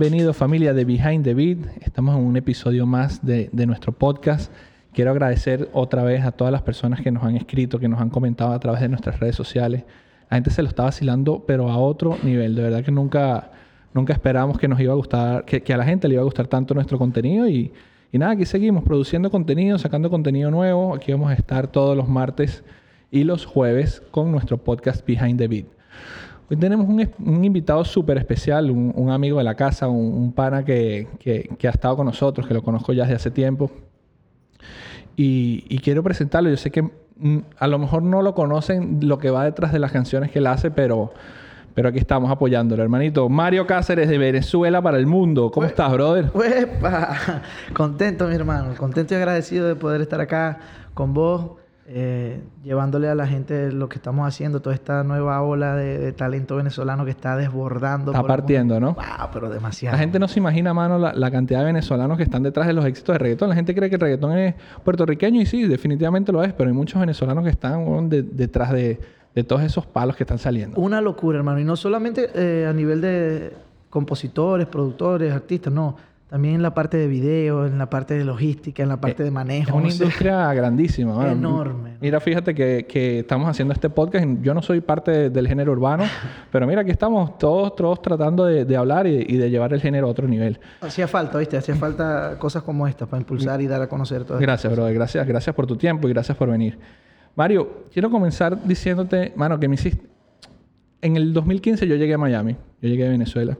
Bienvenido 0.00 0.32
familia 0.32 0.72
de 0.72 0.86
Behind 0.86 1.24
the 1.24 1.34
Beat. 1.34 1.58
Estamos 1.82 2.16
en 2.16 2.22
un 2.24 2.34
episodio 2.34 2.86
más 2.86 3.22
de, 3.22 3.50
de, 3.52 3.66
nuestro 3.66 3.92
podcast. 3.92 4.50
Quiero 4.94 5.10
agradecer 5.10 5.68
otra 5.74 6.02
vez 6.02 6.24
a 6.24 6.32
todas 6.32 6.50
las 6.50 6.62
personas 6.62 7.02
que 7.02 7.10
nos 7.10 7.22
han 7.22 7.36
escrito, 7.36 7.78
que 7.78 7.86
nos 7.86 8.00
han 8.00 8.08
comentado 8.08 8.54
a 8.54 8.58
través 8.58 8.80
de 8.80 8.88
nuestras 8.88 9.20
redes 9.20 9.36
sociales. 9.36 9.84
La 10.30 10.38
gente 10.38 10.48
se 10.48 10.62
lo 10.62 10.70
está 10.70 10.84
vacilando, 10.84 11.44
pero 11.46 11.68
a 11.68 11.76
otro 11.76 12.16
nivel. 12.22 12.54
De 12.54 12.62
verdad 12.62 12.82
que 12.82 12.90
nunca, 12.90 13.50
nunca 13.92 14.14
esperamos 14.14 14.56
que 14.56 14.68
nos 14.68 14.80
iba 14.80 14.94
a 14.94 14.96
gustar, 14.96 15.44
que, 15.44 15.62
que 15.62 15.74
a 15.74 15.76
la 15.76 15.84
gente 15.84 16.08
le 16.08 16.14
iba 16.14 16.22
a 16.22 16.24
gustar 16.24 16.46
tanto 16.46 16.72
nuestro 16.72 16.96
contenido. 16.96 17.46
Y, 17.46 17.70
y 18.10 18.16
nada, 18.16 18.32
aquí 18.32 18.46
seguimos 18.46 18.82
produciendo 18.84 19.30
contenido, 19.30 19.76
sacando 19.76 20.08
contenido 20.08 20.50
nuevo. 20.50 20.94
Aquí 20.94 21.12
vamos 21.12 21.30
a 21.30 21.34
estar 21.34 21.66
todos 21.66 21.94
los 21.94 22.08
martes 22.08 22.64
y 23.10 23.24
los 23.24 23.44
jueves 23.44 24.02
con 24.10 24.32
nuestro 24.32 24.56
podcast 24.56 25.06
Behind 25.06 25.36
the 25.36 25.46
Beat. 25.46 25.66
Hoy 26.50 26.56
tenemos 26.56 26.88
un, 26.88 27.08
un 27.24 27.44
invitado 27.44 27.84
súper 27.84 28.18
especial, 28.18 28.72
un, 28.72 28.92
un, 28.96 29.10
amigo 29.10 29.38
de 29.38 29.44
la 29.44 29.54
casa, 29.54 29.86
un, 29.86 30.12
un 30.12 30.32
pana 30.32 30.64
que, 30.64 31.06
que, 31.20 31.48
que, 31.56 31.68
ha 31.68 31.70
estado 31.70 31.96
con 31.96 32.06
nosotros, 32.06 32.44
que 32.44 32.54
lo 32.54 32.62
conozco 32.64 32.92
ya 32.92 33.04
desde 33.04 33.14
hace 33.14 33.30
tiempo. 33.30 33.70
Y, 35.14 35.64
y, 35.68 35.78
quiero 35.78 36.02
presentarlo. 36.02 36.50
Yo 36.50 36.56
sé 36.56 36.72
que 36.72 36.82
mm, 36.82 37.38
a 37.56 37.68
lo 37.68 37.78
mejor 37.78 38.02
no 38.02 38.20
lo 38.22 38.34
conocen 38.34 38.98
lo 39.00 39.20
que 39.20 39.30
va 39.30 39.44
detrás 39.44 39.72
de 39.72 39.78
las 39.78 39.92
canciones 39.92 40.32
que 40.32 40.40
él 40.40 40.48
hace, 40.48 40.72
pero, 40.72 41.12
pero 41.74 41.90
aquí 41.90 41.98
estamos 41.98 42.28
apoyándolo, 42.32 42.82
hermanito. 42.82 43.28
Mario 43.28 43.68
Cáceres 43.68 44.08
de 44.08 44.18
Venezuela 44.18 44.82
para 44.82 44.98
el 44.98 45.06
mundo. 45.06 45.52
¿Cómo 45.52 45.66
Ué, 45.66 45.70
estás, 45.70 45.92
brother? 45.92 46.32
Uepa. 46.34 47.42
Contento, 47.74 48.26
mi 48.26 48.34
hermano. 48.34 48.74
Contento 48.76 49.14
y 49.14 49.18
agradecido 49.18 49.68
de 49.68 49.76
poder 49.76 50.00
estar 50.00 50.20
acá 50.20 50.58
con 50.94 51.14
vos. 51.14 51.59
Eh, 51.92 52.40
llevándole 52.62 53.08
a 53.08 53.16
la 53.16 53.26
gente 53.26 53.72
lo 53.72 53.88
que 53.88 53.96
estamos 53.96 54.24
haciendo, 54.24 54.62
toda 54.62 54.76
esta 54.76 55.02
nueva 55.02 55.42
ola 55.42 55.74
de, 55.74 55.98
de 55.98 56.12
talento 56.12 56.54
venezolano 56.54 57.04
que 57.04 57.10
está 57.10 57.36
desbordando. 57.36 58.12
Está 58.12 58.22
partiendo, 58.22 58.78
¿no? 58.78 58.94
Wow, 58.94 59.30
pero 59.32 59.50
demasiado. 59.50 59.96
La 59.96 59.98
gente 59.98 60.20
no 60.20 60.28
se 60.28 60.38
imagina, 60.38 60.72
mano, 60.72 61.00
la, 61.00 61.12
la, 61.12 61.30
cantidad 61.32 61.58
de 61.58 61.64
venezolanos 61.64 62.16
que 62.16 62.22
están 62.22 62.44
detrás 62.44 62.68
de 62.68 62.74
los 62.74 62.84
éxitos 62.84 63.14
de 63.14 63.18
reggaetón. 63.18 63.48
La 63.48 63.56
gente 63.56 63.74
cree 63.74 63.88
que 63.88 63.96
el 63.96 64.00
reggaetón 64.00 64.38
es 64.38 64.54
puertorriqueño 64.84 65.40
y 65.40 65.46
sí, 65.46 65.66
definitivamente 65.66 66.30
lo 66.30 66.44
es, 66.44 66.52
pero 66.52 66.70
hay 66.70 66.76
muchos 66.76 67.00
venezolanos 67.00 67.42
que 67.42 67.50
están 67.50 67.84
bueno, 67.84 68.08
de, 68.08 68.22
detrás 68.22 68.70
de, 68.70 69.00
de, 69.34 69.42
todos 69.42 69.62
esos 69.62 69.84
palos 69.84 70.14
que 70.14 70.22
están 70.22 70.38
saliendo. 70.38 70.80
Una 70.80 71.00
locura, 71.00 71.38
hermano. 71.38 71.58
Y 71.58 71.64
no 71.64 71.74
solamente 71.74 72.30
eh, 72.36 72.68
a 72.68 72.72
nivel 72.72 73.00
de 73.00 73.52
compositores, 73.90 74.68
productores, 74.68 75.32
artistas, 75.32 75.72
no 75.72 75.96
también 76.30 76.54
en 76.54 76.62
la 76.62 76.72
parte 76.72 76.96
de 76.96 77.08
video, 77.08 77.66
en 77.66 77.76
la 77.76 77.90
parte 77.90 78.14
de 78.14 78.24
logística, 78.24 78.84
en 78.84 78.88
la 78.88 79.00
parte 79.00 79.22
eh, 79.22 79.24
de 79.24 79.30
manejo. 79.32 79.70
Es 79.70 79.74
una 79.74 79.88
industria 79.88 80.54
grandísima. 80.54 81.12
Bueno, 81.12 81.32
enorme. 81.32 81.96
Mira, 82.00 82.20
fíjate 82.20 82.54
que, 82.54 82.86
que, 82.88 83.18
estamos 83.18 83.48
haciendo 83.48 83.74
este 83.74 83.90
podcast. 83.90 84.24
Yo 84.40 84.54
no 84.54 84.62
soy 84.62 84.80
parte 84.80 85.10
de, 85.10 85.30
del 85.30 85.48
género 85.48 85.72
urbano, 85.72 86.04
pero 86.52 86.68
mira, 86.68 86.82
aquí 86.82 86.92
estamos 86.92 87.36
todos, 87.36 87.74
todos 87.74 88.00
tratando 88.00 88.44
de, 88.44 88.64
de 88.64 88.76
hablar 88.76 89.08
y, 89.08 89.26
y, 89.26 89.38
de 89.38 89.50
llevar 89.50 89.72
el 89.74 89.80
género 89.80 90.06
a 90.06 90.10
otro 90.10 90.28
nivel. 90.28 90.60
Hacía 90.80 91.08
falta, 91.08 91.36
¿viste? 91.36 91.56
Hacía 91.56 91.74
falta 91.74 92.36
cosas 92.38 92.62
como 92.62 92.86
estas 92.86 93.08
para 93.08 93.20
impulsar 93.20 93.60
y 93.60 93.66
dar 93.66 93.82
a 93.82 93.88
conocer 93.88 94.22
todo 94.22 94.38
Gracias, 94.38 94.72
brother. 94.72 94.94
Gracias, 94.94 95.26
gracias 95.26 95.56
por 95.56 95.66
tu 95.66 95.74
tiempo 95.74 96.08
y 96.08 96.12
gracias 96.12 96.38
por 96.38 96.48
venir. 96.48 96.78
Mario, 97.34 97.86
quiero 97.92 98.08
comenzar 98.08 98.56
diciéndote, 98.64 99.32
mano, 99.34 99.58
que 99.58 99.66
me 99.66 99.74
hiciste... 99.74 100.06
En 101.02 101.16
el 101.16 101.32
2015 101.32 101.88
yo 101.88 101.96
llegué 101.96 102.14
a 102.14 102.18
Miami. 102.18 102.56
Yo 102.80 102.88
llegué 102.88 103.06
a 103.06 103.10
Venezuela. 103.10 103.56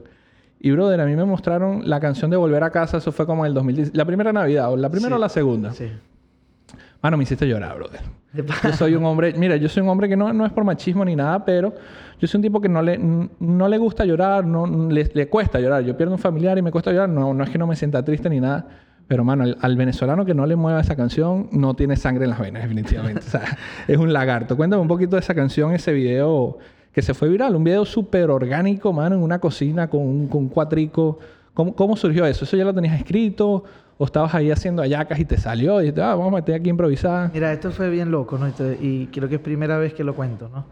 Y, 0.63 0.69
brother, 0.69 1.01
a 1.01 1.05
mí 1.05 1.15
me 1.15 1.25
mostraron 1.25 1.89
la 1.89 1.99
canción 1.99 2.29
de 2.29 2.37
Volver 2.37 2.63
a 2.63 2.69
Casa. 2.69 2.97
Eso 2.97 3.11
fue 3.11 3.25
como 3.25 3.43
en 3.43 3.49
el 3.49 3.55
2010. 3.55 3.95
La 3.95 4.05
primera 4.05 4.31
Navidad. 4.31 4.71
¿O 4.71 4.77
la 4.77 4.91
primera 4.91 5.15
sí. 5.15 5.17
o 5.17 5.17
la 5.17 5.29
segunda? 5.29 5.73
Sí. 5.73 5.87
Mano, 7.01 7.17
me 7.17 7.23
hiciste 7.23 7.47
llorar, 7.47 7.75
brother. 7.77 8.01
Yo 8.31 8.73
soy 8.73 8.93
un 8.93 9.03
hombre... 9.05 9.33
Mira, 9.35 9.55
yo 9.55 9.67
soy 9.67 9.81
un 9.81 9.89
hombre 9.89 10.07
que 10.07 10.15
no, 10.15 10.31
no 10.33 10.45
es 10.45 10.51
por 10.51 10.63
machismo 10.63 11.03
ni 11.03 11.15
nada, 11.15 11.43
pero... 11.43 11.73
Yo 12.19 12.27
soy 12.27 12.37
un 12.37 12.43
tipo 12.43 12.61
que 12.61 12.69
no 12.69 12.83
le, 12.83 12.99
no 12.99 13.67
le 13.67 13.77
gusta 13.79 14.05
llorar. 14.05 14.45
No, 14.45 14.67
le, 14.67 15.09
le 15.11 15.27
cuesta 15.29 15.59
llorar. 15.59 15.83
Yo 15.83 15.97
pierdo 15.97 16.13
un 16.13 16.19
familiar 16.19 16.55
y 16.59 16.61
me 16.61 16.69
cuesta 16.71 16.91
llorar. 16.91 17.09
No, 17.09 17.33
no 17.33 17.43
es 17.43 17.49
que 17.49 17.57
no 17.57 17.65
me 17.65 17.75
sienta 17.75 18.05
triste 18.05 18.29
ni 18.29 18.39
nada. 18.39 18.67
Pero, 19.07 19.23
mano, 19.23 19.43
al, 19.43 19.57
al, 19.59 19.75
venezolano 19.75 20.25
que 20.25 20.35
no 20.35 20.45
le 20.45 20.55
mueva 20.55 20.79
esa 20.79 20.95
canción 20.95 21.49
no 21.51 21.73
tiene 21.73 21.95
sangre 21.95 22.25
en 22.25 22.29
las 22.29 22.39
venas, 22.39 22.61
definitivamente. 22.61 23.21
o 23.25 23.29
sea, 23.31 23.57
es 23.87 23.97
un 23.97 24.13
lagarto. 24.13 24.55
Cuéntame 24.55 24.83
un 24.83 24.87
poquito 24.87 25.15
de 25.15 25.21
esa 25.21 25.33
canción, 25.33 25.73
ese 25.73 25.91
video 25.91 26.59
que 26.91 27.01
se 27.01 27.13
fue 27.13 27.29
viral. 27.29 27.55
Un 27.55 27.63
video 27.63 27.85
súper 27.85 28.29
orgánico, 28.29 28.91
mano, 28.93 29.15
en 29.15 29.21
una 29.21 29.39
cocina 29.39 29.89
con 29.89 30.01
un, 30.01 30.27
con 30.27 30.43
un 30.43 30.49
cuatrico. 30.49 31.19
¿Cómo, 31.53 31.75
¿Cómo, 31.75 31.95
surgió 31.95 32.25
eso? 32.25 32.45
¿Eso 32.45 32.57
ya 32.57 32.65
lo 32.65 32.73
tenías 32.73 32.97
escrito? 32.97 33.63
¿O 33.97 34.05
estabas 34.05 34.33
ahí 34.33 34.49
haciendo 34.51 34.81
ayacas 34.81 35.19
y 35.19 35.25
te 35.25 35.37
salió? 35.37 35.79
Y 35.79 35.85
dijiste, 35.85 36.01
ah, 36.01 36.15
vamos 36.15 36.33
a 36.33 36.35
meter 36.37 36.55
aquí 36.55 36.69
improvisada. 36.69 37.29
Mira, 37.33 37.51
esto 37.53 37.71
fue 37.71 37.89
bien 37.89 38.09
loco, 38.09 38.37
¿no? 38.37 38.47
Y 38.81 39.07
creo 39.07 39.29
que 39.29 39.35
es 39.35 39.41
primera 39.41 39.77
vez 39.77 39.93
que 39.93 40.03
lo 40.03 40.15
cuento, 40.15 40.49
¿no? 40.49 40.65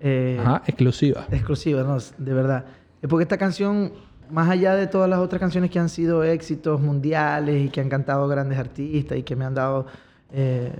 Eh, 0.00 0.38
Ajá, 0.40 0.62
exclusiva. 0.66 1.26
Exclusiva, 1.30 1.84
no, 1.84 1.96
de 2.18 2.34
verdad. 2.34 2.64
Es 3.00 3.08
porque 3.08 3.22
esta 3.22 3.38
canción, 3.38 3.92
más 4.30 4.50
allá 4.50 4.74
de 4.74 4.88
todas 4.88 5.08
las 5.08 5.20
otras 5.20 5.38
canciones 5.38 5.70
que 5.70 5.78
han 5.78 5.88
sido 5.88 6.24
éxitos 6.24 6.80
mundiales 6.80 7.66
y 7.66 7.68
que 7.68 7.80
han 7.80 7.88
cantado 7.88 8.26
grandes 8.26 8.58
artistas 8.58 9.16
y 9.16 9.22
que 9.22 9.36
me 9.36 9.44
han 9.44 9.54
dado 9.54 9.86
eh, 10.32 10.72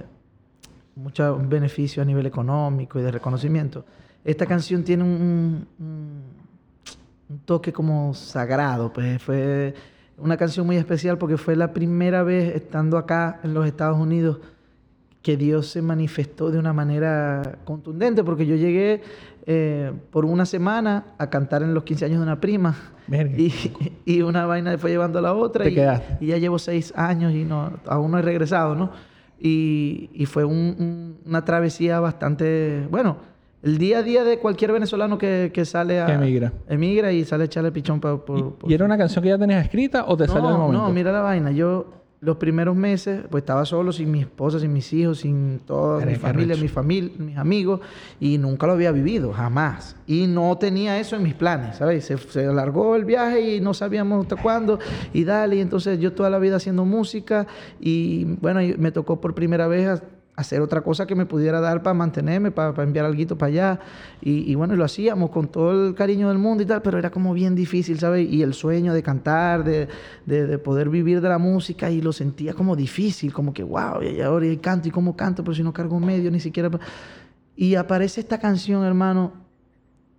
mucho 0.97 1.38
beneficio 1.38 2.02
a 2.02 2.06
nivel 2.06 2.26
económico 2.26 2.98
y 2.98 3.02
de 3.02 3.12
reconocimiento, 3.12 3.84
esta 4.24 4.46
canción 4.46 4.84
tiene 4.84 5.02
un, 5.02 5.66
un, 5.78 6.22
un, 7.28 7.38
toque 7.44 7.72
como 7.72 8.14
sagrado, 8.14 8.92
pues 8.92 9.22
fue 9.22 9.74
una 10.18 10.36
canción 10.36 10.66
muy 10.66 10.76
especial 10.76 11.18
porque 11.18 11.36
fue 11.36 11.56
la 11.56 11.72
primera 11.72 12.22
vez 12.22 12.54
estando 12.54 12.98
acá 12.98 13.40
en 13.42 13.54
los 13.54 13.66
Estados 13.66 13.98
Unidos 13.98 14.38
que 15.22 15.36
Dios 15.36 15.68
se 15.68 15.82
manifestó 15.82 16.50
de 16.50 16.58
una 16.58 16.72
manera 16.72 17.58
contundente, 17.64 18.24
porque 18.24 18.44
yo 18.44 18.56
llegué 18.56 19.02
eh, 19.46 19.92
por 20.10 20.24
una 20.24 20.44
semana 20.44 21.14
a 21.16 21.30
cantar 21.30 21.62
en 21.62 21.74
los 21.74 21.84
15 21.84 22.04
años 22.06 22.18
de 22.18 22.22
una 22.24 22.40
prima 22.40 22.76
y, 23.08 23.52
y, 24.04 24.22
una 24.22 24.46
vaina 24.46 24.76
fue 24.78 24.90
llevando 24.90 25.18
a 25.18 25.22
la 25.22 25.34
otra 25.34 25.68
y, 25.68 25.72
y, 26.20 26.26
ya 26.26 26.38
llevo 26.38 26.58
seis 26.58 26.92
años 26.96 27.32
y 27.32 27.44
no, 27.44 27.72
aún 27.86 28.10
no 28.10 28.18
he 28.18 28.22
regresado, 28.22 28.74
¿no? 28.74 28.90
Y, 29.38 30.10
y 30.12 30.26
fue 30.26 30.44
un, 30.44 31.18
una 31.26 31.44
travesía 31.44 31.98
bastante, 31.98 32.86
bueno, 32.90 33.31
el 33.62 33.78
día 33.78 33.98
a 33.98 34.02
día 34.02 34.24
de 34.24 34.38
cualquier 34.38 34.72
venezolano 34.72 35.18
que, 35.18 35.50
que 35.54 35.64
sale 35.64 36.00
a... 36.00 36.06
Que 36.06 36.12
emigra. 36.12 36.52
Emigra 36.68 37.12
y 37.12 37.24
sale 37.24 37.44
a 37.44 37.46
echarle 37.46 37.70
pichón 37.70 38.00
por... 38.00 38.24
por, 38.24 38.54
por 38.54 38.70
¿Y 38.70 38.74
era 38.74 38.84
una 38.84 38.98
canción 38.98 39.22
que 39.22 39.28
ya 39.28 39.38
tenías 39.38 39.64
escrita 39.64 40.04
o 40.06 40.16
te 40.16 40.26
no, 40.26 40.32
salió 40.32 40.48
en 40.48 40.54
el 40.54 40.60
momento? 40.60 40.82
No, 40.82 40.92
mira 40.92 41.12
la 41.12 41.20
vaina. 41.20 41.52
Yo 41.52 42.02
los 42.22 42.36
primeros 42.36 42.76
meses 42.76 43.24
pues 43.28 43.42
estaba 43.42 43.64
solo, 43.64 43.90
sin 43.92 44.10
mi 44.10 44.20
esposa, 44.20 44.60
sin 44.60 44.72
mis 44.72 44.92
hijos, 44.92 45.18
sin 45.18 45.60
toda 45.66 46.06
mi 46.06 46.14
familia, 46.14 46.56
mi 46.56 46.68
familia, 46.68 47.10
mis 47.18 47.36
amigos 47.36 47.80
y 48.20 48.38
nunca 48.38 48.68
lo 48.68 48.74
había 48.74 48.92
vivido, 48.92 49.32
jamás. 49.32 49.96
Y 50.06 50.28
no 50.28 50.56
tenía 50.56 51.00
eso 51.00 51.16
en 51.16 51.24
mis 51.24 51.34
planes, 51.34 51.78
¿sabes? 51.78 52.04
Se, 52.04 52.16
se 52.16 52.46
alargó 52.46 52.94
el 52.94 53.04
viaje 53.04 53.56
y 53.56 53.60
no 53.60 53.74
sabíamos 53.74 54.22
hasta 54.22 54.40
cuándo 54.40 54.78
y 55.12 55.24
dale. 55.24 55.56
Y 55.56 55.60
entonces 55.60 55.98
yo 55.98 56.12
toda 56.12 56.30
la 56.30 56.38
vida 56.38 56.56
haciendo 56.56 56.84
música 56.84 57.48
y 57.80 58.24
bueno, 58.40 58.60
me 58.78 58.92
tocó 58.92 59.20
por 59.20 59.34
primera 59.34 59.66
vez 59.66 60.00
hacer 60.34 60.62
otra 60.62 60.81
cosa 60.81 61.06
que 61.06 61.15
me 61.15 61.26
pudiera 61.26 61.60
dar 61.60 61.82
para 61.82 61.94
mantenerme, 61.94 62.50
para, 62.50 62.72
para 62.72 62.87
enviar 62.87 63.04
algo 63.04 63.37
para 63.37 63.48
allá. 63.48 63.81
Y, 64.20 64.50
y, 64.50 64.54
bueno, 64.54 64.75
lo 64.76 64.84
hacíamos 64.84 65.31
con 65.31 65.48
todo 65.48 65.88
el 65.88 65.94
cariño 65.94 66.28
del 66.28 66.38
mundo 66.38 66.62
y 66.62 66.66
tal, 66.66 66.81
pero 66.82 66.98
era 66.98 67.10
como 67.10 67.34
bien 67.34 67.54
difícil, 67.54 67.98
¿sabes? 67.98 68.28
Y 68.31 68.43
el 68.43 68.54
sueño 68.54 68.94
de 68.94 69.03
cantar, 69.03 69.62
de, 69.62 69.88
de, 70.25 70.47
de 70.47 70.59
poder 70.59 70.88
vivir 70.88 71.20
de 71.20 71.28
la 71.28 71.38
música, 71.38 71.91
y 71.91 72.00
lo 72.00 72.12
sentía 72.12 72.54
como 72.54 72.76
difícil, 72.76 73.32
como 73.32 73.53
que, 73.53 73.62
wow, 73.62 74.03
y 74.03 74.20
ahora 74.20 74.47
y 74.47 74.56
canto, 74.56 74.88
y 74.88 74.91
cómo 74.91 75.16
canto, 75.16 75.44
pero 75.44 75.54
si 75.54 75.62
no 75.62 75.72
cargo 75.72 76.00
medio, 76.00 76.31
ni 76.31 76.41
siquiera... 76.41 76.70
Y 77.54 77.75
aparece 77.75 78.20
esta 78.20 78.38
canción, 78.38 78.84
hermano, 78.84 79.34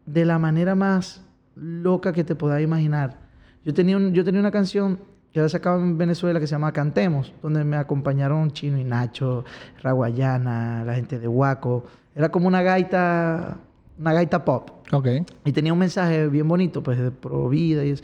de 0.05 0.25
la 0.25 0.37
manera 0.37 0.75
más 0.75 1.23
loca 1.55 2.13
que 2.13 2.23
te 2.23 2.35
podáis 2.35 2.63
imaginar. 2.63 3.19
Yo 3.65 3.73
tenía, 3.73 3.97
un, 3.97 4.13
yo 4.13 4.23
tenía 4.23 4.39
una 4.39 4.51
canción 4.51 4.99
que 5.33 5.39
había 5.39 5.49
sacado 5.49 5.79
en 5.79 5.97
Venezuela 5.97 6.39
que 6.39 6.45
se 6.45 6.51
llama 6.51 6.71
Cantemos, 6.71 7.33
donde 7.41 7.63
me 7.63 7.75
acompañaron 7.75 8.51
Chino 8.51 8.77
y 8.77 8.83
Nacho, 8.83 9.43
Raguayana, 9.81 10.85
la 10.85 10.93
gente 10.93 11.17
de 11.17 11.27
Huaco. 11.27 11.85
Era 12.15 12.29
como 12.29 12.47
una 12.47 12.61
gaita, 12.61 13.57
una 13.99 14.13
gaita 14.13 14.45
pop. 14.45 14.69
Ok. 14.91 15.07
Y 15.43 15.51
tenía 15.51 15.73
un 15.73 15.79
mensaje 15.79 16.27
bien 16.27 16.47
bonito, 16.47 16.83
pues, 16.83 16.99
de 16.99 17.09
pro 17.09 17.49
vida 17.49 17.83
y 17.83 17.89
eso. 17.89 18.03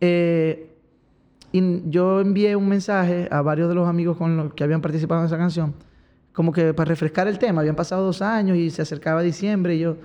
Eh, 0.00 0.74
y 1.52 1.90
yo 1.90 2.22
envié 2.22 2.56
un 2.56 2.66
mensaje 2.66 3.28
a 3.30 3.42
varios 3.42 3.68
de 3.68 3.74
los 3.74 3.86
amigos 3.86 4.16
con 4.16 4.34
los 4.34 4.54
que 4.54 4.64
habían 4.64 4.80
participado 4.80 5.20
en 5.20 5.26
esa 5.26 5.36
canción, 5.36 5.74
como 6.32 6.50
que 6.50 6.72
para 6.72 6.88
refrescar 6.88 7.28
el 7.28 7.38
tema. 7.38 7.60
Habían 7.60 7.76
pasado 7.76 8.06
dos 8.06 8.22
años 8.22 8.56
y 8.56 8.70
se 8.70 8.80
acercaba 8.80 9.20
diciembre 9.22 9.76
y 9.76 9.80
yo... 9.80 9.96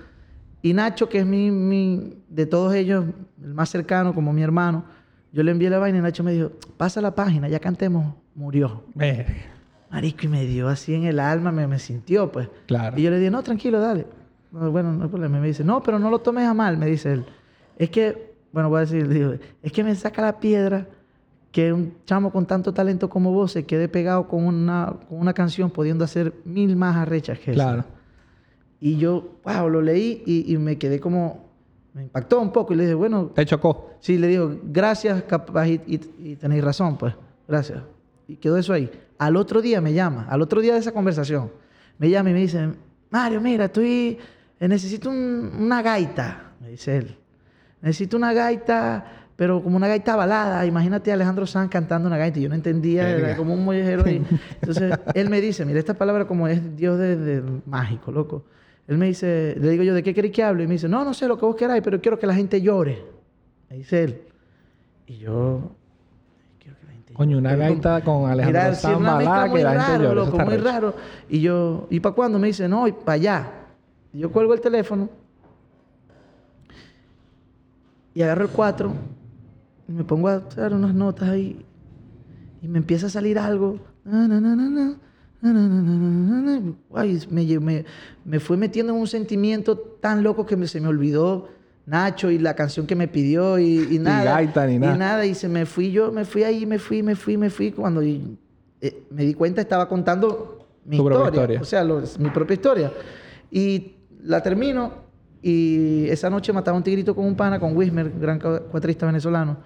Y 0.62 0.74
Nacho, 0.74 1.08
que 1.08 1.20
es 1.20 1.26
mi, 1.26 1.50
mi 1.50 2.18
de 2.28 2.44
todos 2.44 2.74
ellos, 2.74 3.06
el 3.42 3.54
más 3.54 3.70
cercano, 3.70 4.12
como 4.12 4.30
mi 4.34 4.42
hermano, 4.42 4.84
yo 5.32 5.42
le 5.42 5.50
envié 5.52 5.70
la 5.70 5.78
vaina 5.78 5.98
y 5.98 6.00
Nacho 6.02 6.22
me 6.24 6.32
dijo, 6.32 6.50
pasa 6.76 7.00
la 7.00 7.14
página, 7.14 7.48
ya 7.48 7.58
cantemos. 7.60 8.14
Murió. 8.34 8.84
Eh. 8.98 9.26
Marico, 9.90 10.20
y 10.26 10.28
me 10.28 10.46
dio 10.46 10.68
así 10.68 10.94
en 10.94 11.04
el 11.04 11.18
alma, 11.18 11.50
me, 11.52 11.66
me 11.66 11.78
sintió, 11.78 12.30
pues. 12.30 12.48
Claro. 12.66 12.98
Y 12.98 13.02
yo 13.02 13.10
le 13.10 13.18
dije, 13.18 13.30
no, 13.30 13.42
tranquilo, 13.42 13.80
dale. 13.80 14.06
No, 14.52 14.70
bueno, 14.70 14.92
no 14.92 15.04
hay 15.04 15.10
problema. 15.10 15.38
Y 15.38 15.40
me 15.40 15.46
dice, 15.48 15.64
no, 15.64 15.82
pero 15.82 15.98
no 15.98 16.10
lo 16.10 16.20
tomes 16.20 16.46
a 16.46 16.54
mal, 16.54 16.76
me 16.78 16.86
dice 16.86 17.12
él. 17.12 17.24
Es 17.76 17.90
que, 17.90 18.34
bueno, 18.52 18.68
voy 18.68 18.78
a 18.78 18.80
decir, 18.80 19.08
digo, 19.08 19.34
es 19.62 19.72
que 19.72 19.82
me 19.84 19.94
saca 19.94 20.22
la 20.22 20.38
piedra 20.38 20.86
que 21.50 21.72
un 21.72 21.94
chamo 22.06 22.30
con 22.30 22.46
tanto 22.46 22.72
talento 22.72 23.08
como 23.10 23.32
vos 23.32 23.50
se 23.52 23.64
quede 23.66 23.88
pegado 23.88 24.28
con 24.28 24.44
una, 24.44 24.94
con 25.08 25.18
una 25.18 25.32
canción 25.34 25.70
pudiendo 25.70 26.04
hacer 26.04 26.32
mil 26.44 26.76
más 26.76 26.96
arrechas 26.96 27.40
que 27.40 27.52
Claro. 27.52 27.80
esa. 27.80 27.88
Y 28.78 28.96
yo, 28.96 29.38
wow, 29.44 29.68
lo 29.68 29.82
leí 29.82 30.22
y, 30.24 30.52
y 30.52 30.56
me 30.58 30.78
quedé 30.78 31.00
como 31.00 31.49
me 31.92 32.02
impactó 32.02 32.40
un 32.40 32.52
poco 32.52 32.72
y 32.72 32.76
le 32.76 32.84
dije, 32.84 32.94
bueno... 32.94 33.26
¿Te 33.26 33.44
chocó? 33.44 33.90
Sí, 34.00 34.16
le 34.16 34.28
digo, 34.28 34.56
gracias, 34.64 35.22
capaz, 35.24 35.66
y, 35.66 35.80
y, 35.86 36.36
tenéis 36.36 36.62
razón, 36.62 36.96
pues, 36.96 37.14
gracias. 37.48 37.82
Y 38.28 38.36
quedó 38.36 38.56
eso 38.56 38.72
ahí. 38.72 38.90
Al 39.18 39.36
otro 39.36 39.60
día 39.60 39.80
me 39.80 39.92
llama, 39.92 40.26
al 40.30 40.40
otro 40.40 40.60
día 40.60 40.74
de 40.74 40.80
esa 40.80 40.92
conversación, 40.92 41.50
me 41.98 42.08
llama 42.08 42.30
y 42.30 42.32
me 42.32 42.40
dice, 42.40 42.70
Mario, 43.10 43.40
mira, 43.40 43.66
estoy, 43.66 44.18
eh, 44.58 44.68
necesito 44.68 45.10
una 45.10 45.82
gaita, 45.82 46.52
me 46.60 46.70
dice 46.70 46.96
él. 46.96 47.16
Necesito 47.82 48.16
una 48.16 48.32
gaita, 48.32 49.04
pero 49.36 49.62
como 49.62 49.76
una 49.76 49.88
gaita 49.88 50.14
balada. 50.14 50.64
Imagínate 50.66 51.10
a 51.10 51.14
Alejandro 51.14 51.46
Sanz 51.46 51.70
cantando 51.70 52.08
una 52.08 52.18
gaita. 52.18 52.38
Yo 52.38 52.48
no 52.48 52.54
entendía, 52.54 53.08
era 53.08 53.36
como 53.36 53.54
un 53.54 53.64
mollejero. 53.64 54.04
Entonces, 54.60 54.98
él 55.14 55.30
me 55.30 55.40
dice, 55.40 55.64
mira, 55.64 55.78
esta 55.78 55.94
palabra 55.94 56.26
como 56.26 56.46
es 56.46 56.76
Dios 56.76 56.98
de 56.98 57.42
mágico, 57.66 58.12
loco. 58.12 58.44
Él 58.90 58.98
me 58.98 59.06
dice, 59.06 59.54
le 59.56 59.70
digo 59.70 59.84
yo, 59.84 59.94
¿de 59.94 60.02
qué 60.02 60.12
queréis 60.12 60.34
que 60.34 60.42
hable? 60.42 60.64
Y 60.64 60.66
me 60.66 60.72
dice, 60.72 60.88
no, 60.88 61.04
no 61.04 61.14
sé 61.14 61.28
lo 61.28 61.38
que 61.38 61.46
vos 61.46 61.54
queráis, 61.54 61.80
pero 61.80 62.00
quiero 62.00 62.18
que 62.18 62.26
la 62.26 62.34
gente 62.34 62.60
llore. 62.60 63.00
Me 63.68 63.76
dice 63.76 64.02
él. 64.02 64.22
Y 65.06 65.18
yo, 65.18 65.76
quiero 66.58 66.76
que 66.76 66.86
la 66.86 66.92
gente 66.94 67.14
Coño, 67.14 67.38
una 67.38 67.54
gaita 67.54 68.02
con 68.02 68.28
Alejandro 68.28 69.54
que 69.54 69.62
la 69.62 69.80
gente 69.80 70.02
llore. 70.02 70.14
Loco, 70.16 70.38
muy 70.40 70.56
raro. 70.56 70.94
Y 71.28 71.40
yo, 71.40 71.86
¿y 71.88 72.00
para 72.00 72.16
cuándo? 72.16 72.40
Me 72.40 72.48
dice, 72.48 72.66
no, 72.66 72.88
y 72.88 72.90
para 72.90 73.12
allá. 73.12 73.52
Y 74.12 74.18
yo 74.18 74.32
cuelgo 74.32 74.54
el 74.54 74.60
teléfono 74.60 75.08
y 78.12 78.22
agarro 78.22 78.42
el 78.42 78.50
4 78.50 78.92
y 79.86 79.92
me 79.92 80.02
pongo 80.02 80.26
a 80.26 80.34
hacer 80.34 80.74
unas 80.74 80.92
notas 80.92 81.28
ahí 81.28 81.64
y 82.60 82.66
me 82.66 82.78
empieza 82.78 83.06
a 83.06 83.10
salir 83.10 83.38
algo. 83.38 83.78
Na, 84.02 84.26
na, 84.26 84.40
na, 84.40 84.96
Ay, 85.42 87.26
me, 87.30 87.84
me, 88.24 88.40
fue 88.40 88.56
metiendo 88.56 88.92
en 88.92 89.00
un 89.00 89.06
sentimiento 89.06 89.78
tan 89.78 90.22
loco 90.22 90.44
que 90.44 90.66
se 90.66 90.80
me 90.80 90.88
olvidó 90.88 91.48
Nacho 91.86 92.30
y 92.30 92.38
la 92.38 92.54
canción 92.54 92.86
que 92.86 92.94
me 92.94 93.08
pidió 93.08 93.58
y, 93.58 93.98
nada. 93.98 94.42
Y, 94.42 94.78
nada. 94.78 95.26
Y 95.26 95.34
se 95.34 95.48
me 95.48 95.66
fui 95.66 95.90
yo, 95.90 96.12
me 96.12 96.24
fui 96.24 96.44
ahí, 96.44 96.66
me 96.66 96.78
fui, 96.78 97.02
me 97.02 97.16
fui, 97.16 97.36
me 97.36 97.50
fui. 97.50 97.72
Cuando 97.72 98.02
eh, 98.02 98.22
me 99.10 99.24
di 99.24 99.34
cuenta 99.34 99.60
estaba 99.60 99.88
contando 99.88 100.66
mi 100.84 100.96
historia, 100.96 101.60
O 101.60 101.64
sea, 101.64 101.84
mi 102.18 102.30
propia 102.30 102.54
historia. 102.54 102.92
Y 103.50 103.94
la 104.22 104.42
termino 104.42 105.10
y 105.42 106.06
esa 106.08 106.28
noche 106.28 106.52
mataba 106.52 106.76
un 106.76 106.82
tigrito 106.82 107.14
con 107.14 107.24
un 107.24 107.34
pana, 107.34 107.58
con 107.58 107.76
Wismer, 107.76 108.12
gran 108.20 108.38
cuatrista 108.38 109.06
venezolano. 109.06 109.56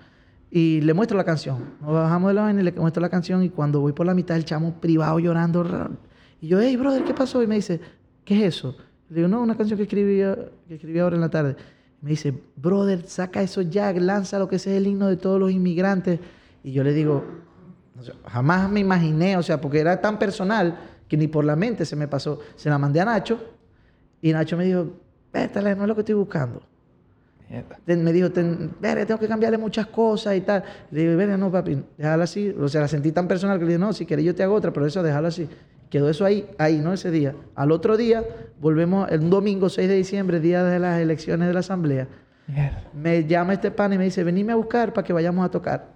Y 0.56 0.82
le 0.82 0.94
muestro 0.94 1.16
la 1.16 1.24
canción. 1.24 1.74
Nos 1.80 1.90
bajamos 1.90 2.28
de 2.28 2.34
la 2.34 2.42
vaina 2.42 2.60
y 2.60 2.64
le 2.64 2.70
muestro 2.70 3.00
la 3.00 3.08
canción. 3.08 3.42
Y 3.42 3.48
cuando 3.50 3.80
voy 3.80 3.92
por 3.92 4.06
la 4.06 4.14
mitad, 4.14 4.36
el 4.36 4.44
chamo 4.44 4.74
privado 4.80 5.18
llorando. 5.18 5.66
Y 6.40 6.46
yo, 6.46 6.60
hey, 6.60 6.76
brother, 6.76 7.02
¿qué 7.02 7.12
pasó? 7.12 7.42
Y 7.42 7.48
me 7.48 7.56
dice, 7.56 7.80
¿qué 8.24 8.36
es 8.36 8.54
eso? 8.54 8.76
Le 9.08 9.16
digo, 9.16 9.26
no, 9.26 9.42
una 9.42 9.56
canción 9.56 9.76
que 9.76 9.82
escribí, 9.82 10.18
que 10.68 10.74
escribí 10.76 11.00
ahora 11.00 11.16
en 11.16 11.22
la 11.22 11.28
tarde. 11.28 11.56
me 12.00 12.10
dice, 12.10 12.40
brother, 12.54 13.04
saca 13.04 13.42
eso 13.42 13.62
ya, 13.62 13.92
lanza 13.94 14.38
lo 14.38 14.46
que 14.46 14.54
es 14.54 14.66
el 14.68 14.86
himno 14.86 15.08
de 15.08 15.16
todos 15.16 15.40
los 15.40 15.50
inmigrantes. 15.50 16.20
Y 16.62 16.70
yo 16.70 16.84
le 16.84 16.92
digo, 16.92 17.24
jamás 18.28 18.70
me 18.70 18.78
imaginé, 18.78 19.36
o 19.36 19.42
sea, 19.42 19.60
porque 19.60 19.80
era 19.80 20.00
tan 20.00 20.20
personal 20.20 20.78
que 21.08 21.16
ni 21.16 21.26
por 21.26 21.44
la 21.44 21.56
mente 21.56 21.84
se 21.84 21.96
me 21.96 22.06
pasó. 22.06 22.38
Se 22.54 22.70
la 22.70 22.78
mandé 22.78 23.00
a 23.00 23.06
Nacho 23.06 23.40
y 24.22 24.32
Nacho 24.32 24.56
me 24.56 24.66
dijo, 24.66 24.86
vétale, 25.32 25.74
no 25.74 25.82
es 25.82 25.88
lo 25.88 25.96
que 25.96 26.02
estoy 26.02 26.14
buscando. 26.14 26.62
Me 27.86 28.12
dijo, 28.12 28.30
tengo 28.30 29.18
que 29.18 29.28
cambiarle 29.28 29.58
muchas 29.58 29.86
cosas 29.86 30.36
y 30.36 30.40
tal. 30.40 30.64
Le 30.90 31.02
digo, 31.02 31.16
verga, 31.16 31.36
no, 31.36 31.50
papi, 31.52 31.82
déjala 31.96 32.24
así. 32.24 32.54
O 32.58 32.68
sea, 32.68 32.80
la 32.80 32.88
sentí 32.88 33.12
tan 33.12 33.28
personal 33.28 33.58
que 33.58 33.64
le 33.64 33.72
dije, 33.72 33.78
no, 33.78 33.92
si 33.92 34.06
querés 34.06 34.24
yo 34.24 34.34
te 34.34 34.42
hago 34.42 34.54
otra, 34.54 34.72
pero 34.72 34.86
eso 34.86 35.02
déjalo 35.02 35.28
así. 35.28 35.48
Quedó 35.90 36.08
eso 36.08 36.24
ahí, 36.24 36.48
ahí, 36.58 36.78
¿no? 36.78 36.92
Ese 36.92 37.10
día. 37.10 37.34
Al 37.54 37.70
otro 37.70 37.96
día, 37.96 38.24
volvemos, 38.60 39.10
el 39.10 39.30
domingo 39.30 39.68
6 39.68 39.86
de 39.86 39.94
diciembre, 39.94 40.40
día 40.40 40.64
de 40.64 40.80
las 40.80 41.00
elecciones 41.00 41.46
de 41.46 41.54
la 41.54 41.60
asamblea. 41.60 42.08
Me 42.92 43.24
llama 43.24 43.52
este 43.52 43.70
pan 43.70 43.92
y 43.92 43.98
me 43.98 44.04
dice, 44.04 44.24
venime 44.24 44.52
a 44.52 44.56
buscar 44.56 44.92
para 44.92 45.06
que 45.06 45.12
vayamos 45.12 45.44
a 45.44 45.50
tocar. 45.50 45.94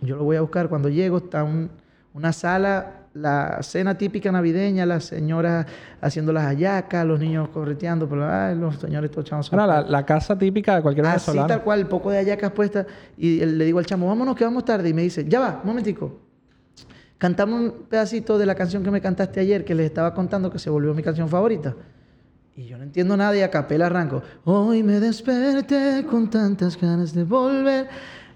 Yo 0.00 0.16
lo 0.16 0.24
voy 0.24 0.36
a 0.36 0.40
buscar. 0.40 0.68
Cuando 0.68 0.88
llego, 0.88 1.18
está 1.18 1.46
una 2.14 2.32
sala 2.32 3.03
la 3.14 3.62
cena 3.62 3.96
típica 3.96 4.32
navideña, 4.32 4.84
las 4.84 5.04
señoras 5.04 5.66
haciendo 6.00 6.32
las 6.32 6.44
hallacas, 6.44 7.06
los 7.06 7.20
niños 7.20 7.48
correteando, 7.48 8.08
ay, 8.24 8.56
los 8.56 8.76
señores 8.76 9.10
todos 9.10 9.24
chavos. 9.24 9.52
la, 9.52 9.82
la, 9.82 10.04
casa 10.04 10.36
típica 10.36 10.76
de 10.76 10.82
cualquier 10.82 11.06
Así 11.06 11.32
tal 11.46 11.62
cual, 11.62 11.86
poco 11.86 12.10
de 12.10 12.18
hallacas 12.18 12.50
puestas. 12.50 12.86
Y 13.16 13.44
le 13.44 13.64
digo 13.64 13.78
al 13.78 13.86
chamo, 13.86 14.08
vámonos 14.08 14.34
que 14.34 14.44
vamos 14.44 14.64
tarde. 14.64 14.88
Y 14.88 14.94
me 14.94 15.02
dice, 15.02 15.24
ya 15.28 15.40
va, 15.40 15.60
un 15.62 15.68
momentico. 15.68 16.20
Cantamos 17.16 17.60
un 17.60 17.72
pedacito 17.88 18.36
de 18.36 18.46
la 18.46 18.56
canción 18.56 18.82
que 18.82 18.90
me 18.90 19.00
cantaste 19.00 19.40
ayer, 19.40 19.64
que 19.64 19.74
les 19.74 19.86
estaba 19.86 20.12
contando 20.12 20.50
que 20.50 20.58
se 20.58 20.68
volvió 20.68 20.92
mi 20.92 21.02
canción 21.02 21.28
favorita. 21.28 21.74
Y 22.56 22.66
yo 22.66 22.78
no 22.78 22.84
entiendo 22.84 23.16
nada 23.16 23.36
y 23.36 23.42
a 23.42 23.50
capela 23.50 23.86
arranco. 23.86 24.22
Hoy 24.44 24.82
me 24.82 24.98
desperté 25.00 26.04
con 26.04 26.30
tantas 26.30 26.80
ganas 26.80 27.14
de 27.14 27.22
volver. 27.24 27.88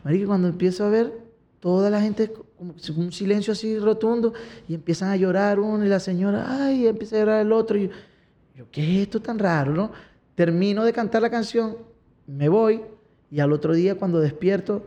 que 0.04 0.26
cuando 0.26 0.48
empiezo 0.48 0.86
a 0.86 0.90
ver 0.90 1.12
toda 1.60 1.90
la 1.90 2.00
gente 2.00 2.32
como 2.58 2.74
un 2.96 3.12
silencio 3.12 3.52
así 3.52 3.78
rotundo 3.78 4.34
y 4.68 4.74
empiezan 4.74 5.10
a 5.10 5.16
llorar 5.16 5.60
uno 5.60 5.84
y 5.84 5.88
la 5.88 6.00
señora, 6.00 6.44
ay, 6.48 6.86
empieza 6.86 7.16
a 7.16 7.20
llorar 7.20 7.40
el 7.46 7.52
otro. 7.52 7.78
Y 7.78 7.88
yo, 8.56 8.66
¿qué 8.70 8.82
es 8.82 9.02
esto 9.02 9.20
tan 9.22 9.38
raro, 9.38 9.72
no? 9.72 9.92
Termino 10.34 10.84
de 10.84 10.92
cantar 10.92 11.22
la 11.22 11.30
canción, 11.30 11.76
me 12.26 12.48
voy 12.48 12.82
y 13.30 13.40
al 13.40 13.52
otro 13.52 13.74
día 13.74 13.94
cuando 13.94 14.20
despierto 14.20 14.86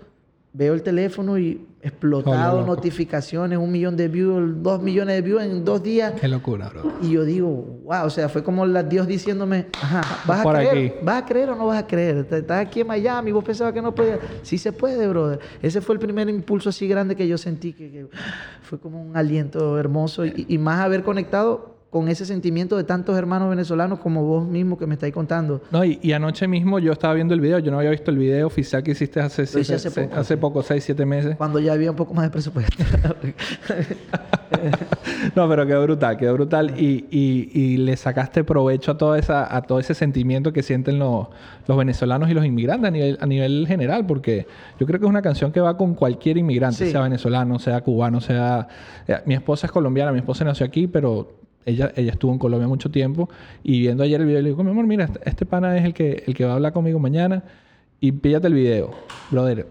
veo 0.53 0.73
el 0.73 0.83
teléfono 0.83 1.37
y 1.37 1.65
explotado, 1.81 2.65
notificaciones, 2.65 3.57
un 3.57 3.71
millón 3.71 3.95
de 3.95 4.07
views, 4.07 4.61
dos 4.61 4.81
millones 4.81 5.15
de 5.15 5.21
views 5.21 5.41
en 5.41 5.65
dos 5.65 5.81
días. 5.81 6.13
Qué 6.19 6.27
locura, 6.27 6.69
bro. 6.69 6.93
Y 7.01 7.11
yo 7.11 7.23
digo, 7.23 7.49
wow, 7.83 8.05
o 8.05 8.09
sea, 8.09 8.29
fue 8.29 8.43
como 8.43 8.65
la 8.65 8.83
Dios 8.83 9.07
diciéndome, 9.07 9.67
ajá, 9.81 10.01
¿vas 10.27 10.45
a 10.45 10.51
creer? 10.51 10.99
¿Vas 11.01 11.23
a 11.23 11.25
creer 11.25 11.49
o 11.49 11.55
no 11.55 11.67
vas 11.67 11.79
a 11.79 11.87
creer? 11.87 12.27
Estás 12.29 12.67
aquí 12.67 12.81
en 12.81 12.87
Miami, 12.87 13.31
vos 13.31 13.43
pensabas 13.43 13.73
que 13.73 13.81
no 13.81 13.95
podías. 13.95 14.19
Sí 14.43 14.57
se 14.57 14.71
puede, 14.73 15.07
brother. 15.07 15.39
Ese 15.61 15.81
fue 15.81 15.95
el 15.95 15.99
primer 15.99 16.29
impulso 16.29 16.69
así 16.69 16.87
grande 16.87 17.15
que 17.15 17.27
yo 17.27 17.37
sentí, 17.37 17.73
que, 17.73 18.07
fue 18.61 18.79
como 18.79 19.01
un 19.01 19.17
aliento 19.17 19.79
hermoso 19.79 20.25
y, 20.25 20.45
y 20.47 20.57
más 20.57 20.79
haber 20.81 21.03
conectado 21.03 21.80
con 21.91 22.07
ese 22.07 22.25
sentimiento 22.25 22.77
de 22.77 22.85
tantos 22.85 23.17
hermanos 23.17 23.49
venezolanos 23.49 23.99
como 23.99 24.23
vos 24.23 24.47
mismo 24.47 24.77
que 24.77 24.87
me 24.87 24.93
estáis 24.93 25.13
contando. 25.13 25.61
No, 25.71 25.83
y, 25.83 26.13
anoche 26.13 26.47
mismo 26.47 26.79
yo 26.79 26.93
estaba 26.93 27.13
viendo 27.13 27.33
el 27.33 27.41
video, 27.41 27.59
yo 27.59 27.69
no 27.69 27.79
había 27.79 27.89
visto 27.89 28.11
el 28.11 28.17
video 28.17 28.47
oficial 28.47 28.81
que 28.81 28.91
hiciste 28.91 29.19
hace, 29.19 29.43
hace, 29.43 30.37
poco, 30.37 30.63
seis, 30.63 30.85
siete 30.85 31.05
meses. 31.05 31.35
Cuando 31.35 31.59
ya 31.59 31.73
había 31.73 31.91
un 31.91 31.97
poco 31.97 32.13
más 32.13 32.23
de 32.23 32.29
presupuesto. 32.29 32.81
no, 35.35 35.49
pero 35.49 35.67
quedó 35.67 35.83
brutal, 35.83 36.15
quedó 36.15 36.33
brutal 36.33 36.79
y, 36.79 37.07
y, 37.11 37.75
le 37.75 37.97
sacaste 37.97 38.45
provecho 38.45 38.91
a, 38.91 38.97
toda 38.97 39.19
esa, 39.19 39.53
a 39.53 39.61
todo 39.63 39.79
ese 39.79 39.93
sentimiento 39.93 40.53
que 40.53 40.63
sienten 40.63 40.97
los, 40.97 41.27
los 41.67 41.77
venezolanos 41.77 42.29
y 42.29 42.33
los 42.33 42.45
inmigrantes 42.45 42.87
a 42.87 42.91
nivel, 42.91 43.17
a 43.19 43.25
nivel 43.25 43.67
general, 43.67 44.05
porque 44.05 44.47
yo 44.79 44.87
creo 44.87 44.97
que 44.97 45.07
es 45.07 45.09
una 45.09 45.21
canción 45.21 45.51
que 45.51 45.59
va 45.59 45.75
con 45.75 45.95
cualquier 45.95 46.37
inmigrante, 46.37 46.89
sea 46.89 47.01
venezolano, 47.01 47.59
sea 47.59 47.81
cubano, 47.81 48.21
sea... 48.21 48.69
Eh, 49.09 49.17
mi 49.25 49.33
esposa 49.33 49.67
es 49.67 49.73
colombiana, 49.73 50.13
mi 50.13 50.19
esposa 50.19 50.45
nació 50.45 50.65
aquí, 50.65 50.87
pero 50.87 51.40
ella, 51.65 51.91
ella 51.95 52.11
estuvo 52.11 52.31
en 52.31 52.39
Colombia 52.39 52.67
mucho 52.67 52.89
tiempo 52.89 53.29
y 53.63 53.79
viendo 53.79 54.03
ayer 54.03 54.21
el 54.21 54.27
video 54.27 54.41
le 54.41 54.49
digo, 54.49 54.63
mi 54.63 54.71
amor, 54.71 54.87
mira, 54.87 55.05
este, 55.05 55.19
este 55.29 55.45
pana 55.45 55.77
es 55.77 55.85
el 55.85 55.93
que, 55.93 56.23
el 56.25 56.33
que 56.33 56.45
va 56.45 56.51
a 56.51 56.55
hablar 56.55 56.73
conmigo 56.73 56.99
mañana 56.99 57.43
y 57.99 58.11
píllate 58.11 58.47
el 58.47 58.53
video, 58.53 58.91
brother. 59.29 59.67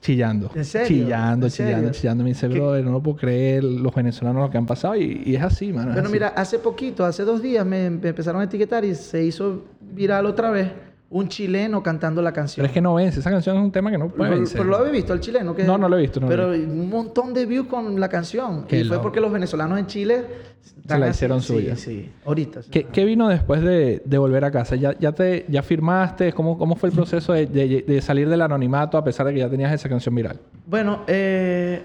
Chillando. 0.00 0.52
¿En 0.54 0.64
serio? 0.64 0.86
Chillando, 0.86 1.48
chillando, 1.48 1.90
chillando. 1.90 2.22
Me 2.22 2.30
dice, 2.30 2.46
brother, 2.46 2.84
no 2.84 2.92
lo 2.92 3.02
puedo 3.02 3.16
creer 3.16 3.64
los 3.64 3.92
venezolanos 3.92 4.42
lo 4.42 4.50
que 4.50 4.58
han 4.58 4.66
pasado. 4.66 4.94
Y, 4.94 5.22
y 5.24 5.34
es 5.34 5.42
así, 5.42 5.72
mano. 5.72 5.92
Bueno, 5.94 6.08
mira, 6.10 6.28
hace 6.28 6.60
poquito, 6.60 7.04
hace 7.04 7.24
dos 7.24 7.42
días 7.42 7.66
me, 7.66 7.90
me 7.90 8.10
empezaron 8.10 8.40
a 8.40 8.44
etiquetar 8.44 8.84
y 8.84 8.94
se 8.94 9.24
hizo 9.24 9.64
viral 9.80 10.26
otra 10.26 10.50
vez 10.50 10.70
un 11.08 11.28
chileno 11.28 11.82
cantando 11.82 12.20
la 12.20 12.32
canción. 12.32 12.62
Pero 12.62 12.66
es 12.66 12.72
que 12.72 12.80
no 12.80 12.94
vence. 12.94 13.20
Esa 13.20 13.30
canción 13.30 13.56
es 13.56 13.62
un 13.62 13.70
tema 13.70 13.90
que 13.90 13.98
no 13.98 14.08
puede 14.08 14.30
vencer. 14.30 14.58
Pero, 14.58 14.70
lo 14.70 14.76
habéis 14.78 14.92
visto, 14.92 15.12
el 15.12 15.20
chileno. 15.20 15.54
Que 15.54 15.64
no, 15.64 15.78
no 15.78 15.88
lo 15.88 15.98
he 15.98 16.02
visto. 16.02 16.20
pero 16.26 16.50
un 16.50 16.88
montón 16.88 17.32
de 17.32 17.46
views 17.46 17.68
con 17.68 17.98
la 18.00 18.08
canción. 18.08 18.66
y 18.70 18.84
fue 18.84 19.00
porque 19.00 19.20
los 19.20 19.32
venezolanos 19.32 19.78
en 19.78 19.86
Chile... 19.86 20.24
Se 20.86 20.98
la 20.98 21.08
hicieron 21.08 21.42
suya. 21.42 21.76
Sí, 21.76 22.02
sí. 22.02 22.12
Ahorita. 22.24 22.60
¿Qué, 22.70 22.84
¿Qué, 22.84 23.04
vino 23.04 23.28
después 23.28 23.62
de, 23.62 24.02
de, 24.04 24.18
volver 24.18 24.44
a 24.44 24.50
casa? 24.50 24.76
¿Ya, 24.76 24.96
ya, 24.98 25.12
te, 25.12 25.44
ya 25.48 25.62
firmaste? 25.62 26.32
¿Cómo, 26.32 26.58
¿Cómo 26.58 26.76
fue 26.76 26.90
el 26.90 26.94
proceso 26.94 27.32
de, 27.32 27.46
de, 27.46 28.00
salir 28.00 28.28
del 28.28 28.42
anonimato 28.42 28.98
a 28.98 29.02
pesar 29.02 29.26
de 29.26 29.32
que 29.32 29.40
ya 29.40 29.48
tenías 29.48 29.72
esa 29.72 29.88
canción 29.88 30.14
viral? 30.14 30.40
Bueno, 30.66 31.02
eh, 31.06 31.82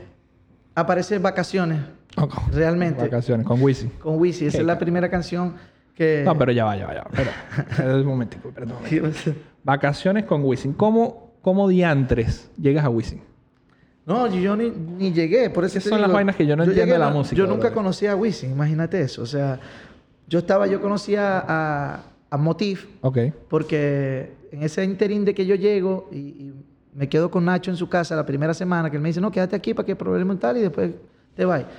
aparece 0.75 1.17
Vacaciones. 1.19 1.79
Realmente. 2.51 3.01
Vacaciones, 3.01 3.45
con 3.45 3.61
Wisin. 3.61 3.89
Con 3.99 4.19
Wisin. 4.19 4.47
Esa 4.47 4.59
es 4.59 4.65
la 4.65 4.77
primera 4.77 5.09
canción 5.09 5.53
no, 6.25 6.37
pero 6.37 6.51
ya 6.51 6.65
va, 6.65 6.75
ya 6.75 6.87
va, 6.87 6.93
ya 6.93 7.03
va. 7.03 7.09
Espera. 7.11 7.95
un 7.95 8.05
momentico, 8.05 8.49
espera 8.49 9.35
Vacaciones 9.63 10.25
con 10.25 10.43
Wisin. 10.43 10.73
¿Cómo, 10.73 11.33
¿Cómo 11.41 11.67
diantres 11.67 12.49
llegas 12.59 12.85
a 12.85 12.89
Wisin? 12.89 13.21
No, 14.05 14.27
yo 14.27 14.55
ni, 14.55 14.69
ni 14.69 15.13
llegué. 15.13 15.49
Por 15.49 15.63
eso 15.63 15.77
Esas 15.77 15.89
son 15.89 16.01
las 16.01 16.11
vainas 16.11 16.35
que 16.35 16.45
yo 16.45 16.55
no 16.55 16.63
entiendo 16.63 16.93
de 16.93 16.99
la 16.99 17.09
música. 17.09 17.35
Yo 17.35 17.47
nunca 17.47 17.71
conocía 17.71 18.13
a 18.13 18.15
Wisin, 18.15 18.51
imagínate 18.51 19.01
eso. 19.01 19.21
O 19.21 19.25
sea, 19.25 19.59
yo 20.27 20.39
estaba, 20.39 20.67
yo 20.67 20.81
conocía 20.81 21.43
a, 21.47 22.03
a 22.29 22.37
Motif. 22.37 22.87
Ok. 23.01 23.17
Porque 23.47 24.31
en 24.51 24.63
ese 24.63 24.83
interín 24.83 25.25
de 25.25 25.33
que 25.33 25.45
yo 25.45 25.55
llego 25.55 26.09
y, 26.11 26.53
me 26.93 27.07
quedo 27.07 27.31
con 27.31 27.45
Nacho 27.45 27.71
en 27.71 27.77
su 27.77 27.87
casa 27.87 28.17
la 28.17 28.25
primera 28.25 28.53
semana, 28.53 28.89
que 28.89 28.97
él 28.97 29.01
me 29.01 29.07
dice, 29.07 29.21
no, 29.21 29.31
quédate 29.31 29.55
aquí 29.55 29.73
para 29.73 29.85
que 29.85 29.95
probemos 29.95 30.37
tal 30.39 30.57
y 30.57 30.61
después 30.61 30.91
te 31.35 31.45
vayas. 31.45 31.69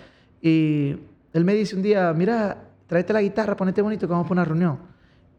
Y 0.41 0.97
él 1.35 1.45
me 1.45 1.53
dice 1.53 1.77
un 1.77 1.83
día, 1.83 2.13
mira, 2.15 2.65
tráete 2.93 3.15
la 3.15 3.23
guitarra, 3.23 3.57
ponete 3.57 3.81
bonito 3.81 4.07
que 4.07 4.13
vamos 4.13 4.29
para 4.29 4.43
una 4.43 4.45
reunión. 4.45 4.79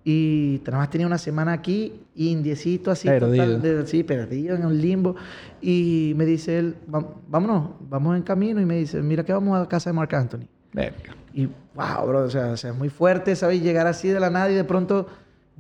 Y 0.04 0.60
nada 0.66 0.80
más 0.80 0.90
tenía 0.90 1.06
una 1.06 1.20
semana 1.20 1.54
aquí, 1.54 2.02
indiecito 2.16 2.90
así, 2.90 3.08
Perdido. 3.08 3.46
total, 3.46 3.62
de- 3.62 3.86
sí, 3.86 4.04
perdido 4.04 4.56
en 4.56 4.66
un 4.66 4.82
limbo. 4.82 5.16
Y 5.62 6.14
me 6.18 6.26
dice 6.26 6.58
él, 6.58 6.76
"Va- 6.92 7.08
vámonos, 7.28 7.70
vamos 7.88 8.18
en 8.18 8.24
camino. 8.24 8.60
Y 8.60 8.66
me 8.66 8.76
dice, 8.78 9.04
mira 9.04 9.24
que 9.24 9.32
vamos 9.34 9.56
a 9.56 9.60
la 9.60 9.68
casa 9.70 9.92
de 9.92 9.94
Marc 9.94 10.12
Anthony. 10.16 10.48
Verga. 10.74 11.16
Y 11.32 11.46
wow, 11.76 12.08
bro, 12.08 12.24
o 12.24 12.30
sea, 12.32 12.48
o 12.54 12.58
sea, 12.58 12.72
es 12.72 12.76
muy 12.76 12.90
fuerte, 12.90 13.36
¿sabes? 13.36 13.62
Llegar 13.62 13.86
así 13.86 14.08
de 14.08 14.20
la 14.20 14.32
nada 14.32 14.50
y 14.50 14.56
de 14.56 14.64
pronto 14.64 15.06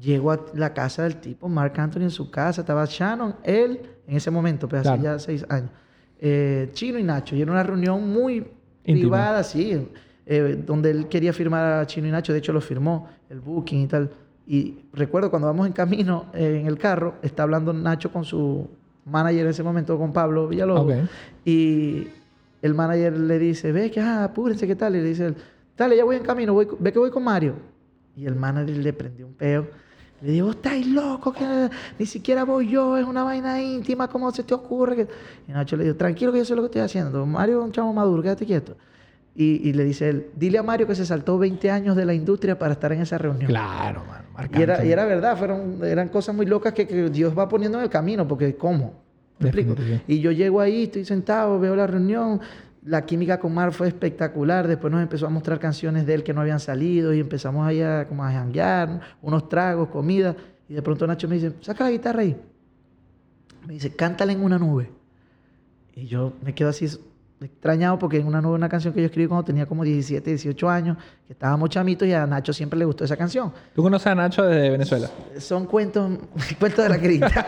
llego 0.01 0.31
a 0.31 0.39
la 0.55 0.73
casa 0.73 1.03
del 1.03 1.17
tipo, 1.17 1.47
Marc 1.47 1.77
Anthony 1.77 2.01
en 2.01 2.09
su 2.09 2.31
casa, 2.31 2.61
estaba 2.61 2.85
Shannon, 2.85 3.35
él, 3.43 3.81
en 4.07 4.17
ese 4.17 4.31
momento, 4.31 4.67
pues 4.67 4.79
hace 4.81 4.99
Claro. 4.99 5.03
ya 5.03 5.19
seis 5.19 5.45
años, 5.47 5.69
eh, 6.19 6.69
Chino 6.73 6.97
y 6.97 7.03
Nacho. 7.03 7.35
Y 7.35 7.41
era 7.43 7.51
una 7.51 7.61
reunión 7.63 8.11
muy 8.11 8.37
Íntima. 8.83 8.99
privada, 8.99 9.43
sí, 9.43 9.87
eh, 10.25 10.61
donde 10.65 10.91
él 10.91 11.07
quería 11.07 11.33
firmar 11.33 11.81
a 11.81 11.87
Chino 11.87 12.07
y 12.07 12.11
Nacho, 12.11 12.31
de 12.33 12.39
hecho 12.39 12.53
lo 12.53 12.61
firmó, 12.61 13.09
el 13.29 13.39
booking 13.39 13.81
y 13.81 13.87
tal. 13.87 14.09
Y 14.45 14.77
recuerdo 14.93 15.29
cuando 15.29 15.47
vamos 15.47 15.67
en 15.67 15.73
camino, 15.73 16.25
eh, 16.33 16.59
en 16.61 16.67
el 16.67 16.77
carro, 16.77 17.15
está 17.21 17.43
hablando 17.43 17.73
Nacho 17.73 18.11
con 18.11 18.25
su 18.25 18.67
manager 19.05 19.41
en 19.41 19.47
ese 19.47 19.63
momento, 19.63 19.97
con 19.97 20.13
Pablo 20.13 20.47
Villalobos. 20.47 20.85
Ok. 20.85 21.09
Y 21.45 22.07
el 22.61 22.73
manager 22.73 23.17
le 23.17 23.39
dice, 23.39 23.71
ve 23.71 23.91
que, 23.91 23.99
ah, 23.99 24.25
apúrense, 24.25 24.65
¿qué 24.67 24.75
tal? 24.75 24.95
Y 24.95 24.99
le 24.99 25.09
dice, 25.09 25.27
él, 25.27 25.35
dale, 25.77 25.97
ya 25.97 26.05
voy 26.05 26.15
en 26.15 26.23
camino, 26.23 26.53
voy, 26.53 26.67
ve 26.79 26.91
que 26.91 26.99
voy 26.99 27.11
con 27.11 27.23
Mario. 27.23 27.55
Y 28.15 28.25
el 28.25 28.35
manager 28.35 28.77
le 28.77 28.93
prendió 28.93 29.27
un 29.27 29.33
peo. 29.33 29.67
Le 30.21 30.31
dijo, 30.31 30.51
estáis 30.51 30.87
loco, 30.87 31.33
que 31.33 31.69
ni 31.99 32.05
siquiera 32.05 32.45
voy 32.45 32.69
yo, 32.69 32.97
es 32.97 33.05
una 33.05 33.25
vaina 33.25 33.61
íntima, 33.61 34.07
¿cómo 34.07 34.31
se 34.31 34.43
te 34.43 34.53
ocurre? 34.53 34.95
que-?" 34.95 35.07
Y 35.49 35.51
Nacho 35.51 35.75
le 35.75 35.83
dijo, 35.83 35.97
tranquilo 35.97 36.31
que 36.31 36.37
yo 36.37 36.45
sé 36.45 36.55
lo 36.55 36.61
que 36.61 36.67
estoy 36.67 36.81
haciendo. 36.81 37.25
Mario 37.25 37.59
es 37.59 37.65
un 37.65 37.71
chavo 37.73 37.91
maduro, 37.91 38.23
quédate 38.23 38.45
quieto. 38.45 38.77
Y, 39.35 39.67
y 39.67 39.73
le 39.73 39.83
dice 39.83 40.09
él, 40.09 40.27
dile 40.35 40.59
a 40.59 40.63
Mario 40.63 40.85
que 40.85 40.93
se 40.93 41.05
saltó 41.05 41.39
20 41.39 41.71
años 41.71 41.95
de 41.95 42.05
la 42.05 42.13
industria 42.13 42.59
para 42.59 42.73
estar 42.73 42.91
en 42.91 43.01
esa 43.01 43.17
reunión. 43.17 43.47
Claro, 43.47 44.03
mano. 44.05 44.49
Y 44.55 44.61
era, 44.61 44.85
y 44.85 44.91
era 44.91 45.05
verdad, 45.05 45.37
fueron, 45.37 45.79
eran 45.83 46.09
cosas 46.09 46.35
muy 46.35 46.45
locas 46.45 46.73
que, 46.73 46.87
que 46.87 47.09
Dios 47.09 47.37
va 47.37 47.49
poniendo 47.49 47.79
en 47.79 47.83
el 47.83 47.89
camino, 47.89 48.27
porque 48.27 48.55
¿cómo? 48.55 49.01
¿Me 49.39 49.49
explico? 49.49 49.75
Y 50.07 50.19
yo 50.19 50.31
llego 50.31 50.61
ahí, 50.61 50.83
estoy 50.83 51.05
sentado, 51.05 51.59
veo 51.59 51.75
la 51.75 51.87
reunión, 51.87 52.41
la 52.85 53.05
química 53.05 53.39
con 53.39 53.53
Mar 53.53 53.71
fue 53.71 53.87
espectacular, 53.87 54.67
después 54.67 54.91
nos 54.91 55.01
empezó 55.01 55.25
a 55.27 55.29
mostrar 55.29 55.59
canciones 55.59 56.05
de 56.05 56.13
él 56.15 56.23
que 56.23 56.33
no 56.33 56.41
habían 56.41 56.59
salido 56.59 57.13
y 57.13 57.19
empezamos 57.19 57.65
ahí 57.65 57.81
a, 57.81 58.07
como 58.07 58.23
a 58.23 58.31
janguear, 58.31 59.01
unos 59.21 59.49
tragos, 59.49 59.89
comida, 59.89 60.35
y 60.67 60.73
de 60.73 60.81
pronto 60.81 61.07
Nacho 61.07 61.27
me 61.27 61.35
dice, 61.35 61.53
saca 61.61 61.85
la 61.85 61.91
guitarra 61.91 62.21
ahí. 62.21 62.35
Me 63.67 63.73
dice, 63.73 63.95
cántala 63.95 64.31
en 64.31 64.43
una 64.43 64.57
nube. 64.57 64.89
Y 65.95 66.05
yo 66.05 66.33
me 66.41 66.53
quedo 66.53 66.69
así 66.69 66.87
extrañado 67.45 67.97
porque 67.99 68.17
en 68.17 68.27
una 68.27 68.41
nube 68.41 68.55
una 68.55 68.69
canción 68.69 68.93
que 68.93 68.99
yo 69.01 69.05
escribí 69.05 69.27
cuando 69.27 69.43
tenía 69.45 69.65
como 69.65 69.83
17, 69.83 70.29
18 70.29 70.69
años, 70.69 70.97
que 71.27 71.33
estábamos 71.33 71.69
chamitos 71.69 72.07
y 72.07 72.13
a 72.13 72.25
Nacho 72.27 72.53
siempre 72.53 72.77
le 72.79 72.85
gustó 72.85 73.03
esa 73.05 73.17
canción. 73.17 73.51
¿Tú 73.75 73.81
conoces 73.83 74.07
a 74.07 74.15
Nacho 74.15 74.43
desde 74.43 74.69
Venezuela? 74.69 75.09
Son 75.39 75.65
cuentos, 75.65 76.11
cuentos 76.59 76.83
de 76.83 76.89
la 76.89 76.97
grita. 76.97 77.45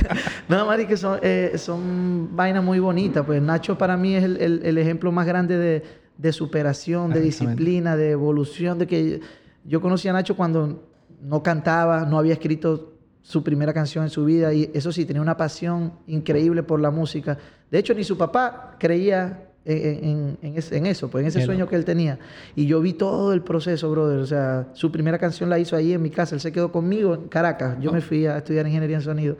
no, 0.48 0.66
Mari, 0.66 0.86
que 0.86 0.96
son, 0.96 1.18
eh, 1.22 1.52
son 1.56 2.34
vainas 2.36 2.62
muy 2.64 2.78
bonitas. 2.80 3.24
Pues 3.24 3.40
Nacho 3.42 3.76
para 3.78 3.96
mí 3.96 4.14
es 4.14 4.24
el, 4.24 4.36
el- 4.38 4.60
el 4.64 4.78
ejemplo 4.78 5.12
más 5.12 5.26
grande 5.26 5.56
de, 5.58 5.82
de 6.16 6.32
superación, 6.32 7.10
de 7.12 7.20
disciplina, 7.20 7.96
de 7.96 8.10
evolución. 8.10 8.78
De 8.78 8.86
que 8.86 9.20
yo 9.64 9.80
conocí 9.80 10.08
a 10.08 10.12
Nacho 10.12 10.36
cuando 10.36 10.84
no 11.22 11.42
cantaba, 11.42 12.04
no 12.04 12.18
había 12.18 12.32
escrito 12.34 12.94
su 13.22 13.44
primera 13.44 13.74
canción 13.74 14.04
en 14.04 14.10
su 14.10 14.24
vida 14.24 14.54
y 14.54 14.70
eso 14.72 14.90
sí, 14.90 15.04
tenía 15.04 15.20
una 15.20 15.36
pasión 15.36 15.92
increíble 16.06 16.62
por 16.62 16.80
la 16.80 16.90
música. 16.90 17.36
De 17.70 17.78
hecho, 17.78 17.94
ni 17.94 18.04
su 18.04 18.16
papá 18.16 18.76
creía 18.78 19.44
en, 19.64 20.38
eso, 20.86 21.08
pues 21.08 21.22
en 21.22 21.28
ese 21.28 21.38
sueño 21.44 21.68
que 21.68 21.76
él 21.76 21.84
tenía. 21.84 22.18
Y 22.56 22.66
yo 22.66 22.80
vi 22.80 22.94
todo 22.94 23.32
el 23.34 23.42
proceso, 23.42 23.90
brother. 23.90 24.18
O 24.20 24.26
sea, 24.26 24.68
su 24.72 24.90
primera 24.90 25.18
canción 25.18 25.50
la 25.50 25.58
hizo 25.58 25.76
ahí 25.76 25.92
en 25.92 26.00
mi 26.02 26.10
casa. 26.10 26.34
Él 26.34 26.40
se 26.40 26.52
quedó 26.52 26.72
conmigo 26.72 27.14
en 27.14 27.28
Caracas. 27.28 27.76
Yo 27.80 27.92
me 27.92 28.00
fui 28.00 28.24
a 28.26 28.38
estudiar 28.38 28.66
ingeniería 28.66 28.96
en 28.96 29.02
sonido. 29.02 29.36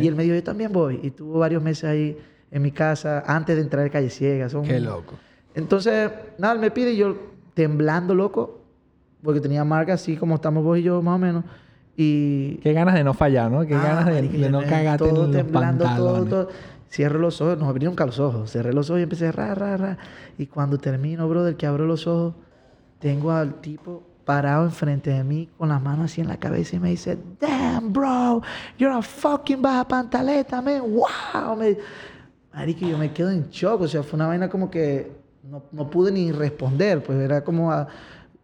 Y 0.00 0.06
él 0.06 0.14
me 0.14 0.22
dijo, 0.22 0.34
yo 0.36 0.42
también 0.44 0.72
voy. 0.72 1.00
Y 1.02 1.10
tuvo 1.10 1.40
varios 1.40 1.62
meses 1.62 1.84
ahí 1.84 2.16
en 2.50 2.62
mi 2.62 2.70
casa 2.70 3.24
antes 3.26 3.56
de 3.56 3.62
entrar 3.62 3.84
a 3.86 3.90
Calle 3.90 4.10
Ciega. 4.10 4.48
Son- 4.48 4.62
Qué 4.64 4.78
loco. 4.78 5.14
Entonces, 5.54 6.10
nada, 6.38 6.54
él 6.54 6.60
me 6.60 6.70
pide 6.70 6.92
y 6.92 6.96
yo 6.98 7.16
temblando, 7.54 8.14
loco, 8.14 8.60
porque 9.22 9.40
tenía 9.40 9.64
marca 9.64 9.94
así 9.94 10.16
como 10.16 10.36
estamos 10.36 10.62
vos 10.64 10.78
y 10.78 10.82
yo, 10.82 11.02
más 11.02 11.16
o 11.16 11.18
menos. 11.18 11.44
Y 11.94 12.54
Qué 12.62 12.72
ganas 12.72 12.94
de 12.94 13.04
no 13.04 13.12
fallar, 13.12 13.50
¿no? 13.50 13.66
Qué 13.66 13.74
Ah, 13.74 13.82
ganas 13.82 14.06
de, 14.06 14.48
no 14.50 14.60
cagarte 14.62 15.04
todo 15.10 15.24
en 15.26 15.32
los 15.32 15.42
temblando, 15.42 15.84
todo, 15.96 16.24
todo. 16.24 16.48
Cierro 16.92 17.18
los 17.18 17.40
ojos, 17.40 17.56
nos 17.56 17.70
abrieron 17.70 17.96
los 17.96 18.18
ojos. 18.18 18.50
Cerré 18.50 18.74
los 18.74 18.90
ojos 18.90 19.00
y 19.00 19.04
empecé 19.04 19.28
a 19.28 19.32
ra, 19.32 19.54
ra, 19.54 19.78
ra. 19.78 19.98
Y 20.36 20.46
cuando 20.46 20.76
termino, 20.76 21.26
brother, 21.26 21.56
que 21.56 21.66
abro 21.66 21.86
los 21.86 22.06
ojos, 22.06 22.34
tengo 22.98 23.32
al 23.32 23.62
tipo 23.62 24.02
parado 24.26 24.66
enfrente 24.66 25.08
de 25.08 25.24
mí 25.24 25.48
con 25.56 25.70
las 25.70 25.80
manos 25.80 26.12
así 26.12 26.20
en 26.20 26.28
la 26.28 26.36
cabeza 26.36 26.76
y 26.76 26.80
me 26.80 26.90
dice, 26.90 27.18
damn, 27.40 27.94
bro, 27.94 28.42
you're 28.76 28.94
a 28.94 29.00
fucking 29.00 29.62
baja 29.62 29.88
pantaleta, 29.88 30.60
man. 30.60 30.82
Wow. 30.82 31.56
Me... 31.56 31.78
Marica, 32.52 32.86
yo 32.86 32.98
me 32.98 33.10
quedo 33.10 33.30
en 33.30 33.48
shock. 33.48 33.80
O 33.80 33.88
sea, 33.88 34.02
fue 34.02 34.18
una 34.18 34.26
vaina 34.26 34.50
como 34.50 34.70
que 34.70 35.10
no, 35.44 35.62
no 35.72 35.88
pude 35.88 36.12
ni 36.12 36.30
responder. 36.30 37.02
Pues 37.02 37.18
era 37.18 37.42
como 37.42 37.72
ah, 37.72 37.88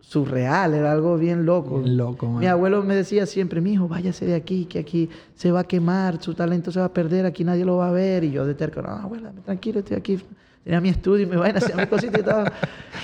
surreal, 0.09 0.73
era 0.73 0.91
algo 0.93 1.19
bien 1.19 1.45
loco. 1.45 1.81
Bien 1.81 1.99
loco, 1.99 2.27
man. 2.29 2.41
Mi 2.41 2.47
abuelo 2.47 2.83
me 2.83 2.95
decía 2.97 3.27
siempre, 3.27 3.61
mi 3.61 3.75
hijo, 3.75 3.88
váyase 3.88 4.25
de 4.25 4.35
aquí, 4.35 4.65
que 4.65 4.79
aquí 4.79 5.11
se 5.35 5.53
va 5.53 5.61
a 5.61 5.65
quemar, 5.65 6.23
su 6.23 6.33
talento 6.33 6.73
se 6.73 6.81
va 6.81 6.87
a 6.87 6.93
perder, 6.95 7.27
aquí 7.27 7.45
nadie 7.45 7.65
lo 7.67 7.77
va 7.77 7.88
a 7.88 7.93
ver. 7.93 8.25
Y 8.25 8.31
yo 8.31 8.47
de 8.47 8.55
terco, 8.55 8.81
no, 8.81 8.88
abuela, 8.88 9.31
tranquilo, 9.45 9.81
estoy 9.81 9.99
aquí. 9.99 10.19
Tenía 10.65 10.81
mi 10.81 10.88
estudio 10.88 11.25
y 11.25 11.27
me 11.27 11.37
vaina, 11.37 11.59
hacía 11.62 11.77
mis 11.77 11.87
cositas 11.88 12.21
y 12.21 12.25
todo. 12.25 12.45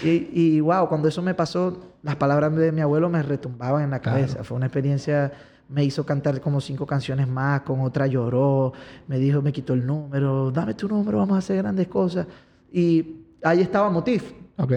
Y, 0.03 0.29
y 0.33 0.61
wow, 0.61 0.89
cuando 0.89 1.07
eso 1.09 1.21
me 1.21 1.35
pasó, 1.35 1.79
las 2.03 2.17
palabras 2.17 2.55
de 2.57 2.73
mi 2.73 2.81
abuelo 2.81 3.11
me 3.11 3.23
retumbaban 3.23 3.85
en 3.85 3.91
la 3.91 3.99
Claro. 4.01 4.21
cabeza. 4.21 4.43
Fue 4.43 4.57
una 4.57 4.67
experiencia, 4.67 5.31
me 5.69 5.85
hizo 5.85 6.07
cantar 6.07 6.41
como 6.41 6.59
cinco 6.63 6.87
canciones 6.87 7.29
más, 7.29 7.61
con 7.63 7.81
otra 7.83 8.07
lloró, 8.07 8.73
me 9.09 9.19
dijo, 9.19 9.43
me 9.43 9.53
quitó 9.53 9.75
el 9.75 9.87
número, 9.87 10.51
dame 10.51 10.73
tu 10.73 10.89
número, 10.89 11.19
vamos 11.19 11.35
a 11.35 11.39
hacer 11.41 11.59
grandes 11.59 11.87
cosas. 11.87 12.27
Y 12.73 13.17
ahí 13.43 13.61
estaba 13.61 13.91
Motif. 13.91 14.33
Ok. 14.57 14.73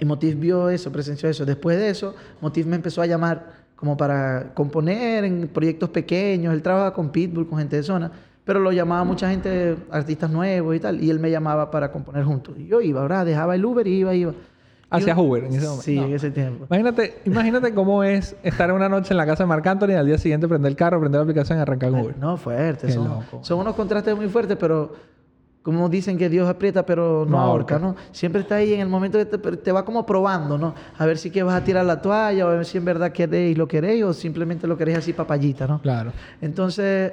Y 0.00 0.04
Motif 0.04 0.38
vio 0.38 0.68
eso, 0.70 0.90
presenció 0.90 1.28
eso. 1.28 1.44
Después 1.44 1.78
de 1.78 1.90
eso, 1.90 2.14
Motif 2.40 2.66
me 2.66 2.76
empezó 2.76 3.02
a 3.02 3.06
llamar 3.06 3.60
como 3.76 3.96
para 3.96 4.52
componer 4.54 5.24
en 5.24 5.48
proyectos 5.48 5.90
pequeños. 5.90 6.52
Él 6.54 6.62
trabaja 6.62 6.92
con 6.92 7.10
Pitbull, 7.10 7.46
con 7.48 7.58
gente 7.58 7.76
de 7.76 7.82
zona, 7.82 8.10
pero 8.44 8.58
lo 8.60 8.72
llamaba 8.72 9.04
mucha 9.04 9.28
gente, 9.30 9.76
artistas 9.90 10.30
nuevos 10.30 10.74
y 10.74 10.80
tal. 10.80 11.02
Y 11.02 11.10
él 11.10 11.20
me 11.20 11.30
llamaba 11.30 11.70
para 11.70 11.92
componer 11.92 12.24
juntos. 12.24 12.54
Y 12.58 12.66
yo 12.66 12.80
iba, 12.80 13.02
¿verdad? 13.02 13.24
Dejaba 13.24 13.54
el 13.54 13.64
Uber 13.64 13.86
y 13.86 13.98
iba, 14.00 14.14
iba. 14.14 14.32
Un- 14.92 15.18
Uber 15.18 15.44
en 15.44 15.52
ese 15.54 15.66
momento. 15.66 15.82
Sí, 15.82 15.94
No. 15.96 16.06
en 16.06 16.14
ese 16.14 16.30
tiempo. 16.32 16.64
Imagínate, 16.68 17.18
imagínate 17.24 17.72
cómo 17.74 18.02
es 18.02 18.34
estar 18.42 18.72
una 18.72 18.88
noche 18.88 19.12
en 19.12 19.18
la 19.18 19.26
casa 19.26 19.44
de 19.44 19.46
Marc 19.46 19.64
Anthony 19.66 19.90
y 19.90 19.92
al 19.94 20.06
día 20.06 20.18
siguiente 20.18 20.48
prender 20.48 20.68
el 20.70 20.76
carro, 20.76 20.98
prender 20.98 21.20
la 21.20 21.22
aplicación 21.22 21.58
y 21.58 21.60
arrancar 21.60 21.92
Uber. 21.92 22.18
No, 22.18 22.36
fuerte. 22.36 22.88
Qué 22.88 22.92
Son, 22.94 23.04
loco. 23.08 23.38
son 23.42 23.60
unos 23.60 23.76
contrastes 23.76 24.16
muy 24.16 24.28
fuertes, 24.28 24.56
pero 24.58 24.92
como 25.62 25.88
dicen 25.88 26.16
que 26.16 26.28
Dios 26.28 26.48
aprieta, 26.48 26.86
pero 26.86 27.24
no, 27.24 27.32
No 27.32 27.40
ahorca. 27.40 27.78
¿no? 27.78 27.96
Siempre 28.12 28.40
está 28.40 28.56
ahí 28.56 28.74
en 28.74 28.80
el 28.80 28.88
momento 28.88 29.18
que 29.18 29.26
te, 29.26 29.38
te 29.38 29.72
va 29.72 29.84
como 29.84 30.06
probando, 30.06 30.56
¿no? 30.56 30.74
A 30.96 31.06
ver 31.06 31.18
si 31.18 31.30
que 31.30 31.42
vas 31.42 31.54
a 31.54 31.64
tirar 31.64 31.84
la 31.84 32.00
toalla, 32.00 32.46
o 32.46 32.48
a 32.50 32.54
ver 32.56 32.64
si 32.64 32.78
en 32.78 32.84
verdad 32.84 33.12
queréis 33.12 33.56
lo 33.58 33.68
queréis, 33.68 34.02
o 34.04 34.12
simplemente 34.12 34.66
lo 34.66 34.76
queréis 34.76 34.98
así 34.98 35.12
papayita, 35.12 35.66
¿no? 35.66 35.80
Claro. 35.82 36.12
Entonces, 36.40 37.12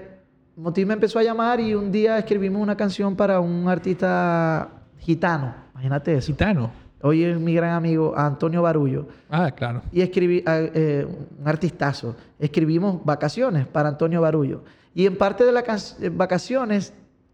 Motiv 0.55 0.87
me 0.87 0.93
empezó 0.93 1.19
a 1.19 1.23
llamar 1.23 1.59
y 1.59 1.75
un 1.75 1.91
día 1.91 2.17
escribimos 2.17 2.61
una 2.61 2.75
canción 2.75 3.15
para 3.15 3.39
un 3.39 3.67
artista 3.67 4.69
gitano. 4.97 5.53
Imagínate 5.73 6.15
eso. 6.15 6.27
Gitano. 6.27 6.71
Hoy 7.03 7.23
es 7.23 7.39
mi 7.39 7.53
gran 7.53 7.73
amigo 7.73 8.17
Antonio 8.17 8.63
Barullo. 8.63 9.07
Ah, 9.29 9.51
claro. 9.51 9.83
Y 9.91 10.01
escribí, 10.01 10.43
ah, 10.47 10.57
eh, 10.59 11.07
un 11.39 11.47
artistazo. 11.47 12.15
Escribimos 12.39 13.05
Vacaciones 13.05 13.67
para 13.67 13.89
Antonio 13.89 14.19
Barullo. 14.19 14.63
Y 14.95 15.05
en 15.05 15.15
parte 15.15 15.45
de 15.45 15.51
las 15.51 15.95
Vacaciones 16.13 16.91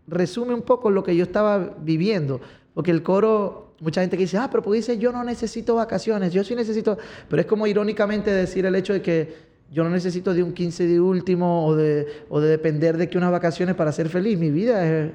resume 0.08 0.54
un 0.54 0.62
poco 0.62 0.90
lo 0.92 1.04
que 1.04 1.16
yo 1.16 1.24
estaba 1.24 1.76
viviendo. 1.82 2.42
Porque 2.74 2.92
el 2.92 3.04
coro, 3.04 3.76
mucha 3.80 4.02
gente 4.02 4.18
que 4.18 4.24
dice, 4.24 4.38
ah, 4.38 4.50
pero 4.52 4.70
dice, 4.72 4.98
yo 4.98 5.12
no 5.12 5.24
necesito 5.24 5.76
vacaciones, 5.76 6.34
yo 6.34 6.44
sí 6.44 6.56
necesito. 6.56 6.98
Pero 7.30 7.42
es 7.42 7.46
como 7.46 7.68
irónicamente 7.68 8.32
decir 8.32 8.66
el 8.66 8.76
hecho 8.76 8.94
de 8.94 9.02
que 9.02 9.54
yo 9.72 9.84
no 9.84 9.90
necesito 9.90 10.34
de 10.34 10.44
un 10.44 10.54
15 10.54 10.88
de 10.88 11.00
último 11.00 11.66
o 11.66 11.76
de, 11.76 12.08
o 12.30 12.40
de 12.40 12.50
depender 12.50 12.98
de 12.98 13.10
que 13.10 13.18
unas 13.18 13.32
vacaciones 13.32 13.76
para 13.76 13.92
ser 13.92 14.10
feliz. 14.10 14.38
Mi 14.38 14.52
vida 14.52 14.86
es 14.88 15.12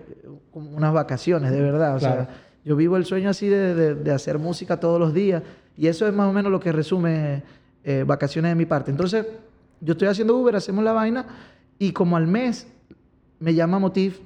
como 0.53 0.71
unas 0.77 0.93
vacaciones, 0.93 1.51
de 1.53 1.61
verdad. 1.61 1.97
O 1.97 1.99
Claro. 1.99 2.25
sea, 2.25 2.29
yo 2.65 2.77
vivo 2.77 2.97
el 2.97 3.05
sueño 3.05 3.31
así 3.31 3.49
de, 3.49 3.75
de- 3.75 3.95
de 3.95 4.11
hacer 4.13 4.39
música 4.39 4.79
todos 4.81 4.99
los 5.01 5.15
días. 5.15 5.43
Y 5.77 5.87
eso 5.87 6.07
es 6.09 6.13
más 6.15 6.29
o 6.29 6.33
menos 6.33 6.51
lo 6.51 6.59
que 6.61 6.73
resume 6.73 7.43
eh, 7.85 8.05
vacaciones 8.07 8.51
de 8.51 8.55
mi 8.57 8.67
parte. 8.67 8.91
Entonces, 8.91 9.27
yo 9.81 9.93
estoy 9.93 10.09
haciendo 10.09 10.37
Uber, 10.37 10.57
hacemos 10.57 10.83
la 10.85 10.93
vaina. 10.93 11.25
Y 11.79 11.93
como 11.93 12.17
al 12.17 12.27
mes 12.27 12.67
me 13.39 13.55
llama 13.55 13.79
Motif. 13.79 14.19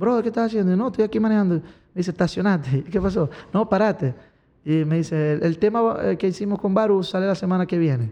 Bro, 0.00 0.22
¿qué 0.22 0.28
estás 0.28 0.46
haciendo? 0.46 0.74
No, 0.76 0.86
estoy 0.88 1.04
aquí 1.04 1.20
manejando. 1.20 1.56
Me 1.56 1.62
dice, 1.96 2.10
estacionate. 2.12 2.82
¿Qué 2.90 3.00
pasó? 3.00 3.28
No, 3.52 3.68
parate. 3.68 4.14
Y 4.64 4.84
me 4.86 4.96
dice, 4.96 5.34
el, 5.34 5.42
el 5.42 5.58
tema 5.58 5.96
eh, 6.02 6.16
que 6.16 6.28
hicimos 6.28 6.58
con 6.58 6.72
Baru 6.72 7.02
sale 7.02 7.26
la 7.26 7.34
semana 7.34 7.66
que 7.66 7.76
viene. 7.78 8.10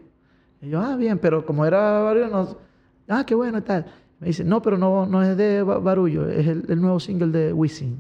Y 0.61 0.69
yo, 0.69 0.81
ah, 0.81 0.97
bien, 0.97 1.19
pero 1.19 1.45
como 1.47 1.65
era 1.65 2.01
Baru, 2.01 2.27
no... 2.29 2.57
Ah, 3.09 3.25
qué 3.25 3.35
bueno 3.35 3.57
y 3.59 3.63
tal. 3.63 3.87
Me 4.21 4.27
dice, 4.27 4.45
no, 4.45 4.61
pero 4.61 4.77
no, 4.77 5.07
no 5.07 5.23
es 5.23 5.35
de 5.37 5.63
Ba- 5.63 5.79
Barullo, 5.79 6.29
es 6.29 6.47
el, 6.47 6.65
el 6.69 6.81
nuevo 6.81 7.01
single 7.01 7.29
de 7.29 7.53
Wisin. 7.55 7.99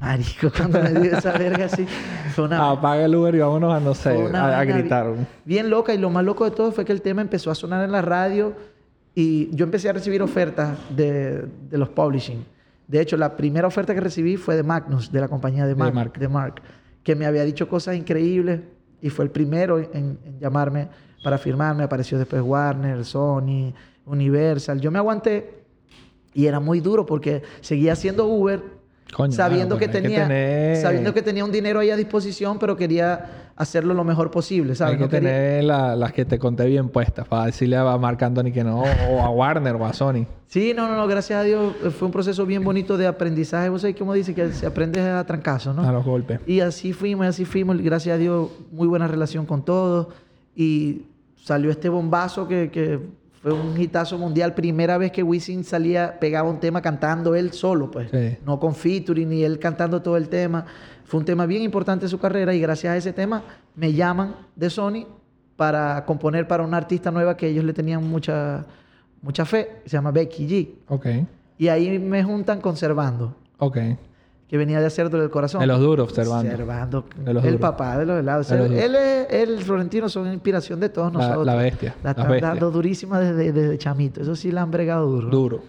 Marico, 0.00 0.50
cuando 0.56 0.80
me 0.80 0.90
dio 1.00 1.16
esa 1.18 1.32
verga 1.36 1.66
así, 1.66 1.86
fue 2.34 2.44
una... 2.44 2.70
Apaga 2.70 3.04
el 3.04 3.14
Uber 3.14 3.34
y 3.34 3.38
vámonos 3.40 3.74
a, 3.74 3.80
no 3.80 3.94
sé, 3.94 4.10
a, 4.34 4.58
a 4.60 4.64
gritar. 4.64 5.12
Bien 5.44 5.68
loca 5.68 5.92
y 5.92 5.98
lo 5.98 6.08
más 6.10 6.24
loco 6.24 6.44
de 6.44 6.52
todo 6.52 6.72
fue 6.72 6.84
que 6.84 6.92
el 6.92 7.02
tema 7.02 7.20
empezó 7.20 7.50
a 7.50 7.54
sonar 7.54 7.84
en 7.84 7.92
la 7.92 8.00
radio 8.02 8.54
y 9.14 9.54
yo 9.54 9.64
empecé 9.64 9.88
a 9.88 9.92
recibir 9.92 10.22
ofertas 10.22 10.78
de, 10.94 11.46
de 11.70 11.78
los 11.78 11.88
publishing. 11.90 12.44
De 12.86 13.00
hecho, 13.00 13.16
la 13.16 13.36
primera 13.36 13.66
oferta 13.66 13.94
que 13.94 14.00
recibí 14.00 14.36
fue 14.36 14.56
de 14.56 14.62
Magnus, 14.62 15.10
de 15.10 15.20
la 15.20 15.28
compañía 15.28 15.62
de 15.62 15.70
De 15.70 15.74
Mark, 15.74 15.94
Mark. 15.94 16.18
de 16.18 16.28
Mark, 16.28 16.62
que 17.02 17.14
me 17.14 17.26
había 17.26 17.44
dicho 17.44 17.68
cosas 17.68 17.96
increíbles 17.96 18.60
y 19.00 19.10
fue 19.10 19.24
el 19.24 19.30
primero 19.30 19.78
en, 19.78 20.18
en 20.24 20.38
llamarme 20.40 20.88
para 21.22 21.38
firmarme. 21.38 21.84
Apareció 21.84 22.18
después 22.18 22.42
Warner, 22.42 23.04
Sony, 23.04 23.72
Universal. 24.06 24.80
Yo 24.80 24.90
me 24.90 24.98
aguanté 24.98 25.64
y 26.34 26.46
era 26.46 26.60
muy 26.60 26.80
duro 26.80 27.06
porque 27.06 27.42
seguía 27.60 27.94
haciendo 27.94 28.26
Uber 28.26 28.60
Coño, 29.12 29.32
sabiendo 29.32 29.78
claro, 29.78 29.92
que 29.92 30.00
tenía 30.00 30.76
sabiendo 30.80 31.14
que 31.14 31.22
tenía 31.22 31.44
un 31.44 31.52
dinero 31.52 31.78
ahí 31.78 31.90
a 31.90 31.96
disposición 31.96 32.58
pero 32.58 32.76
quería 32.76 33.43
hacerlo 33.56 33.94
lo 33.94 34.02
mejor 34.04 34.30
posible 34.30 34.74
¿sabes? 34.74 34.92
Hay 34.94 34.98
que 34.98 35.04
No 35.04 35.10
quería- 35.10 35.28
tener 35.30 35.64
la- 35.64 35.94
las 35.94 36.12
que 36.12 36.24
te 36.24 36.38
conté 36.38 36.66
bien 36.66 36.88
puestas 36.88 37.26
para 37.28 37.46
decirle 37.46 37.76
a 37.76 37.96
Marc 37.98 38.20
Anthony 38.22 38.50
que 38.52 38.64
no, 38.64 38.82
o 38.82 39.20
a 39.20 39.30
Warner 39.30 39.76
o 39.76 39.86
a 39.86 39.92
Sony. 39.92 40.26
sí 40.48 40.72
no 40.74 40.88
no 40.88 40.96
no 40.96 41.06
gracias 41.06 41.38
a 41.40 41.42
Dios 41.44 41.74
eh, 41.84 41.90
fue 41.90 42.06
un 42.06 42.12
proceso 42.12 42.44
bien 42.46 42.64
bonito 42.64 42.96
de 42.96 43.06
aprendizaje 43.06 43.68
vos 43.68 43.82
sabés 43.82 43.96
cómo 43.96 44.12
dice 44.14 44.34
que 44.34 44.52
se 44.52 44.66
aprende 44.66 45.00
a 45.00 45.24
trancazos 45.24 45.74
¿no? 45.76 45.88
A 45.88 45.92
los 45.92 46.04
golpes. 46.04 46.40
y 46.46 46.60
así 46.60 46.92
fuimos 46.92 47.26
así 47.26 47.44
fuimos 47.44 47.78
gracias 47.80 48.14
a 48.16 48.18
Dios 48.18 48.48
muy 48.72 48.88
buena 48.88 49.06
relación 49.06 49.46
con 49.46 49.64
todos 49.64 50.08
y 50.56 51.02
salió 51.42 51.70
este 51.70 51.88
bombazo 51.88 52.48
que, 52.48 52.70
que 52.70 52.98
fue 53.42 53.52
un 53.52 53.78
hitazo 53.78 54.16
mundial 54.16 54.54
primera 54.54 54.96
vez 54.96 55.12
que 55.12 55.22
Wisin 55.22 55.64
salía 55.64 56.18
pegaba 56.18 56.48
un 56.48 56.58
tema 56.60 56.80
cantando 56.80 57.34
él 57.34 57.52
solo 57.52 57.90
pues 57.90 58.10
Sí. 58.10 58.38
no 58.46 58.58
con 58.58 58.74
featuring 58.74 59.28
ni 59.28 59.42
él 59.44 59.58
cantando 59.58 60.00
todo 60.02 60.16
el 60.16 60.28
tema. 60.28 60.64
Fue 61.14 61.20
un 61.20 61.24
tema 61.24 61.46
bien 61.46 61.62
importante 61.62 62.06
en 62.06 62.08
su 62.10 62.18
carrera 62.18 62.52
y 62.54 62.60
gracias 62.60 62.92
a 62.92 62.96
ese 62.96 63.12
tema 63.12 63.44
me 63.76 63.92
llaman 63.92 64.34
de 64.56 64.68
Sony 64.68 65.06
para 65.54 66.04
componer 66.06 66.48
para 66.48 66.64
una 66.64 66.76
artista 66.76 67.12
nueva 67.12 67.36
que 67.36 67.46
ellos 67.46 67.62
le 67.64 67.72
tenían 67.72 68.02
mucha, 68.02 68.66
mucha 69.22 69.44
fe, 69.44 69.80
se 69.84 69.90
llama 69.92 70.10
Becky 70.10 70.48
G. 70.48 70.68
Ok, 70.88 71.06
Y 71.56 71.68
ahí 71.68 72.00
me 72.00 72.24
juntan 72.24 72.60
con 72.60 72.76
Servando, 72.76 73.36
ok. 73.58 73.78
que 74.48 74.56
venía 74.58 74.80
de 74.80 74.86
hacerlo 74.86 75.20
del 75.20 75.30
corazón. 75.30 75.60
De 75.60 75.68
los 75.68 75.78
duros, 75.78 76.12
Servando. 76.12 76.50
Servando, 76.50 77.04
De 77.24 77.32
los 77.32 77.44
el 77.44 77.52
duros. 77.52 77.60
papá 77.60 77.96
de 77.96 78.06
los 78.06 78.18
helados. 78.18 78.48
De 78.48 78.58
los 78.58 78.66
él 78.72 78.96
es, 78.96 79.26
él, 79.30 79.50
el 79.54 79.58
Florentino, 79.62 80.08
son 80.08 80.32
inspiración 80.32 80.80
de 80.80 80.88
todos 80.88 81.12
nosotros. 81.12 81.46
la 81.46 81.54
bestia, 81.54 81.94
La 82.02 82.10
están 82.10 82.40
dando 82.40 82.72
durísima 82.72 83.20
desde, 83.20 83.52
desde 83.52 83.78
chamito. 83.78 84.20
Eso 84.20 84.34
sí 84.34 84.50
la 84.50 84.62
han 84.62 84.72
bregado 84.72 85.06
duro. 85.08 85.28
Duro. 85.28 85.62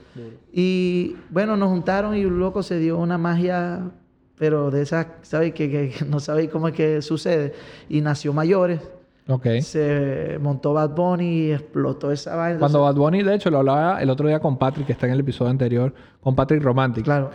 Y 0.51 1.17
bueno, 1.29 1.55
nos 1.55 1.69
juntaron 1.69 2.15
y 2.15 2.23
loco 2.23 2.63
se 2.63 2.79
dio 2.79 2.97
una 2.97 3.19
magia, 3.19 3.91
pero 4.37 4.69
de 4.71 4.81
esas, 4.81 5.07
¿sabes? 5.21 5.53
Que, 5.53 5.69
que- 5.69 6.05
no 6.05 6.19
sabéis 6.19 6.49
cómo 6.49 6.67
es 6.67 6.73
que 6.73 7.01
sucede. 7.01 7.53
Y 7.89 8.01
nació 8.01 8.33
Mayores, 8.33 8.81
Ok. 9.27 9.47
se 9.61 10.37
montó 10.41 10.73
Bad 10.73 10.91
Bunny 10.95 11.25
y 11.47 11.51
explotó 11.51 12.11
esa 12.11 12.35
vaina. 12.35 12.59
Cuando 12.59 12.81
Bad 12.81 12.95
Bunny, 12.95 13.23
de 13.23 13.35
hecho, 13.35 13.49
lo 13.49 13.59
hablaba 13.59 14.01
el 14.01 14.09
otro 14.09 14.27
día 14.27 14.39
con 14.39 14.57
Patrick, 14.57 14.85
que 14.87 14.93
está 14.93 15.07
en 15.07 15.13
el 15.13 15.19
episodio 15.21 15.51
anterior, 15.51 15.93
con 16.21 16.35
Patrick 16.35 16.61
Romantic. 16.61 17.05
Claro. 17.05 17.31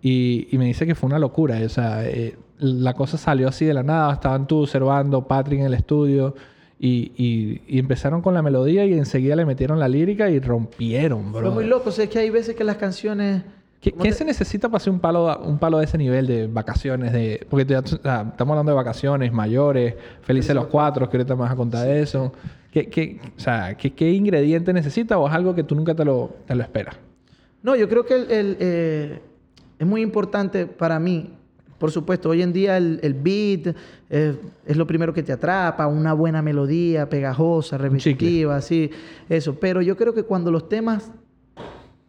Y, 0.00 0.48
y 0.50 0.58
me 0.58 0.66
dice 0.66 0.86
que 0.86 0.94
fue 0.94 1.06
una 1.08 1.18
locura. 1.18 1.58
O 1.64 1.68
sea, 1.68 2.04
eh, 2.08 2.36
la 2.58 2.94
cosa 2.94 3.16
salió 3.18 3.48
así 3.48 3.64
de 3.64 3.74
la 3.74 3.82
nada. 3.82 4.12
Estaban 4.14 4.46
tú, 4.46 4.66
Servando, 4.66 5.26
Patrick 5.26 5.60
en 5.60 5.66
el 5.66 5.74
estudio. 5.74 6.34
Y, 6.78 7.12
y- 7.16 7.62
y 7.68 7.78
empezaron 7.78 8.22
con 8.22 8.34
la 8.34 8.42
melodía 8.42 8.84
y 8.84 8.92
enseguida 8.94 9.36
le 9.36 9.44
metieron 9.46 9.78
la 9.78 9.86
lírica 9.88 10.28
y 10.30 10.40
rompieron, 10.40 11.32
bro. 11.32 11.42
Fue 11.42 11.50
muy 11.50 11.64
loco. 11.66 11.90
O 11.90 11.92
sea, 11.92 12.04
es 12.04 12.10
que 12.10 12.18
hay 12.18 12.30
veces 12.30 12.56
que 12.56 12.64
las 12.64 12.76
canciones... 12.76 13.42
¿Qué, 13.82 13.90
¿cómo 13.90 14.04
qué 14.04 14.10
te- 14.10 14.14
se 14.16 14.24
necesita 14.24 14.68
para 14.68 14.76
hacer 14.76 14.92
un 14.92 15.00
palo, 15.00 15.40
un 15.40 15.58
palo 15.58 15.78
de 15.78 15.84
ese 15.84 15.98
nivel 15.98 16.26
de 16.26 16.46
vacaciones? 16.46 17.12
De, 17.12 17.44
porque 17.50 17.64
o 17.76 17.84
sea, 17.86 18.22
estamos 18.30 18.52
hablando 18.52 18.70
de 18.70 18.76
vacaciones 18.76 19.32
mayores, 19.32 19.94
felices 20.22 20.54
los 20.54 20.66
cuatro, 20.66 21.10
que 21.10 21.16
ahorita 21.16 21.34
me 21.34 21.40
vas 21.42 21.52
a 21.52 21.56
contar 21.56 21.86
de 21.86 22.00
eso. 22.00 22.32
¿Qué, 22.70 22.86
qué, 22.88 23.20
o 23.36 23.40
sea, 23.40 23.76
¿qué, 23.76 23.92
qué 23.92 24.10
ingrediente 24.12 24.72
necesita 24.72 25.18
o 25.18 25.26
es 25.28 25.34
algo 25.34 25.54
que 25.54 25.64
tú 25.64 25.74
nunca 25.74 25.94
te 25.96 26.04
lo, 26.04 26.30
te 26.46 26.54
lo 26.54 26.62
esperas? 26.62 26.94
No, 27.62 27.74
yo 27.76 27.88
creo 27.88 28.06
que 28.06 28.14
el, 28.14 28.30
el, 28.30 28.56
eh, 28.60 29.20
es 29.78 29.86
muy 29.86 30.00
importante 30.00 30.66
para 30.66 30.98
mí. 31.00 31.34
Por 31.78 31.90
supuesto, 31.90 32.28
hoy 32.28 32.42
en 32.42 32.52
día 32.52 32.76
el, 32.76 33.00
el 33.02 33.14
beat 33.14 33.74
eh, 34.08 34.36
es 34.64 34.76
lo 34.76 34.86
primero 34.86 35.12
que 35.12 35.24
te 35.24 35.32
atrapa, 35.32 35.88
una 35.88 36.12
buena 36.12 36.40
melodía, 36.40 37.08
pegajosa, 37.10 37.76
repetitiva, 37.78 38.54
así, 38.54 38.88
eso. 39.28 39.56
Pero 39.58 39.82
yo 39.82 39.96
creo 39.96 40.14
que 40.14 40.22
cuando 40.22 40.52
los 40.52 40.68
temas 40.68 41.10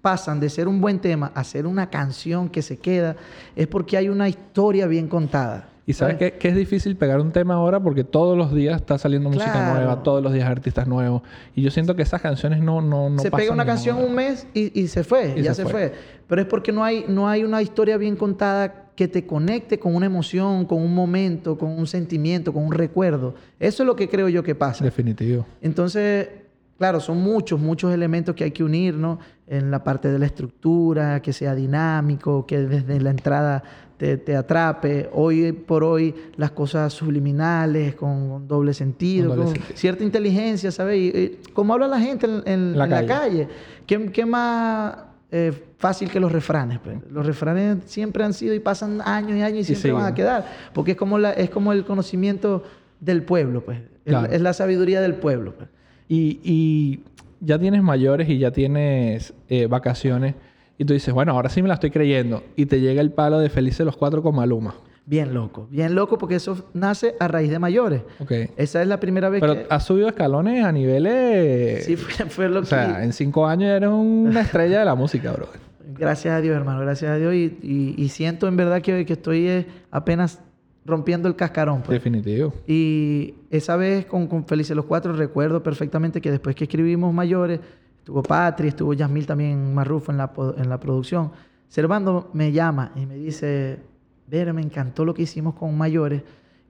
pasan 0.03 0.41
de 0.41 0.49
ser 0.49 0.67
un 0.67 0.81
buen 0.81 0.99
tema 0.99 1.31
a 1.33 1.43
ser 1.45 1.65
una 1.65 1.89
canción 1.89 2.49
que 2.49 2.61
se 2.61 2.77
queda, 2.77 3.15
es 3.55 3.67
porque 3.67 3.95
hay 3.95 4.09
una 4.09 4.27
historia 4.27 4.85
bien 4.85 5.07
contada. 5.07 5.69
Y 5.85 5.93
sabes 5.93 6.17
que, 6.17 6.33
que 6.33 6.49
es 6.49 6.55
difícil 6.55 6.95
pegar 6.97 7.19
un 7.21 7.31
tema 7.31 7.53
ahora 7.55 7.79
porque 7.81 8.03
todos 8.03 8.37
los 8.37 8.53
días 8.53 8.75
está 8.81 8.97
saliendo 8.97 9.29
música 9.29 9.51
Claro. 9.51 9.75
nueva, 9.75 10.03
todos 10.03 10.21
los 10.21 10.33
días 10.33 10.47
artistas 10.49 10.87
nuevos. 10.87 11.21
Y 11.55 11.61
yo 11.61 11.71
siento 11.71 11.95
que 11.95 12.01
esas 12.01 12.21
canciones 12.21 12.61
no, 12.61 12.81
no, 12.81 13.09
no 13.09 13.19
se 13.21 13.31
pega 13.31 13.51
una 13.53 13.65
canción 13.65 13.97
un 13.97 14.13
mes 14.13 14.45
y, 14.53 14.77
y 14.79 14.87
se 14.87 15.03
fue, 15.05 15.35
Y 15.37 15.41
ya 15.41 15.53
se 15.53 15.63
se, 15.63 15.69
fue. 15.71 15.71
fue. 15.89 15.93
Pero 16.27 16.41
es 16.41 16.47
porque 16.47 16.71
no 16.73 16.83
hay, 16.83 17.05
no 17.07 17.27
hay 17.29 17.43
una 17.45 17.61
historia 17.61 17.95
bien 17.97 18.15
contada 18.17 18.91
que 18.95 19.07
te 19.07 19.25
conecte 19.25 19.79
con 19.79 19.95
una 19.95 20.05
emoción, 20.05 20.65
con 20.65 20.81
un 20.81 20.93
momento, 20.93 21.57
con 21.57 21.71
un 21.71 21.87
sentimiento, 21.87 22.51
con 22.53 22.63
un 22.65 22.73
recuerdo. 22.73 23.35
Eso 23.59 23.83
es 23.83 23.87
lo 23.87 23.95
que 23.95 24.07
creo 24.09 24.27
yo 24.29 24.43
que 24.43 24.53
pasa. 24.55 24.83
Definitivo. 24.85 25.45
Entonces, 25.61 26.29
claro, 26.77 26.99
son 27.01 27.17
muchos, 27.21 27.59
muchos 27.59 27.93
elementos 27.93 28.35
que 28.35 28.43
hay 28.45 28.51
que 28.51 28.63
unir, 28.63 28.93
¿no? 28.93 29.19
En 29.45 29.71
la 29.71 29.83
parte 29.83 30.09
de 30.09 30.19
la 30.19 30.25
estructura, 30.25 31.21
que 31.21 31.33
sea 31.33 31.53
dinámico, 31.53 32.45
que 32.45 32.59
desde 32.59 32.99
la 33.01 33.09
entrada 33.09 33.61
te, 33.97 34.17
te 34.17 34.35
atrape. 34.37 35.09
Hoy 35.11 35.51
por 35.51 35.83
hoy, 35.83 36.15
las 36.37 36.51
cosas 36.51 36.93
subliminales, 36.93 37.93
con, 37.95 38.29
con 38.29 38.47
doble 38.47 38.73
sentido, 38.73 39.29
Con 39.29 39.37
con, 39.37 39.45
doble 39.47 39.59
sentido. 39.59 39.77
cierta 39.77 40.03
inteligencia, 40.05 40.71
¿sabes? 40.71 40.97
Y, 40.97 41.07
eh, 41.13 41.39
como 41.53 41.73
habla 41.73 41.87
la 41.89 41.99
gente 41.99 42.25
en, 42.25 42.41
en- 42.45 42.77
La 42.77 42.85
en 42.85 42.89
la 42.89 43.05
calle. 43.05 43.07
calle. 43.07 43.47
¿Qué, 43.85 44.11
qué 44.13 44.25
más 44.25 44.95
eh, 45.29 45.51
fácil 45.77 46.09
que 46.09 46.21
los 46.21 46.31
refranes? 46.31 46.79
pues? 46.79 46.97
Los 47.11 47.25
refranes 47.25 47.79
siempre 47.85 48.23
han 48.23 48.33
sido 48.33 48.53
y 48.53 48.59
pasan 48.59 49.01
años 49.03 49.33
y 49.37 49.41
años 49.41 49.59
y 49.59 49.63
siempre 49.65 49.91
van 49.91 50.05
a 50.05 50.15
quedar. 50.15 50.45
Porque 50.73 50.91
es 50.91 50.97
como, 50.97 51.17
la, 51.19 51.31
es 51.33 51.49
como 51.49 51.73
el 51.73 51.83
conocimiento 51.85 52.63
del 53.01 53.23
pueblo, 53.23 53.61
pues. 53.65 53.79
Es- 53.79 53.89
Claro. 54.05 54.31
Es 54.33 54.41
la 54.41 54.53
sabiduría 54.53 55.01
del 55.01 55.15
pueblo, 55.15 55.53
pues. 55.57 55.69
Y, 56.09 56.39
y 56.43 57.03
ya 57.43 57.59
tienes 57.59 57.83
mayores 57.83 58.29
y 58.29 58.37
ya 58.39 58.51
tienes 58.51 59.33
eh, 59.49 59.67
vacaciones. 59.67 60.35
Y 60.77 60.85
tú 60.85 60.93
dices, 60.93 61.13
bueno, 61.13 61.33
ahora 61.33 61.49
sí 61.49 61.61
me 61.61 61.67
la 61.67 61.75
estoy 61.75 61.91
creyendo. 61.91 62.43
Y 62.55 62.65
te 62.65 62.79
llega 62.81 63.01
el 63.01 63.11
palo 63.11 63.39
de 63.39 63.49
Felices 63.49 63.85
los 63.85 63.95
Cuatro 63.97 64.23
con 64.23 64.35
Maluma. 64.35 64.75
Bien 65.05 65.33
loco, 65.33 65.67
bien 65.69 65.95
loco 65.95 66.17
porque 66.17 66.35
eso 66.35 66.69
nace 66.73 67.15
a 67.19 67.27
raíz 67.27 67.51
de 67.51 67.59
mayores. 67.59 68.01
Ok. 68.19 68.31
Esa 68.55 68.81
es 68.81 68.87
la 68.87 68.99
primera 69.01 69.27
vez 69.29 69.41
Pero 69.41 69.53
que... 69.55 69.65
has 69.69 69.85
subido 69.85 70.07
escalones 70.07 70.63
a 70.63 70.71
niveles... 70.71 71.83
Sí, 71.85 71.97
fue, 71.97 72.25
fue 72.27 72.49
lo 72.49 72.59
O 72.59 72.61
que... 72.61 72.69
sea, 72.69 73.03
en 73.03 73.11
cinco 73.11 73.45
años 73.45 73.69
eres 73.69 73.89
una 73.89 74.41
estrella 74.47 74.79
de 74.79 74.85
la 74.85 74.95
música, 74.95 75.31
bro. 75.33 75.49
Gracias 75.95 76.33
a 76.33 76.41
Dios, 76.41 76.55
hermano, 76.55 76.79
gracias 76.79 77.11
a 77.11 77.17
Dios. 77.17 77.33
Y, 77.35 77.57
y- 77.61 77.95
y 77.97 78.09
siento 78.09 78.47
en 78.47 78.55
verdad 78.55 78.81
que, 78.81 79.05
que 79.05 79.13
estoy 79.13 79.47
eh, 79.47 79.65
apenas 79.91 80.39
rompiendo 80.85 81.27
el 81.27 81.35
cascarón. 81.35 81.81
pues. 81.81 81.97
Definitivo. 81.97 82.53
Y 82.67 83.35
esa 83.49 83.75
vez 83.75 84.05
con, 84.05 84.27
con 84.27 84.45
Felices 84.45 84.75
los 84.75 84.85
Cuatro 84.85 85.13
recuerdo 85.13 85.63
perfectamente 85.63 86.21
que 86.21 86.31
después 86.31 86.55
que 86.55 86.65
escribimos 86.65 87.13
Mayores, 87.13 87.59
estuvo 87.99 88.21
Patri, 88.21 88.67
estuvo 88.67 88.93
Yasmil 88.93 89.25
también 89.25 89.73
Marrufo 89.73 90.11
en 90.11 90.17
la, 90.17 90.31
en 90.57 90.69
la 90.69 90.79
producción. 90.79 91.31
Servando 91.67 92.29
me 92.33 92.51
llama 92.51 92.91
y 92.95 93.05
me 93.05 93.15
dice, 93.15 93.79
Vera, 94.27 94.53
me 94.53 94.61
encantó 94.61 95.05
lo 95.05 95.13
que 95.13 95.23
hicimos 95.23 95.55
con 95.55 95.77
Mayores 95.77 96.21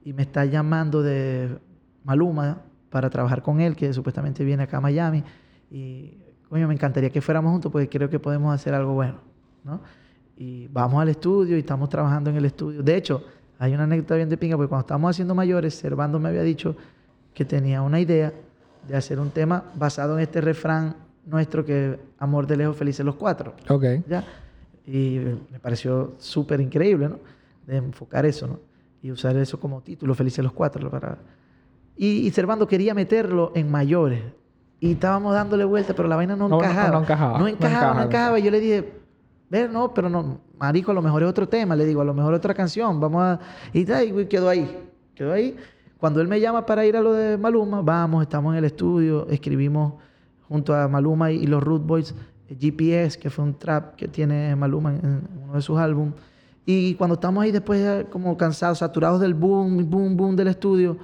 y 0.04 0.12
me 0.12 0.22
está 0.22 0.44
llamando 0.44 1.02
de 1.02 1.58
Maluma 2.04 2.62
para 2.90 3.10
trabajar 3.10 3.42
con 3.42 3.60
él, 3.60 3.74
que 3.74 3.92
supuestamente 3.92 4.44
viene 4.44 4.62
acá 4.62 4.76
a 4.76 4.80
Miami. 4.80 5.24
Y, 5.70 6.16
coño, 6.48 6.68
me 6.68 6.74
encantaría 6.74 7.10
que 7.10 7.20
fuéramos 7.20 7.50
juntos 7.50 7.72
porque 7.72 7.88
creo 7.88 8.08
que 8.08 8.20
podemos 8.20 8.54
hacer 8.54 8.72
algo 8.74 8.94
bueno, 8.94 9.16
¿no? 9.64 9.80
Y 10.36 10.68
vamos 10.68 11.00
al 11.00 11.08
estudio 11.08 11.56
y 11.56 11.60
estamos 11.60 11.88
trabajando 11.88 12.30
en 12.30 12.36
el 12.36 12.44
estudio. 12.44 12.82
De 12.82 12.96
hecho, 12.96 13.24
hay 13.58 13.74
una 13.74 13.84
anécdota 13.84 14.16
bien 14.16 14.28
de 14.28 14.36
pinga, 14.36 14.56
porque 14.56 14.68
cuando 14.68 14.82
estábamos 14.82 15.10
haciendo 15.10 15.34
mayores, 15.34 15.74
Servando 15.74 16.18
me 16.18 16.28
había 16.28 16.42
dicho 16.42 16.76
que 17.32 17.44
tenía 17.44 17.82
una 17.82 18.00
idea 18.00 18.32
de 18.88 18.96
hacer 18.96 19.18
un 19.18 19.30
tema 19.30 19.64
basado 19.74 20.16
en 20.16 20.22
este 20.22 20.40
refrán 20.40 20.96
nuestro 21.26 21.64
que 21.64 21.98
Amor 22.18 22.46
de 22.46 22.56
lejos, 22.56 22.76
felices 22.76 23.04
los 23.04 23.16
cuatro. 23.16 23.54
Ok. 23.68 23.84
¿ya? 24.08 24.24
Y 24.86 25.18
me 25.50 25.58
pareció 25.60 26.14
súper 26.18 26.60
increíble, 26.60 27.08
¿no? 27.08 27.18
De 27.66 27.76
enfocar 27.76 28.26
eso, 28.26 28.46
¿no? 28.46 28.60
Y 29.02 29.10
usar 29.10 29.36
eso 29.36 29.58
como 29.60 29.82
título, 29.82 30.14
Felices 30.14 30.42
los 30.42 30.52
Cuatro. 30.52 30.90
Para... 30.90 31.18
Y, 31.96 32.26
y 32.26 32.30
Servando 32.30 32.66
quería 32.66 32.94
meterlo 32.94 33.52
en 33.54 33.70
mayores. 33.70 34.22
Y 34.80 34.92
estábamos 34.92 35.34
dándole 35.34 35.64
vuelta, 35.64 35.94
pero 35.94 36.08
la 36.08 36.16
vaina 36.16 36.36
no 36.36 36.48
No, 36.48 36.56
no, 36.56 36.64
encajaba. 36.64 36.90
no 36.90 37.00
encajaba, 37.00 37.38
No 37.38 37.48
encajaba, 37.48 37.76
encaja, 37.76 37.88
no 37.94 38.00
no 38.00 38.06
encajaba. 38.06 38.38
Y 38.38 38.42
yo 38.42 38.50
le 38.50 38.60
dije, 38.60 38.92
ver, 39.50 39.70
no, 39.70 39.92
pero 39.92 40.08
no, 40.08 40.40
marico, 40.66 40.90
a 40.90 40.94
lo 40.94 41.02
mejor 41.02 41.22
es 41.22 41.28
otro 41.28 41.48
tema. 41.48 41.76
Le 41.76 41.84
digo, 41.84 42.00
a 42.00 42.04
lo 42.04 42.14
mejor 42.14 42.34
otra 42.34 42.54
canción. 42.54 43.00
Vamos 43.00 43.22
a... 43.22 43.40
Y, 43.72 43.80
y 43.80 44.26
quedó 44.26 44.48
ahí. 44.48 44.66
Quedó 45.14 45.32
ahí. 45.32 45.56
Cuando 45.98 46.20
él 46.20 46.28
me 46.28 46.38
llama 46.40 46.66
para 46.66 46.84
ir 46.84 46.96
a 46.96 47.00
lo 47.00 47.12
de 47.14 47.38
Maluma, 47.38 47.80
vamos, 47.80 48.22
estamos 48.22 48.52
en 48.52 48.58
el 48.58 48.64
estudio, 48.66 49.26
escribimos 49.30 49.94
junto 50.48 50.74
a 50.74 50.86
Maluma 50.86 51.32
y, 51.32 51.46
los 51.46 51.62
Root 51.62 51.86
Boys 51.86 52.14
eh, 52.48 52.56
GPS, 52.60 53.18
que 53.18 53.30
fue 53.30 53.42
un 53.44 53.54
trap 53.54 53.96
que 53.96 54.06
tiene 54.06 54.54
Maluma 54.54 54.90
en, 54.90 55.22
uno 55.44 55.54
de 55.54 55.62
sus 55.62 55.78
álbumes. 55.78 56.12
Y 56.66 56.94
cuando 56.96 57.14
estamos 57.14 57.42
ahí 57.42 57.52
después 57.52 58.04
como 58.10 58.36
cansados, 58.36 58.78
saturados 58.78 59.18
del 59.20 59.32
boom, 59.32 59.88
boom, 59.88 60.14
boom 60.14 60.36
del 60.36 60.48
estudio, 60.48 60.98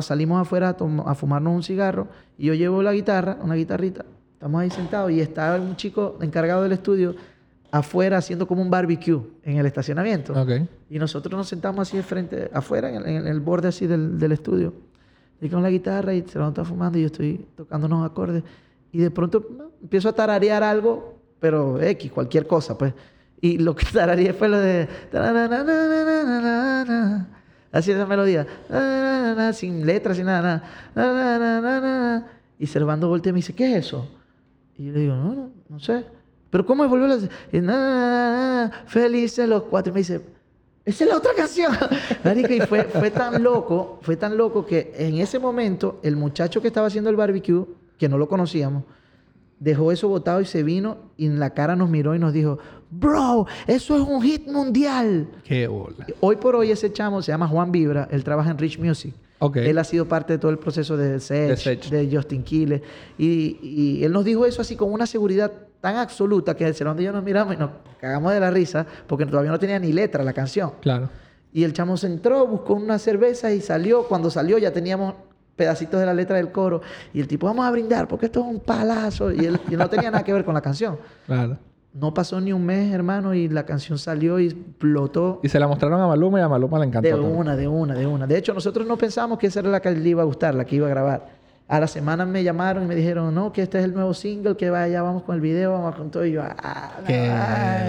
salimos 0.00 0.40
afuera 0.40 0.76
a, 1.04 1.14
fumarnos 1.14 1.54
un 1.54 1.62
cigarro 1.62 2.08
y 2.36 2.46
yo 2.46 2.54
llevo 2.54 2.82
la 2.82 2.92
guitarra, 2.92 3.38
una 3.40 3.54
guitarrita, 3.54 4.04
estamos 4.32 4.60
ahí 4.60 4.70
sentados 4.70 5.10
y 5.12 5.20
está 5.20 5.56
un 5.60 5.76
chico 5.76 6.16
encargado 6.20 6.64
del 6.64 6.72
estudio 6.72 7.14
afuera 7.74 8.18
haciendo 8.18 8.46
como 8.46 8.62
un 8.62 8.70
barbecue 8.70 9.20
en 9.42 9.56
el 9.56 9.66
estacionamiento. 9.66 10.32
Y 10.88 11.00
nosotros 11.00 11.36
nos 11.36 11.48
sentamos 11.48 11.88
así 11.88 11.96
de 11.96 12.04
frente, 12.04 12.48
afuera, 12.52 12.88
en 12.88 13.26
el, 13.26 13.40
borde 13.40 13.66
así 13.66 13.88
del, 13.88 14.16
del, 14.16 14.30
estudio. 14.30 14.72
Y 15.40 15.48
con 15.48 15.60
la 15.60 15.70
guitarra 15.70 16.14
y 16.14 16.22
se 16.22 16.38
lo 16.38 16.48
está 16.48 16.64
fumando 16.64 16.98
y 16.98 17.00
yo 17.00 17.06
estoy 17.06 17.44
tocando 17.56 17.88
unos 17.88 18.08
acordes. 18.08 18.44
Y 18.92 18.98
de 18.98 19.10
pronto 19.10 19.72
empiezo 19.82 20.08
a 20.08 20.12
tararear 20.12 20.62
algo, 20.62 21.18
pero 21.40 21.82
X, 21.82 22.12
cualquier 22.12 22.46
cosa, 22.46 22.78
pues. 22.78 22.94
Y 23.40 23.58
lo 23.58 23.74
que 23.74 23.86
tarareé 23.92 24.32
fue 24.34 24.48
lo 24.48 24.60
de... 24.60 24.88
Así 27.72 27.90
esa 27.90 28.06
melodía. 28.06 28.46
Sin 29.52 29.84
letras, 29.84 30.16
sin 30.16 30.26
nada. 30.26 30.62
nada. 30.94 32.28
Y 32.56 32.66
Servando 32.68 33.08
voltea 33.08 33.30
y 33.30 33.32
me 33.32 33.38
dice, 33.38 33.52
¿qué 33.52 33.72
es 33.72 33.86
eso? 33.86 34.08
Y 34.78 34.86
yo 34.86 34.92
le 34.92 35.00
digo, 35.00 35.16
no, 35.16 35.34
no, 35.34 35.50
no 35.68 35.80
sé. 35.80 36.04
Pero 36.54 36.64
¿cómo 36.64 36.84
es 36.84 36.90
volver 36.90 37.10
a 37.10 37.16
decir? 37.16 37.30
Felices 38.86 39.48
los 39.48 39.64
cuatro. 39.64 39.90
Y 39.90 39.94
me 39.94 39.98
dice, 40.02 40.20
esa 40.84 41.02
es 41.02 41.10
la 41.10 41.16
otra 41.16 41.32
canción. 41.36 41.72
y 42.48 42.60
fue, 42.60 42.84
fue 42.84 43.10
tan 43.10 43.42
loco, 43.42 43.98
fue 44.02 44.14
tan 44.14 44.36
loco 44.36 44.64
que 44.64 44.94
en 44.96 45.18
ese 45.18 45.40
momento 45.40 45.98
el 46.04 46.14
muchacho 46.14 46.62
que 46.62 46.68
estaba 46.68 46.86
haciendo 46.86 47.10
el 47.10 47.16
barbecue, 47.16 47.66
que 47.98 48.08
no 48.08 48.18
lo 48.18 48.28
conocíamos, 48.28 48.84
dejó 49.58 49.90
eso 49.90 50.06
botado 50.06 50.40
y 50.40 50.44
se 50.44 50.62
vino 50.62 50.98
y 51.16 51.26
en 51.26 51.40
la 51.40 51.50
cara 51.50 51.74
nos 51.74 51.90
miró 51.90 52.14
y 52.14 52.20
nos 52.20 52.32
dijo, 52.32 52.60
bro, 52.88 53.48
eso 53.66 53.96
es 53.96 54.02
un 54.02 54.22
hit 54.22 54.46
mundial. 54.46 55.26
Qué 55.42 55.66
bola. 55.66 56.06
Hoy 56.20 56.36
por 56.36 56.54
hoy 56.54 56.70
ese 56.70 56.92
chamo 56.92 57.20
se 57.20 57.32
llama 57.32 57.48
Juan 57.48 57.72
Vibra, 57.72 58.06
él 58.12 58.22
trabaja 58.22 58.52
en 58.52 58.58
Rich 58.58 58.78
Music. 58.78 59.12
Okay. 59.40 59.68
Él 59.68 59.78
ha 59.78 59.84
sido 59.84 60.06
parte 60.06 60.34
de 60.34 60.38
todo 60.38 60.52
el 60.52 60.58
proceso 60.58 60.96
de 60.96 61.18
Sech, 61.18 61.90
de, 61.90 62.08
Justin 62.16 62.44
Quiles. 62.44 62.80
Y, 63.18 63.58
y, 63.60 64.04
él 64.04 64.12
nos 64.12 64.24
dijo 64.24 64.46
eso 64.46 64.62
así 64.62 64.76
con 64.76 64.92
una 64.92 65.06
seguridad 65.06 65.50
tan 65.84 65.96
absoluta 65.98 66.56
que 66.56 66.66
el 66.66 66.74
salón 66.74 66.96
de 66.96 67.04
yo 67.04 67.12
nos 67.12 67.22
miramos 67.22 67.56
y 67.56 67.58
nos 67.58 67.68
cagamos 68.00 68.32
de 68.32 68.40
la 68.40 68.50
risa 68.50 68.86
porque 69.06 69.26
todavía 69.26 69.50
no 69.50 69.58
tenía 69.58 69.78
ni 69.78 69.92
letra 69.92 70.24
la 70.24 70.32
canción. 70.32 70.72
Claro. 70.80 71.10
Y 71.52 71.62
el 71.62 71.74
chamo 71.74 71.98
se 71.98 72.06
entró, 72.06 72.46
buscó 72.46 72.72
una 72.72 72.98
cerveza 72.98 73.52
y 73.52 73.60
salió. 73.60 74.04
Cuando 74.04 74.30
salió 74.30 74.56
ya 74.56 74.72
teníamos 74.72 75.12
pedacitos 75.54 76.00
de 76.00 76.06
la 76.06 76.14
letra 76.14 76.38
del 76.38 76.50
coro. 76.50 76.80
Y 77.12 77.20
el 77.20 77.28
tipo, 77.28 77.46
vamos 77.46 77.66
a 77.66 77.70
brindar 77.70 78.08
porque 78.08 78.24
esto 78.26 78.40
es 78.40 78.46
un 78.46 78.60
palazo. 78.60 79.30
Y 79.30 79.44
él 79.44 79.60
no 79.72 79.90
tenía 79.90 80.10
nada 80.10 80.24
que 80.24 80.32
ver 80.32 80.42
con 80.46 80.54
la 80.54 80.62
canción. 80.62 80.98
Claro. 81.26 81.58
No 81.92 82.14
pasó 82.14 82.40
ni 82.40 82.54
un 82.54 82.64
mes, 82.64 82.90
hermano, 82.90 83.34
y 83.34 83.50
la 83.50 83.66
canción 83.66 83.98
salió 83.98 84.40
y 84.40 84.46
explotó. 84.46 85.40
Y 85.42 85.50
se 85.50 85.60
la 85.60 85.68
mostraron 85.68 86.00
a 86.00 86.06
Maluma 86.06 86.40
y 86.40 86.42
a 86.42 86.48
Maluma 86.48 86.78
le 86.78 86.86
encantó. 86.86 87.08
De 87.08 87.14
una, 87.14 87.56
de 87.56 87.68
una, 87.68 87.94
de 87.94 88.06
una. 88.06 88.26
De 88.26 88.38
hecho, 88.38 88.54
nosotros 88.54 88.86
no 88.86 88.96
pensamos 88.96 89.38
que 89.38 89.48
esa 89.48 89.60
era 89.60 89.68
la 89.68 89.80
que 89.80 89.90
le 89.90 90.08
iba 90.08 90.22
a 90.22 90.24
gustar, 90.24 90.54
la 90.54 90.64
que 90.64 90.76
iba 90.76 90.86
a 90.86 90.90
grabar. 90.90 91.43
A 91.66 91.80
la 91.80 91.86
semana 91.86 92.26
me 92.26 92.44
llamaron 92.44 92.84
y 92.84 92.86
me 92.86 92.94
dijeron, 92.94 93.34
no, 93.34 93.52
que 93.52 93.62
este 93.62 93.78
es 93.78 93.84
el 93.84 93.94
nuevo 93.94 94.12
single, 94.12 94.56
que 94.56 94.68
vaya, 94.68 95.00
vamos 95.00 95.22
con 95.22 95.34
el 95.34 95.40
video, 95.40 95.72
vamos 95.72 95.94
con 95.96 96.10
todo. 96.10 96.26
Y 96.26 96.32
yo, 96.32 96.42
ah, 96.42 97.00
qué 97.06 97.30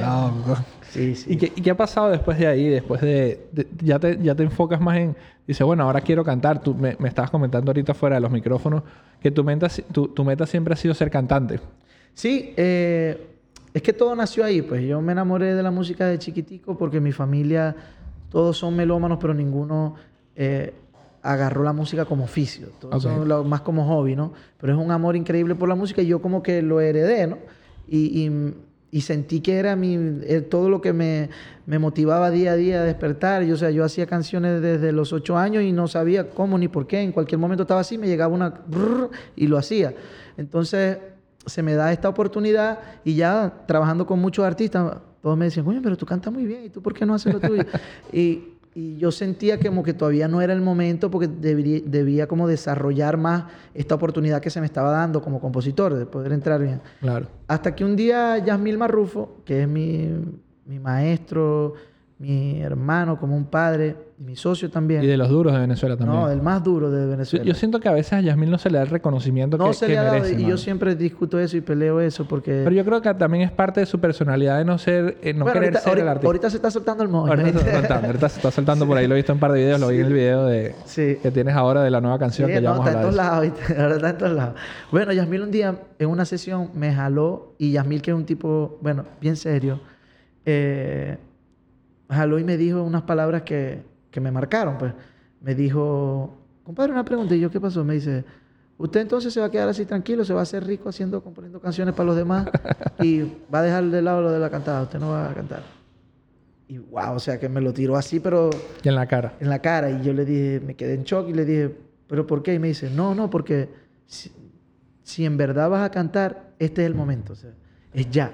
loco. 0.02 0.62
Sí, 0.92 1.16
sí. 1.16 1.34
¿Y 1.34 1.38
qué, 1.38 1.52
¿Y 1.54 1.62
qué, 1.62 1.72
ha 1.72 1.78
pasado 1.78 2.10
después 2.10 2.40
de 2.40 2.48
ahí? 2.48 2.70
Después 2.70 3.02
de, 3.02 3.50
ya, 3.84 4.00
te, 4.00 4.18
ya 4.22 4.34
te 4.34 4.44
enfocas 4.44 4.80
más 4.80 4.96
en, 4.98 5.18
dice, 5.46 5.64
bueno, 5.66 5.84
ahora 5.84 6.00
quiero 6.00 6.24
cantar. 6.24 6.62
Tú 6.62 6.74
me, 6.74 6.96
me 7.00 7.10
estabas 7.10 7.30
comentando 7.30 7.70
ahorita 7.70 7.94
fuera 7.94 8.16
de 8.16 8.22
los 8.22 8.32
micrófonos 8.32 8.84
que 9.20 9.32
tu 9.32 9.44
meta, 9.44 9.68
tu, 9.92 10.08
tu 10.08 10.24
meta 10.24 10.46
siempre 10.46 10.74
ha 10.74 10.78
sido 10.78 10.94
ser 10.94 11.10
cantante. 11.10 11.60
Sí, 12.14 12.54
eh, 12.56 13.36
es 13.74 13.82
que 13.82 13.92
todo 13.92 14.16
nació 14.16 14.46
ahí, 14.46 14.62
pues 14.62 14.84
yo 14.84 15.02
me 15.02 15.12
enamoré 15.12 15.54
de 15.54 15.62
la 15.62 15.72
música 15.72 16.06
de 16.06 16.18
chiquitico 16.18 16.78
porque 16.78 17.02
mi 17.02 17.12
familia, 17.12 17.76
todos 18.30 18.58
son 18.58 18.76
melómanos, 18.76 19.18
pero 19.20 19.34
ninguno 19.34 19.96
eh, 20.36 20.74
agarró 21.26 21.64
la 21.64 21.74
música 21.74 22.06
como 22.06 22.26
oficio, 22.26 22.68
más 23.46 23.62
como 23.62 23.86
hobby, 23.88 24.16
¿no? 24.16 24.34
Pero 24.60 24.74
es 24.74 24.80
un 24.80 24.92
amor 24.92 25.16
increíble 25.16 25.56
por 25.56 25.68
la 25.68 25.76
música 25.76 26.04
y 26.04 26.08
yo 26.08 26.22
como 26.22 26.44
que 26.44 26.62
lo 26.62 26.80
heredé, 26.80 27.26
¿no? 27.26 27.40
Y, 27.88 28.30
y, 28.92 29.02
sentí 29.02 29.42
que 29.42 29.58
era 29.58 29.76
mi, 29.76 29.96
eh, 29.96 30.42
todo 30.42 30.70
lo 30.70 30.82
que 30.82 30.94
me, 30.94 31.30
me, 31.66 31.80
motivaba 31.80 32.32
día 32.32 32.54
a 32.54 32.56
día 32.56 32.82
a 32.82 32.84
despertar. 32.84 33.44
Yo, 33.44 33.56
o 33.56 33.58
sea, 33.58 33.70
yo 33.70 33.84
hacía 33.84 34.06
canciones 34.06 34.62
desde 34.62 34.92
los 34.92 35.12
ocho 35.14 35.38
años 35.38 35.64
y 35.64 35.72
no 35.72 35.88
sabía 35.88 36.30
cómo 36.30 36.58
ni 36.58 36.68
por 36.68 36.88
qué. 36.88 37.02
En 37.02 37.12
cualquier 37.12 37.40
momento 37.40 37.64
estaba 37.64 37.82
así, 37.82 37.98
me 37.98 38.08
llegaba 38.08 38.34
una... 38.34 38.62
y 39.36 39.48
lo 39.48 39.58
hacía. 39.58 39.94
Entonces 40.38 40.98
se 41.46 41.62
me 41.62 41.74
da 41.74 41.92
esta 41.92 42.10
oportunidad 42.10 42.80
y 43.04 43.16
ya 43.16 43.66
trabajando 43.68 44.06
con 44.06 44.20
muchos 44.20 44.46
artistas, 44.46 44.98
todos 45.22 45.38
me 45.38 45.46
decían, 45.46 45.68
oye, 45.68 45.82
pero 45.82 45.98
tú 45.98 46.06
cantas 46.06 46.32
muy 46.32 46.46
bien, 46.46 46.66
¿y 46.66 46.70
tú 46.70 46.82
por 46.82 46.94
qué 46.94 47.06
no 47.06 47.16
haces 47.16 47.34
lo 47.34 47.40
tuyo? 47.40 47.64
y, 48.14 48.55
y, 48.76 48.98
yo 48.98 49.12
sentía 49.12 49.60
como 49.60 49.82
que 49.82 49.94
todavía 49.94 50.28
no 50.28 50.42
era 50.42 50.54
el 50.54 50.62
momento 50.62 51.10
porque 51.10 51.28
debía, 51.28 51.82
debía 51.86 52.28
como 52.28 52.48
desarrollar 52.48 53.18
más 53.18 53.46
esta 53.74 53.96
oportunidad 53.96 54.42
que 54.42 54.50
se 54.50 54.60
me 54.60 54.66
estaba 54.66 54.92
dando 54.92 55.22
como 55.22 55.40
compositor, 55.40 55.96
de 55.96 56.06
poder 56.06 56.34
entrar 56.34 56.62
bien. 56.62 56.82
Claro. 57.00 57.28
Hasta 57.48 57.74
que 57.74 57.84
un 57.84 57.96
día 57.96 58.38
Yasmil 58.38 58.78
Marrufo, 58.78 59.38
que 59.46 59.64
es 59.64 59.68
mi, 59.68 60.10
mi 60.66 60.80
maestro, 60.80 61.74
mi 62.18 62.62
hermano 62.62 63.20
como 63.20 63.36
un 63.36 63.46
padre, 63.46 63.96
y 64.18 64.24
mi 64.24 64.38
socio 64.38 64.70
también. 64.70 65.04
Y 65.04 65.08
de 65.08 65.18
los 65.18 65.28
duros 65.28 65.54
de 65.54 65.60
Venezuela 65.60 65.98
también. 65.98 66.18
No, 66.18 66.30
del 66.30 66.42
más 66.42 66.64
duro 66.64 66.90
de 66.90 67.06
Venezuela. 67.06 67.44
Yo, 67.44 67.54
siento 67.54 67.82
que 67.82 67.90
a 67.90 67.92
veces 67.92 68.14
a 68.14 68.22
Yasmín 68.22 68.50
no 68.50 68.58
se 68.58 68.70
le 68.70 68.78
da 68.78 68.84
el 68.86 68.90
reconocimiento 68.90 69.58
no 69.58 69.68
que, 69.68 69.74
se 69.74 69.90
le 69.90 69.98
ha 69.98 70.04
dado, 70.04 70.30
Y 70.30 70.46
yo 70.46 70.58
siempre 70.58 70.96
discuto 70.96 71.38
eso 71.38 71.58
y 71.58 71.62
peleo 71.62 72.00
eso 72.00 72.26
porque... 72.26 72.62
Pero 72.64 72.72
yo 72.72 72.86
creo 72.86 73.02
que 73.02 73.14
también 73.16 73.44
es 73.44 73.52
parte 73.52 73.82
de 73.82 73.86
su 73.86 74.00
personalidad 74.00 74.60
de 74.60 74.64
no 74.64 74.78
ser... 74.78 75.18
Eh, 75.22 75.34
no 75.34 75.46
querer 75.46 75.64
ahorita, 75.64 75.80
ser 75.82 76.00
el 76.00 76.08
artista. 76.08 76.28
Ahorita 76.28 76.50
se 76.50 76.56
está 76.56 76.72
soltando 76.72 77.04
el 77.04 77.10
modo. 77.10 77.28
Ahorita 77.28 77.52
se 77.52 77.58
está 77.58 77.80
soltando. 77.80 78.08
ahorita 78.08 78.30
se 78.30 78.36
está 78.38 78.52
soltando 78.52 78.88
por 78.88 78.98
ahí. 78.98 79.08
Lo 79.08 79.16
he 79.16 79.18
visto 79.18 79.34
en 79.34 79.36
un 79.36 79.40
par 79.42 79.52
de 79.52 79.60
videos. 79.60 79.82
Lo 79.82 79.90
vi 79.90 79.98
en 79.98 80.06
el 80.06 80.14
video 80.14 80.46
de, 80.46 80.74
que 80.96 81.32
tienes 81.32 81.54
ahora 81.54 81.84
de 81.84 81.92
la 81.92 82.00
nueva 82.00 82.18
canción 82.18 82.48
que 82.48 82.62
ya 82.62 82.72
vamos 82.72 82.88
está 82.88 82.98
en 82.98 83.04
todos 83.04 83.16
lados. 83.16 83.48
Ahora 83.78 83.96
está 83.96 84.10
en 84.10 84.18
todos 84.18 84.32
lados. 84.32 84.56
Bueno, 84.90 85.12
Yasmil 85.12 85.42
un 85.42 85.52
día 85.52 85.76
en 86.00 86.10
una 86.10 86.24
sesión 86.24 86.70
me 86.74 86.94
jaló 86.94 87.56
y 87.58 87.74
Yasmil 87.74 88.02
que 88.02 88.12
es 88.12 88.18
un 88.18 88.26
tipo, 88.26 88.78
bueno, 88.82 89.04
bien 89.20 89.36
serio, 89.36 89.82
eh, 90.46 91.18
jaló 92.10 92.40
y 92.40 92.44
me 92.44 92.58
dijo 92.58 92.84
unas 92.84 93.04
palabras 93.04 93.44
que, 93.44 93.84
que 94.12 94.20
me 94.20 94.32
marcaron. 94.32 94.78
Pues 94.78 94.94
me 95.42 95.56
dijo, 95.56 96.36
compadre, 96.64 96.92
una 96.92 97.06
pregunta. 97.06 97.36
Y 97.36 97.40
yo, 97.40 97.52
¿qué 97.52 97.60
pasó? 97.60 97.84
Me 97.84 97.96
dice, 97.96 98.24
usted 98.78 99.02
entonces 99.02 99.34
se 99.34 99.40
va 99.40 99.48
a 99.48 99.52
quedar 99.52 99.70
así 99.70 99.86
tranquilo, 99.86 100.26
se 100.26 100.34
va 100.34 100.42
a 100.42 100.44
hacer 100.44 100.66
rico 100.66 100.90
haciendo, 100.90 101.24
componiendo 101.24 101.60
canciones 101.60 101.94
para 101.94 102.08
los 102.08 102.16
demás 102.16 102.48
y 103.02 103.22
va 103.54 103.60
a 103.60 103.64
dejar 103.64 103.86
de 103.86 104.02
lado 104.02 104.22
lo 104.22 104.32
de 104.32 104.40
la 104.40 104.50
cantada. 104.50 104.84
Usted 104.84 105.00
no 105.00 105.10
va 105.10 105.30
a 105.30 105.34
cantar. 105.34 105.64
Y 106.68 106.80
wow, 106.80 107.14
o 107.14 107.20
sea 107.20 107.40
que 107.40 107.48
me 107.48 107.62
lo 107.62 107.74
tiró 107.74 107.96
así, 107.96 108.20
pero. 108.20 108.50
en 108.84 108.96
la 108.96 109.06
cara. 109.06 109.36
En 109.40 109.50
la 109.50 109.60
cara. 109.60 109.92
Y 109.92 110.04
yo 110.04 110.14
le 110.14 110.26
dije, 110.26 110.60
me 110.66 110.76
quedé 110.76 110.96
en 110.96 111.04
shock 111.04 111.30
y 111.30 111.34
le 111.34 111.46
dije, 111.46 111.76
¿pero 112.08 112.26
por 112.26 112.42
qué? 112.42 112.56
Y 112.56 112.60
me 112.60 112.70
dice, 112.70 112.90
no, 112.90 113.14
no, 113.14 113.30
porque 113.30 113.70
si, 114.08 114.32
si 115.04 115.26
en 115.26 115.38
verdad 115.38 115.70
vas 115.70 115.84
a 115.84 115.92
cantar, 115.92 116.54
este 116.58 116.82
es 116.82 116.88
el 116.88 116.96
momento. 116.96 117.34
O 117.34 117.36
sea, 117.36 117.52
es 117.94 118.10
ya 118.10 118.32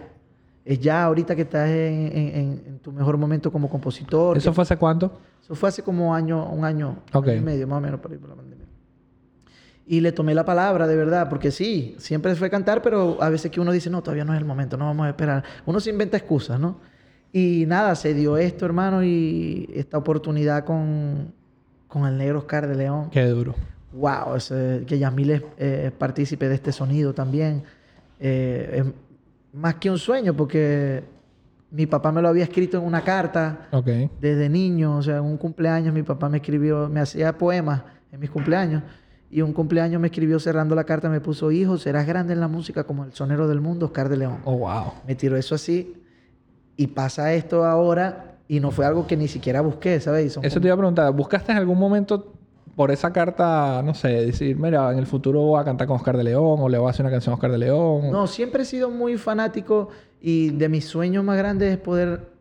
es 0.63 0.79
ya 0.79 1.03
ahorita 1.03 1.35
que 1.35 1.41
estás 1.43 1.69
en, 1.69 2.79
tu 2.81 2.91
mejor 2.91 3.17
momento 3.17 3.51
como 3.51 3.69
compositor. 3.69 4.37
¿Eso 4.37 4.53
fue 4.53 4.61
hace 4.63 4.77
cuánto? 4.77 5.11
Eso 5.43 5.55
fue 5.55 5.69
hace 5.69 5.81
como 5.81 6.13
año, 6.13 6.47
un 6.49 6.63
año, 6.63 6.99
y 7.13 7.39
medio, 7.41 7.67
más 7.67 7.77
o 7.79 7.81
menos, 7.81 7.99
por 7.99 8.11
ahí 8.11 8.17
por 8.17 8.29
la 8.29 8.35
pandemia. 8.35 8.65
Y 9.87 9.99
le 9.99 10.11
tomé 10.11 10.35
la 10.35 10.45
palabra, 10.45 10.87
de 10.87 10.95
verdad, 10.95 11.27
porque 11.29 11.51
sí, 11.51 11.95
siempre 11.97 12.35
fue 12.35 12.49
cantar, 12.49 12.81
pero 12.81 13.17
a 13.21 13.29
veces 13.29 13.51
que 13.51 13.59
uno 13.59 13.71
dice, 13.71 13.89
no, 13.89 14.01
todavía 14.03 14.23
no 14.23 14.33
es 14.33 14.39
el 14.39 14.45
momento, 14.45 14.77
no 14.77 14.85
vamos 14.85 15.07
a 15.07 15.09
esperar. 15.09 15.43
Uno 15.65 15.79
se 15.79 15.89
inventa 15.89 16.17
excusas, 16.17 16.59
¿no? 16.59 16.79
Y 17.33 17.65
nada, 17.67 17.95
se 17.95 18.13
dio 18.13 18.37
esto, 18.37 18.65
hermano, 18.65 19.03
y 19.03 19.69
esta 19.73 19.97
oportunidad 19.97 20.63
con, 20.63 21.33
con 21.87 22.05
el 22.05 22.17
negro 22.17 22.39
Oscar 22.39 22.67
de 22.67 22.75
León. 22.75 23.09
Qué 23.09 23.25
duro. 23.25 23.55
Wow, 23.93 24.37
que 24.85 24.99
Yamil 24.99 25.31
es, 25.31 25.43
es, 25.57 25.91
partícipe 25.91 26.47
de 26.47 26.55
este 26.55 26.71
sonido 26.71 27.13
también. 27.13 27.63
Eh, 28.19 28.83
más 29.53 29.75
que 29.75 29.89
un 29.89 29.97
sueño, 29.97 30.33
porque 30.35 31.03
mi 31.71 31.85
papá 31.85 32.11
me 32.11 32.21
lo 32.21 32.29
había 32.29 32.43
escrito 32.43 32.77
en 32.77 32.83
una 32.83 33.01
carta 33.01 33.69
desde 34.19 34.49
niño, 34.49 34.97
o 34.97 35.01
sea, 35.01 35.17
en 35.17 35.23
un 35.23 35.37
cumpleaños 35.37 35.93
mi 35.93 36.03
papá 36.03 36.29
me 36.29 36.37
escribió, 36.37 36.89
me 36.89 36.99
hacía 36.99 37.37
poemas 37.37 37.83
en 38.11 38.19
mis 38.19 38.29
cumpleaños, 38.29 38.83
y 39.29 39.41
un 39.41 39.53
cumpleaños 39.53 40.01
me 40.01 40.07
escribió 40.07 40.39
cerrando 40.39 40.75
la 40.75 40.83
carta, 40.83 41.09
me 41.09 41.21
puso, 41.21 41.51
hijo, 41.51 41.77
serás 41.77 42.05
grande 42.05 42.33
en 42.33 42.41
la 42.41 42.49
música 42.49 42.83
como 42.83 43.05
el 43.05 43.13
sonero 43.13 43.47
del 43.47 43.61
mundo, 43.61 43.85
Oscar 43.85 44.09
de 44.09 44.17
León. 44.17 44.39
Oh, 44.43 44.57
wow. 44.57 44.93
Me 45.07 45.15
tiró 45.15 45.37
eso 45.37 45.55
así, 45.55 45.95
y 46.75 46.87
pasa 46.87 47.33
esto 47.33 47.63
ahora, 47.63 48.35
y 48.49 48.59
no 48.59 48.71
fue 48.71 48.85
algo 48.85 49.07
que 49.07 49.15
ni 49.15 49.29
siquiera 49.29 49.61
busqué, 49.61 49.99
¿sabes? 50.01 50.37
eso 50.41 50.59
te 50.59 50.67
iba 50.67 50.73
a 50.73 50.77
preguntar, 50.77 51.13
¿buscaste 51.13 51.53
en 51.53 51.57
algún 51.57 51.79
momento 51.79 52.33
por 52.75 52.91
esa 52.91 53.11
carta, 53.11 53.81
no 53.83 53.93
sé, 53.93 54.09
decir, 54.09 54.57
mira, 54.57 54.91
en 54.91 54.99
el 54.99 55.05
futuro 55.05 55.41
voy 55.41 55.61
a 55.61 55.65
cantar 55.65 55.87
con 55.87 55.97
Oscar 55.97 56.17
de 56.17 56.23
León 56.23 56.57
o 56.59 56.69
le 56.69 56.77
voy 56.77 56.87
a 56.87 56.91
hacer 56.91 57.05
una 57.05 57.11
canción 57.11 57.33
a 57.33 57.35
Oscar 57.35 57.51
de 57.51 57.57
León? 57.57 58.11
No, 58.11 58.27
siempre 58.27 58.63
he 58.63 58.65
sido 58.65 58.89
muy 58.89 59.17
fanático 59.17 59.89
y 60.21 60.51
de 60.51 60.69
mis 60.69 60.85
sueños 60.85 61.23
más 61.23 61.37
grandes 61.37 61.71
es 61.71 61.77
poder 61.77 62.31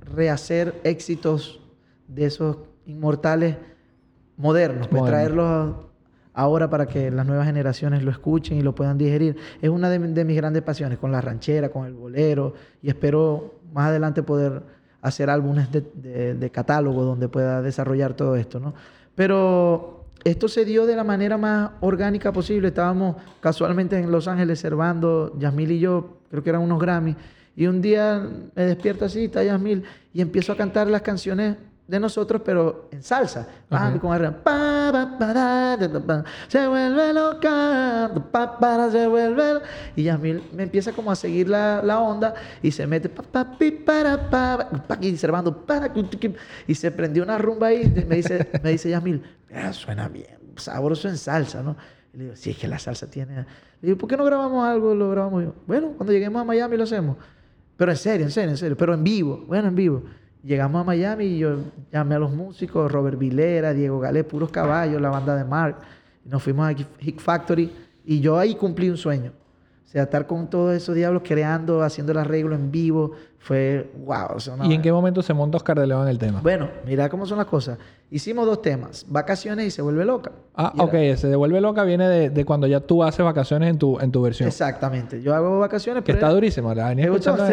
rehacer 0.00 0.80
éxitos 0.84 1.60
de 2.08 2.26
esos 2.26 2.58
inmortales 2.86 3.56
modernos, 4.36 4.88
pues 4.88 5.04
traerlos 5.04 5.74
ahora 6.32 6.70
para 6.70 6.86
que 6.86 7.10
las 7.10 7.26
nuevas 7.26 7.46
generaciones 7.46 8.02
lo 8.04 8.10
escuchen 8.10 8.58
y 8.58 8.62
lo 8.62 8.74
puedan 8.74 8.96
digerir. 8.96 9.36
Es 9.60 9.70
una 9.70 9.90
de, 9.90 9.98
mis 9.98 10.36
grandes 10.36 10.62
pasiones, 10.62 10.98
con 10.98 11.10
la 11.10 11.20
ranchera, 11.20 11.68
con 11.68 11.84
el 11.84 11.94
bolero, 11.94 12.54
y 12.80 12.88
espero 12.88 13.56
más 13.72 13.88
adelante 13.88 14.22
poder 14.22 14.62
hacer 15.02 15.30
álbumes 15.30 15.68
de, 15.72 16.34
de, 16.34 16.50
catálogo 16.50 17.04
donde 17.04 17.28
pueda 17.28 17.60
desarrollar 17.60 18.14
todo 18.14 18.36
esto, 18.36 18.60
¿no? 18.60 18.74
Pero 19.18 20.04
esto 20.22 20.46
se 20.46 20.64
dio 20.64 20.86
de 20.86 20.94
la 20.94 21.02
manera 21.02 21.36
más 21.36 21.72
orgánica 21.80 22.32
posible. 22.32 22.68
Estábamos 22.68 23.16
casualmente 23.40 23.98
en 23.98 24.12
Los 24.12 24.28
Ángeles 24.28 24.60
servando, 24.60 25.36
Yasmil 25.40 25.72
y 25.72 25.80
yo, 25.80 26.18
creo 26.30 26.44
que 26.44 26.50
eran 26.50 26.62
unos 26.62 26.78
Grammy, 26.78 27.16
y 27.56 27.66
un 27.66 27.82
día 27.82 28.24
me 28.54 28.62
despierto 28.62 29.06
así, 29.06 29.24
está 29.24 29.42
Yasmil, 29.42 29.82
y 30.14 30.20
empiezo 30.20 30.52
a 30.52 30.56
cantar 30.56 30.86
las 30.86 31.02
canciones 31.02 31.56
de 31.88 31.98
nosotros, 31.98 32.42
pero 32.44 32.88
en 32.92 33.02
salsa. 33.02 33.48
Okay. 33.70 33.98
con 33.98 34.34
se 36.48 36.68
vuelve 36.68 37.12
loca, 37.14 38.10
se 38.92 39.06
vuelve. 39.08 39.60
Y 39.96 40.02
Yasmil 40.04 40.42
me 40.52 40.64
empieza 40.64 40.92
como 40.92 41.10
a 41.10 41.16
seguir 41.16 41.48
la, 41.48 41.82
la 41.82 41.98
onda 42.00 42.34
y 42.62 42.70
se 42.70 42.86
mete 42.86 43.08
para, 43.08 44.28
para, 44.30 44.68
y 45.00 45.16
servando 45.16 45.64
para, 45.64 45.90
y 46.66 46.74
se 46.74 46.90
prendió 46.90 47.22
una 47.22 47.38
rumba 47.38 47.68
ahí. 47.68 47.90
Me 48.06 48.16
dice, 48.16 48.46
me 48.62 48.70
dice 48.70 48.90
Yasmil, 48.90 49.22
suena 49.72 50.08
bien, 50.08 50.38
sabroso 50.56 51.08
en 51.08 51.16
salsa, 51.16 51.62
¿no? 51.62 51.74
Y 52.12 52.18
le 52.18 52.24
digo, 52.24 52.36
sí, 52.36 52.50
es 52.50 52.58
que 52.58 52.68
la 52.68 52.78
salsa 52.78 53.10
tiene. 53.10 53.34
Le 53.36 53.46
digo, 53.80 53.96
¿por 53.96 54.10
qué 54.10 54.16
no 54.16 54.24
grabamos 54.24 54.66
algo? 54.66 54.94
Lo 54.94 55.10
grabamos 55.10 55.42
yo. 55.42 55.54
Bueno, 55.66 55.94
cuando 55.96 56.12
lleguemos 56.12 56.42
a 56.42 56.44
Miami 56.44 56.76
lo 56.76 56.84
hacemos. 56.84 57.16
Pero 57.78 57.92
en 57.92 57.96
serio, 57.96 58.26
en 58.26 58.32
serio, 58.32 58.50
en 58.50 58.56
serio. 58.58 58.76
Pero 58.76 58.92
en 58.92 59.04
vivo. 59.04 59.44
Bueno, 59.46 59.68
en 59.68 59.74
vivo. 59.74 60.02
Llegamos 60.42 60.80
a 60.80 60.84
Miami 60.84 61.24
y 61.24 61.38
yo 61.38 61.56
llamé 61.92 62.14
a 62.14 62.18
los 62.20 62.32
músicos, 62.32 62.90
Robert 62.90 63.18
Vilera, 63.18 63.74
Diego 63.74 63.98
Galé, 63.98 64.22
puros 64.22 64.50
caballos, 64.50 65.00
la 65.00 65.10
banda 65.10 65.34
de 65.36 65.44
Mark. 65.44 65.78
Nos 66.24 66.42
fuimos 66.42 66.68
a 66.68 66.74
Hit 66.74 67.20
Factory 67.20 67.72
y 68.04 68.20
yo 68.20 68.38
ahí 68.38 68.54
cumplí 68.54 68.88
un 68.88 68.96
sueño. 68.96 69.32
O 69.84 69.90
sea, 69.90 70.04
estar 70.04 70.26
con 70.26 70.48
todos 70.48 70.76
esos 70.76 70.94
diablos 70.94 71.22
creando, 71.24 71.82
haciendo 71.82 72.12
el 72.12 72.18
arreglo 72.18 72.54
en 72.54 72.70
vivo, 72.70 73.12
fue 73.38 73.90
wow. 74.04 74.36
¿Y 74.64 74.74
en 74.74 74.82
qué 74.82 74.92
momento 74.92 75.22
se 75.22 75.32
monta 75.32 75.56
Oscar 75.56 75.78
de 75.78 75.86
León 75.86 76.02
en 76.02 76.08
el 76.08 76.18
tema? 76.18 76.40
Bueno, 76.42 76.68
mira 76.84 77.08
cómo 77.08 77.24
son 77.24 77.38
las 77.38 77.46
cosas. 77.46 77.78
Hicimos 78.10 78.46
dos 78.46 78.62
temas, 78.62 79.06
vacaciones 79.08 79.66
y 79.66 79.70
se 79.70 79.80
vuelve 79.82 80.04
loca. 80.04 80.32
Ah, 80.54 80.72
ok, 80.78 80.92
se 81.16 81.28
devuelve 81.28 81.60
loca 81.60 81.84
viene 81.84 82.30
de, 82.30 82.44
cuando 82.44 82.66
ya 82.66 82.80
tú 82.80 83.04
haces 83.04 83.24
vacaciones 83.24 83.70
en 83.70 83.78
tu, 83.78 83.98
en 84.00 84.10
tu 84.10 84.22
versión. 84.22 84.48
Exactamente, 84.48 85.22
yo 85.22 85.34
hago 85.34 85.58
vacaciones, 85.58 86.02
pero... 86.04 86.18
Que 86.18 86.24
está 86.24 86.32
durísimo, 86.32 86.74
la 86.74 86.88
venía 86.88 87.06
escuchando... 87.06 87.44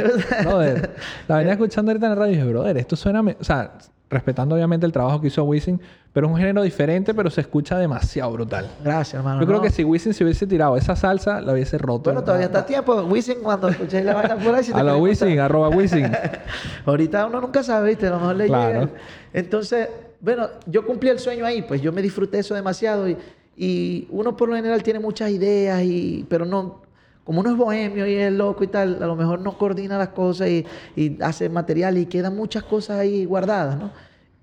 brother, 0.43 0.95
la 1.27 1.37
venía 1.37 1.53
escuchando 1.53 1.91
ahorita 1.91 2.07
en 2.07 2.09
la 2.09 2.15
radio 2.15 2.33
y 2.33 2.35
dije, 2.37 2.49
brother, 2.49 2.77
esto 2.77 2.95
suena... 2.95 3.21
O 3.21 3.43
sea, 3.43 3.73
respetando 4.09 4.55
obviamente 4.55 4.85
el 4.85 4.91
trabajo 4.91 5.19
que 5.19 5.27
hizo 5.27 5.43
Wisin, 5.43 5.81
pero 6.13 6.27
es 6.27 6.33
un 6.33 6.39
género 6.39 6.63
diferente, 6.63 7.13
pero 7.13 7.29
se 7.29 7.41
escucha 7.41 7.77
demasiado 7.77 8.31
brutal. 8.31 8.69
Gracias, 8.83 9.15
hermano. 9.15 9.41
Yo 9.41 9.47
creo 9.47 9.61
que 9.61 9.69
si 9.69 9.83
Wisin 9.83 10.13
se 10.13 10.23
hubiese 10.23 10.47
tirado 10.47 10.77
esa 10.77 10.95
salsa, 10.95 11.41
la 11.41 11.53
hubiese 11.53 11.77
roto. 11.77 12.11
Bueno, 12.11 12.23
todavía 12.23 12.45
está 12.45 12.59
a 12.59 12.65
tiempo. 12.65 12.95
Wisin, 13.03 13.39
cuando 13.41 13.67
escuchéis 13.67 14.05
la 14.05 14.13
vaina 14.13 14.37
por 14.37 14.55
ahí... 14.55 14.63
Si 14.63 14.71
a 14.73 14.83
lo 14.83 14.97
Wisin, 14.99 15.39
arroba 15.39 15.69
Wisin. 15.69 16.11
Ahorita 16.85 17.25
uno 17.25 17.41
nunca 17.41 17.63
sabe, 17.63 17.89
¿viste? 17.89 18.07
A 18.07 18.11
lo 18.11 18.19
mejor 18.19 18.35
le 18.35 18.47
claro. 18.47 18.89
Entonces, 19.33 19.89
bueno, 20.21 20.47
yo 20.67 20.85
cumplí 20.85 21.09
el 21.09 21.19
sueño 21.19 21.45
ahí, 21.45 21.63
pues 21.63 21.81
yo 21.81 21.91
me 21.91 22.01
disfruté 22.01 22.39
eso 22.39 22.55
demasiado 22.55 23.09
y, 23.09 23.17
y 23.57 24.07
uno 24.11 24.37
por 24.37 24.49
lo 24.49 24.55
general 24.55 24.81
tiene 24.83 24.99
muchas 24.99 25.31
ideas, 25.31 25.83
y, 25.83 26.25
pero 26.29 26.45
no, 26.45 26.84
como 27.25 27.41
uno 27.41 27.51
es 27.51 27.57
bohemio 27.57 28.07
y 28.07 28.13
es 28.13 28.31
loco 28.31 28.63
y 28.63 28.67
tal, 28.67 29.03
a 29.03 29.07
lo 29.07 29.15
mejor 29.17 29.41
no 29.41 29.57
coordina 29.57 29.97
las 29.97 30.09
cosas 30.09 30.47
y, 30.47 30.65
y 30.95 31.21
hace 31.21 31.49
material 31.49 31.97
y 31.97 32.05
quedan 32.05 32.35
muchas 32.37 32.63
cosas 32.63 32.99
ahí 32.99 33.25
guardadas, 33.25 33.77
¿no? 33.77 33.91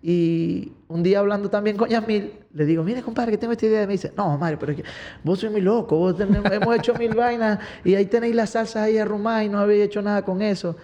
Y 0.03 0.73
un 0.89 1.05
día 1.05 1.21
hablando 1.21 1.49
también 1.49 1.77
con 1.77 1.89
Yamil, 1.89 2.33
le 2.53 2.65
digo, 2.67 2.83
mire, 2.83 3.03
compadre, 3.03 3.31
que 3.31 3.39
tengo 3.39 3.53
esta 3.53 3.67
idea. 3.67 3.85
Y 3.85 3.87
me 3.87 3.93
dice, 3.93 4.13
no, 4.17 4.37
Mario, 4.37 4.59
pero 4.59 4.73
es 4.73 4.79
que 4.79 4.85
vos 5.23 5.39
sois 5.39 5.53
muy 5.53 5.61
loco, 5.61 5.97
vos 5.97 6.17
hemos 6.21 6.77
hecho 6.77 6.95
mil 6.95 7.15
vainas 7.15 7.61
y 7.85 7.95
ahí 7.95 8.07
tenéis 8.07 8.35
las 8.35 8.51
salsas 8.51 8.83
ahí 8.83 8.99
arrumadas 8.99 9.45
y 9.45 9.49
no 9.49 9.61
habéis 9.61 9.85
hecho 9.85 10.03
nada 10.03 10.23
con 10.23 10.43
eso. 10.43 10.77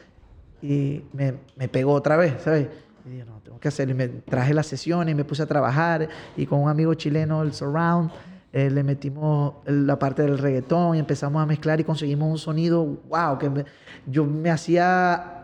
Y 0.63 1.03
me, 1.13 1.35
me 1.57 1.69
pegó 1.69 1.93
otra 1.93 2.17
vez, 2.17 2.35
¿sabes? 2.43 2.69
Y 3.05 3.11
dije, 3.11 3.25
no, 3.25 3.41
tengo 3.41 3.59
que 3.59 3.69
hacerlo. 3.69 3.93
Y 3.95 3.97
me 3.97 4.09
traje 4.09 4.55
las 4.55 4.67
sesiones 4.67 5.13
y 5.13 5.17
me 5.17 5.25
puse 5.25 5.43
a 5.43 5.47
trabajar 5.47 6.09
y 6.37 6.47
con 6.47 6.61
un 6.61 6.69
amigo 6.69 6.95
chileno, 6.95 7.43
el 7.43 7.53
Surround, 7.53 8.13
eh, 8.53 8.71
le 8.71 8.83
metimos 8.83 9.55
la 9.67 9.99
parte 9.99 10.23
del 10.23 10.39
reggaetón 10.39 10.97
y 10.97 10.99
empezamos 10.99 11.43
a 11.43 11.47
mezclar 11.47 11.81
y 11.81 11.85
conseguimos 11.85 12.31
un 12.31 12.39
sonido, 12.39 12.85
wow, 13.09 13.39
que 13.39 13.65
yo 14.07 14.25
me 14.25 14.51
hacía 14.51 15.39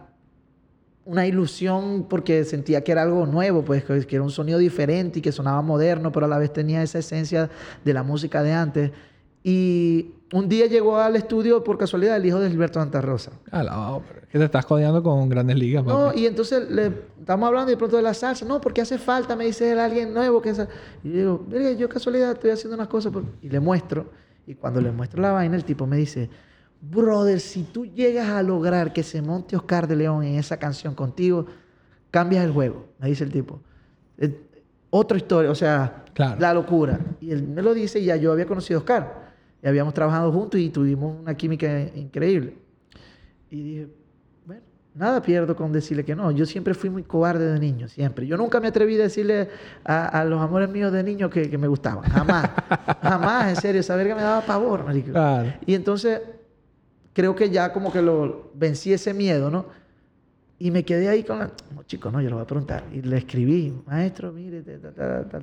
una 1.04 1.26
ilusión 1.26 2.06
porque 2.08 2.44
sentía 2.44 2.82
que 2.82 2.92
era 2.92 3.02
algo 3.02 3.26
nuevo, 3.26 3.62
pues 3.62 3.84
que 3.84 4.16
era 4.16 4.22
un 4.22 4.30
sonido 4.30 4.58
diferente 4.58 5.18
y 5.18 5.22
que 5.22 5.32
sonaba 5.32 5.60
moderno, 5.60 6.12
pero 6.12 6.26
a 6.26 6.28
la 6.28 6.38
vez 6.38 6.52
tenía 6.52 6.82
esa 6.82 6.98
esencia 6.98 7.50
de 7.84 7.92
la 7.92 8.02
música 8.02 8.42
de 8.42 8.52
antes. 8.52 8.90
Y 9.42 10.14
un 10.34 10.48
día 10.48 10.66
llegó 10.66 10.96
al 10.98 11.14
estudio 11.14 11.62
por 11.62 11.78
casualidad 11.78 12.16
el 12.16 12.26
hijo 12.26 12.40
de 12.40 12.50
Gilberto 12.50 12.80
Santa 12.80 13.00
Rosa. 13.00 13.30
Ah, 13.52 14.00
que 14.32 14.36
te 14.36 14.44
estás 14.44 14.66
codeando 14.66 15.00
con 15.00 15.28
grandes 15.28 15.56
ligas. 15.56 15.84
No, 15.84 16.12
y 16.12 16.26
entonces 16.26 16.68
le 16.68 16.92
estamos 17.20 17.46
hablando 17.46 17.70
de 17.70 17.76
pronto 17.76 17.96
de 17.96 18.02
la 18.02 18.14
salsa. 18.14 18.44
No, 18.44 18.60
porque 18.60 18.80
hace 18.80 18.98
falta, 18.98 19.36
me 19.36 19.44
dice 19.44 19.70
él, 19.70 19.78
alguien 19.78 20.12
nuevo. 20.12 20.42
Que 20.42 20.50
y 21.04 21.12
yo 21.12 21.44
digo, 21.46 21.70
yo 21.78 21.88
casualidad 21.88 22.32
estoy 22.32 22.50
haciendo 22.50 22.74
unas 22.74 22.88
cosas. 22.88 23.12
Y 23.42 23.48
le 23.48 23.60
muestro. 23.60 24.10
Y 24.44 24.56
cuando 24.56 24.80
le 24.80 24.90
muestro 24.90 25.22
la 25.22 25.30
vaina, 25.30 25.54
el 25.54 25.64
tipo 25.64 25.86
me 25.86 25.96
dice, 25.96 26.28
brother, 26.80 27.38
si 27.38 27.62
tú 27.62 27.86
llegas 27.86 28.28
a 28.28 28.42
lograr 28.42 28.92
que 28.92 29.04
se 29.04 29.22
monte 29.22 29.54
Oscar 29.54 29.86
de 29.86 29.94
León 29.94 30.24
en 30.24 30.34
esa 30.34 30.56
canción 30.56 30.96
contigo, 30.96 31.46
cambias 32.10 32.44
el 32.44 32.50
juego, 32.50 32.86
me 32.98 33.06
dice 33.06 33.22
el 33.22 33.30
tipo. 33.30 33.60
otra 34.90 35.16
historia, 35.16 35.52
o 35.52 35.54
sea, 35.54 36.06
la 36.40 36.52
locura. 36.52 36.98
Y 37.20 37.30
él 37.30 37.46
me 37.46 37.62
lo 37.62 37.72
dice 37.72 38.00
y 38.00 38.06
ya 38.06 38.16
yo 38.16 38.32
había 38.32 38.46
conocido 38.46 38.78
a 38.78 38.80
Oscar. 38.80 39.23
Y 39.64 39.66
habíamos 39.66 39.94
trabajado 39.94 40.30
juntos 40.30 40.60
y 40.60 40.68
tuvimos 40.68 41.18
una 41.18 41.34
química 41.34 41.80
increíble. 41.94 42.54
Y 43.50 43.62
dije, 43.62 43.88
bueno, 44.44 44.60
nada 44.94 45.22
pierdo 45.22 45.56
con 45.56 45.72
decirle 45.72 46.04
que 46.04 46.14
no. 46.14 46.30
Yo 46.32 46.44
siempre 46.44 46.74
fui 46.74 46.90
muy 46.90 47.02
cobarde 47.02 47.50
de 47.50 47.58
niño, 47.58 47.88
siempre. 47.88 48.26
Yo 48.26 48.36
nunca 48.36 48.60
me 48.60 48.68
atreví 48.68 48.96
a 49.00 49.04
decirle 49.04 49.48
a, 49.82 50.22
los 50.24 50.38
amores 50.42 50.68
míos 50.68 50.92
de 50.92 51.02
niño 51.02 51.30
que, 51.30 51.56
me 51.56 51.66
gustaban. 51.66 52.04
Jamás. 52.10 52.50
Jamás, 53.02 53.48
en 53.48 53.56
serio. 53.56 53.82
Saber 53.82 54.06
que 54.06 54.14
me 54.14 54.20
daba 54.20 54.42
pavor, 54.42 54.84
marico. 54.84 55.18
Y 55.64 55.74
entonces 55.74 56.20
creo 57.14 57.34
que 57.34 57.48
ya 57.48 57.72
como 57.72 57.90
que 57.90 58.02
lo 58.02 58.50
vencí 58.54 58.92
ese 58.92 59.14
miedo, 59.14 59.50
¿no? 59.50 59.64
Y 60.58 60.70
me 60.70 60.84
quedé 60.84 61.08
ahí 61.08 61.24
con 61.24 61.38
la... 61.38 61.50
No, 61.74 61.84
chico, 61.84 62.10
no, 62.10 62.20
yo 62.20 62.28
lo 62.28 62.36
voy 62.36 62.42
a 62.42 62.46
preguntar. 62.46 62.84
Y 62.92 63.00
le 63.00 63.16
escribí, 63.16 63.74
maestro, 63.86 64.30
mire, 64.30 64.62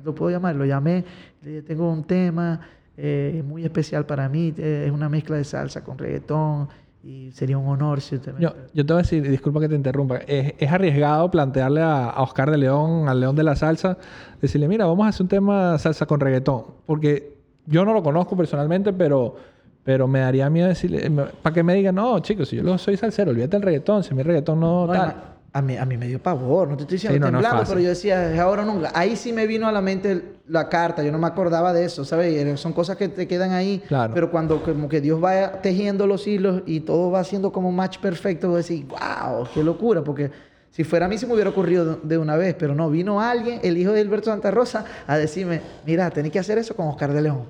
lo 0.04 0.14
puedo 0.14 0.30
llamar. 0.30 0.54
Lo 0.54 0.64
llamé, 0.64 1.04
le 1.42 1.50
dije, 1.50 1.62
tengo 1.62 1.90
un 1.90 2.04
tema 2.04 2.60
eh, 2.96 3.42
muy 3.46 3.64
especial 3.64 4.06
para 4.06 4.28
mí, 4.28 4.52
eh, 4.56 4.84
es 4.86 4.92
una 4.92 5.08
mezcla 5.08 5.36
de 5.36 5.44
salsa 5.44 5.82
con 5.82 5.98
reggaetón 5.98 6.68
y 7.02 7.32
sería 7.32 7.58
un 7.58 7.66
honor 7.66 8.00
si 8.00 8.16
usted 8.16 8.34
me... 8.34 8.40
Yo, 8.40 8.54
yo 8.72 8.86
te 8.86 8.92
voy 8.92 9.00
a 9.00 9.02
decir, 9.02 9.28
disculpa 9.28 9.60
que 9.60 9.68
te 9.68 9.74
interrumpa, 9.74 10.18
es, 10.18 10.54
es 10.58 10.70
arriesgado 10.70 11.30
plantearle 11.30 11.80
a, 11.80 12.10
a, 12.10 12.22
Oscar 12.22 12.50
de 12.50 12.58
León, 12.58 13.08
al 13.08 13.20
León 13.20 13.34
de 13.34 13.42
la 13.42 13.56
Salsa, 13.56 13.98
decirle, 14.40 14.68
mira, 14.68 14.86
vamos 14.86 15.06
a 15.06 15.08
hacer 15.08 15.22
un 15.22 15.28
tema 15.28 15.78
salsa 15.78 16.06
con 16.06 16.20
reggaetón, 16.20 16.64
porque 16.86 17.36
yo 17.66 17.84
no 17.84 17.92
lo 17.92 18.02
conozco 18.02 18.36
personalmente, 18.36 18.92
pero 18.92 19.36
pero 19.84 20.06
me 20.06 20.20
daría 20.20 20.48
miedo 20.48 20.68
decirle, 20.68 21.10
para 21.42 21.54
que 21.54 21.62
me 21.62 21.74
digan, 21.74 21.96
no, 21.96 22.20
chicos, 22.20 22.48
si 22.48 22.56
yo 22.56 22.78
soy 22.78 22.96
salsero, 22.96 23.32
olvídate 23.32 23.56
el 23.56 23.62
reggaetón, 23.62 24.04
si 24.04 24.14
mi 24.14 24.22
reggaetón 24.22 24.60
no, 24.60 24.86
tal. 24.86 25.31
A 25.54 25.60
mí, 25.60 25.76
a 25.76 25.84
mí 25.84 25.98
me 25.98 26.06
dio 26.06 26.22
pavor, 26.22 26.66
no 26.68 26.76
te 26.76 26.84
estoy 26.84 26.96
diciendo 26.96 27.26
temblando, 27.26 27.64
pero 27.68 27.78
yo 27.78 27.90
decía, 27.90 28.42
ahora 28.42 28.64
nunca. 28.64 28.90
Ahí 28.94 29.16
sí 29.16 29.34
me 29.34 29.46
vino 29.46 29.68
a 29.68 29.72
la 29.72 29.82
mente 29.82 30.36
la 30.48 30.68
carta, 30.68 31.02
yo 31.02 31.12
no 31.12 31.18
me 31.18 31.26
acordaba 31.26 31.74
de 31.74 31.84
eso, 31.84 32.04
¿sabes? 32.04 32.58
Son 32.58 32.72
cosas 32.72 32.96
que 32.96 33.08
te 33.08 33.28
quedan 33.28 33.52
ahí, 33.52 33.82
claro. 33.86 34.14
pero 34.14 34.30
cuando 34.30 34.62
como 34.62 34.88
que 34.88 35.02
Dios 35.02 35.22
va 35.22 35.60
tejiendo 35.60 36.06
los 36.06 36.26
hilos 36.26 36.62
y 36.64 36.80
todo 36.80 37.10
va 37.10 37.22
siendo 37.22 37.52
como 37.52 37.70
match 37.70 37.98
perfecto, 37.98 38.48
voy 38.48 38.54
a 38.54 38.58
decir, 38.58 38.86
wow, 38.86 39.46
qué 39.52 39.62
locura, 39.62 40.02
porque 40.02 40.30
si 40.70 40.84
fuera 40.84 41.04
a 41.04 41.08
mí 41.08 41.18
sí 41.18 41.26
me 41.26 41.34
hubiera 41.34 41.50
ocurrido 41.50 42.00
de 42.02 42.16
una 42.16 42.36
vez, 42.36 42.54
pero 42.58 42.74
no, 42.74 42.88
vino 42.88 43.20
alguien, 43.20 43.60
el 43.62 43.76
hijo 43.76 43.92
de 43.92 44.00
Alberto 44.00 44.30
Santa 44.30 44.50
Rosa, 44.50 44.86
a 45.06 45.18
decirme, 45.18 45.60
mira, 45.84 46.10
tenés 46.10 46.32
que 46.32 46.38
hacer 46.38 46.56
eso 46.56 46.74
con 46.74 46.88
Oscar 46.88 47.12
de 47.12 47.22
León, 47.22 47.44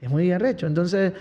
Es 0.00 0.10
muy 0.10 0.24
bien 0.24 0.40
recho. 0.40 0.66
Entonces, 0.66 1.14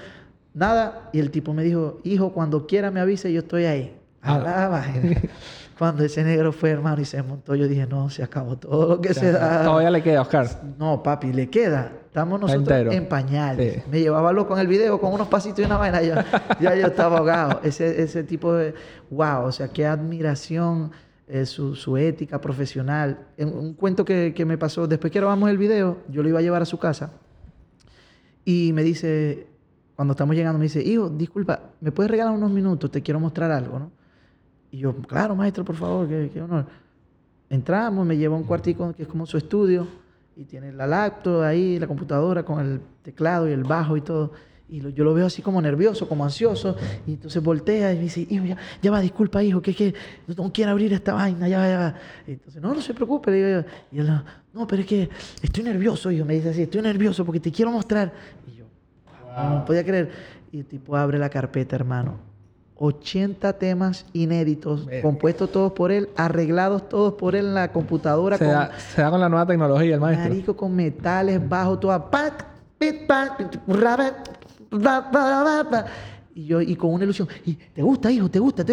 Nada. 0.53 1.09
Y 1.13 1.19
el 1.19 1.31
tipo 1.31 1.53
me 1.53 1.63
dijo, 1.63 1.99
hijo, 2.03 2.31
cuando 2.31 2.67
quiera 2.67 2.91
me 2.91 2.99
avise, 2.99 3.31
yo 3.33 3.39
estoy 3.39 3.65
ahí. 3.65 3.95
Ah. 4.21 4.83
Cuando 5.83 6.05
ese 6.05 6.23
negro 6.23 6.53
fue, 6.53 6.69
hermano, 6.69 7.01
y 7.01 7.03
se 7.03 7.21
montó, 7.21 7.55
yo 7.55 7.67
dije, 7.67 7.85
no, 7.85 8.09
se 8.09 8.23
acabó 8.23 8.57
todo 8.57 8.87
lo 8.87 9.01
que 9.01 9.13
se 9.13 9.33
da. 9.33 9.65
Todavía 9.65 9.91
le 9.91 10.01
queda, 10.01 10.21
Oscar. 10.21 10.47
No, 10.79 11.03
papi, 11.03 11.33
le 11.33 11.49
queda. 11.49 11.91
Estamos 12.05 12.39
nosotros 12.39 12.95
en 12.95 13.05
pañales. 13.09 13.85
Me 13.89 13.99
llevaba 13.99 14.31
loco 14.31 14.53
en 14.53 14.61
el 14.61 14.67
video 14.67 14.97
con 15.01 15.11
unos 15.11 15.27
pasitos 15.27 15.59
y 15.59 15.63
una 15.63 15.75
vaina. 15.75 16.01
Ya, 16.01 16.25
ya 16.61 16.73
yo 16.73 16.87
estaba 16.87 17.17
ahogado. 17.17 17.59
Ese, 17.63 18.01
ese 18.01 18.23
tipo 18.23 18.53
de... 18.53 18.73
Wow, 19.09 19.43
o 19.43 19.51
sea, 19.51 19.67
qué 19.67 19.85
admiración. 19.85 20.93
Eh, 21.27 21.45
su, 21.45 21.75
su, 21.75 21.97
ética 21.97 22.39
profesional. 22.39 23.27
Un, 23.37 23.73
cuento 23.73 24.05
que, 24.05 24.33
que 24.33 24.45
me 24.45 24.57
pasó, 24.57 24.87
después 24.87 25.11
que 25.11 25.19
grabamos 25.19 25.49
el 25.49 25.57
video, 25.57 25.97
yo 26.07 26.23
lo 26.23 26.29
iba 26.29 26.39
a 26.39 26.41
llevar 26.41 26.61
a 26.61 26.65
su 26.65 26.79
casa 26.79 27.11
y 28.45 28.71
me 28.73 28.83
dice, 28.83 29.47
cuando 29.97 30.13
estamos 30.13 30.33
llegando, 30.33 30.59
me 30.59 30.63
dice, 30.63 30.81
hijo, 30.81 31.09
disculpa, 31.09 31.71
¿me 31.81 31.91
puedes 31.91 32.09
regalar 32.09 32.33
unos 32.33 32.51
minutos? 32.51 32.89
Te 32.89 33.01
quiero 33.01 33.19
mostrar 33.19 33.51
algo, 33.51 33.79
¿no? 33.79 34.02
Y 34.73 34.79
yo, 34.79 34.91
claro, 34.95 35.35
maestro, 35.35 35.63
por 35.63 35.75
favor, 35.75 36.07
qué, 36.07 36.41
honor. 36.41 36.65
Entramos, 37.47 38.07
me 38.07 38.17
lleva 38.17 38.35
a 38.35 38.39
un 38.39 38.43
cuartico 38.43 38.91
que 38.91 39.03
es 39.03 39.07
como 39.07 39.27
su 39.27 39.37
estudio, 39.37 39.87
y 40.35 40.45
tiene 40.45 40.73
la 40.73 40.87
laptop 40.87 41.43
ahí, 41.43 41.77
la 41.77 41.85
computadora 41.85 42.43
con 42.43 42.59
el 42.59 42.81
teclado 43.03 43.47
y 43.47 43.51
el 43.51 43.63
bajo 43.63 43.95
y 43.95 44.01
todo. 44.01 44.31
Y 44.67 44.79
yo 44.93 45.03
lo 45.03 45.13
veo 45.13 45.27
así 45.27 45.43
como 45.43 45.61
nervioso, 45.61 46.09
como 46.09 46.23
ansioso. 46.23 46.75
Y 47.05 47.13
entonces 47.13 47.43
voltea 47.43 47.93
y 47.93 47.97
me 47.97 48.01
dice, 48.01 48.25
hijo, 48.27 48.45
ya, 48.81 48.89
va, 48.89 48.99
disculpa, 48.99 49.43
hijo, 49.43 49.61
que 49.61 49.69
es 49.69 49.77
que 49.77 49.93
no 50.35 50.51
quiero 50.51 50.71
abrir 50.71 50.91
esta 50.91 51.13
vaina, 51.13 51.47
ya 51.47 51.59
va, 51.59 51.69
ya 51.69 51.77
va. 51.77 51.95
Y 52.25 52.31
entonces, 52.31 52.59
no, 52.59 52.73
no 52.73 52.81
se 52.81 52.95
preocupe. 52.95 53.29
Le 53.29 53.65
y 53.91 53.99
él, 53.99 54.07
no, 54.53 54.65
pero 54.65 54.81
es 54.81 54.87
que 54.87 55.07
estoy 55.39 55.63
nervioso, 55.63 56.09
hijo. 56.09 56.25
Me 56.25 56.33
dice 56.33 56.49
así, 56.49 56.63
estoy 56.63 56.81
nervioso 56.81 57.23
porque 57.23 57.39
te 57.39 57.51
quiero 57.51 57.69
mostrar. 57.69 58.11
Y 58.47 58.55
yo, 58.55 58.65
no 59.37 59.65
podía 59.65 59.85
creer. 59.85 60.09
Y 60.51 60.61
el 60.61 60.65
tipo 60.65 60.97
abre 60.97 61.19
la 61.19 61.29
carpeta, 61.29 61.75
hermano 61.75 62.32
80 62.75 63.53
temas 63.53 64.05
inéditos, 64.13 64.87
compuestos 65.01 65.51
todos 65.51 65.71
por 65.73 65.91
él, 65.91 66.09
arreglados 66.15 66.89
todos 66.89 67.13
por 67.13 67.35
él 67.35 67.47
en 67.47 67.53
la 67.53 67.71
computadora. 67.71 68.37
Se, 68.37 68.45
da, 68.45 68.71
con 69.09 69.19
la 69.19 69.29
nueva 69.29 69.45
tecnología, 69.45 69.95
el 69.95 70.01
maestro. 70.01 70.29
Marico, 70.29 70.55
con 70.55 70.75
metales 70.75 71.47
bajos, 71.47 71.79
toda... 71.79 72.09
Y 76.35 76.45
yo, 76.45 76.61
y 76.61 76.75
con 76.75 76.91
una 76.93 77.03
ilusión. 77.03 77.27
Y, 77.45 77.53
¿Te 77.53 77.81
gusta, 77.83 78.11
hijo? 78.11 78.29
¿Te 78.29 78.39
gusta? 78.39 78.65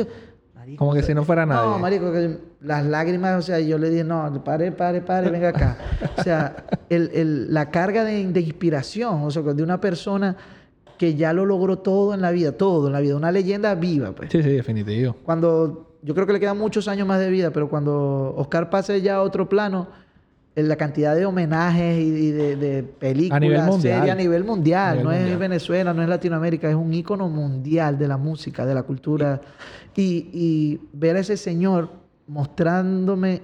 Como 0.77 0.95
que 0.95 1.03
si 1.03 1.15
no 1.15 1.25
fuera 1.25 1.45
nada. 1.45 1.63
No, 1.63 1.79
marico, 1.79 2.13
las 2.61 2.85
lágrimas, 2.85 3.39
o 3.39 3.43
sea, 3.43 3.61
yo 3.61 3.79
le 3.79 3.91
dije, 3.91 4.05
no, 4.05 4.43
pare, 4.45 4.73
pare, 4.73 5.01
pare, 5.01 5.31
venga 5.31 5.49
acá. 5.51 5.77
o 6.17 6.23
sea, 6.23 6.65
el, 6.89 7.11
el, 7.13 7.53
la 7.53 7.71
carga 7.71 8.05
de, 8.05 8.27
de 8.27 8.41
inspiración, 8.41 9.23
o 9.23 9.31
sea, 9.31 9.43
de 9.43 9.63
una 9.63 9.81
persona 9.81 10.37
que 11.01 11.15
ya 11.15 11.33
lo 11.33 11.47
logró 11.47 11.79
todo 11.79 12.13
en 12.13 12.21
la 12.21 12.31
vida, 12.31 12.53
todo 12.53 12.89
en 12.89 12.93
la 12.93 13.01
vida, 13.01 13.17
una 13.17 13.33
leyenda 13.33 13.75
viva, 13.75 14.13
pues. 14.13 14.31
Sí, 14.31 14.43
sí, 14.43 14.51
definitivo. 14.51 15.17
Cuando 15.23 15.97
yo 16.03 16.15
creo 16.15 16.27
que 16.27 16.35
le 16.35 16.41
quedan 16.41 16.59
muchos 16.59 16.89
años 16.89 17.09
más 17.09 17.19
de 17.19 17.31
vida, 17.31 17.53
pero 17.53 17.71
cuando 17.71 18.35
Oscar 18.37 18.69
pase 18.69 19.01
ya 19.01 19.15
a 19.15 19.23
otro 19.23 19.49
plano, 19.49 19.89
en 20.55 20.69
la 20.69 20.77
cantidad 20.77 21.17
de 21.17 21.25
homenajes 21.25 21.99
y 21.99 22.33
de, 22.33 22.83
películas, 22.83 23.39
a 23.39 23.41
nivel 23.41 23.63
mundial. 23.63 24.11
a 24.11 24.15
nivel 24.15 24.45
mundial, 24.45 25.03
no 25.03 25.11
es 25.11 25.39
Venezuela, 25.39 25.95
no 25.95 26.03
es 26.03 26.09
Latinoamérica, 26.11 26.69
es 26.69 26.77
un 26.77 26.93
ícono 26.93 27.31
mundial 27.31 27.99
de 27.99 28.07
la 28.07 28.19
música, 28.19 28.67
de 28.67 28.75
la 28.75 28.83
cultura. 28.83 29.41
Y, 29.97 30.29
y 30.35 30.81
ver 30.93 31.17
a 31.17 31.21
ese 31.21 31.39
señor 31.39 31.89
mostrándome 32.27 33.41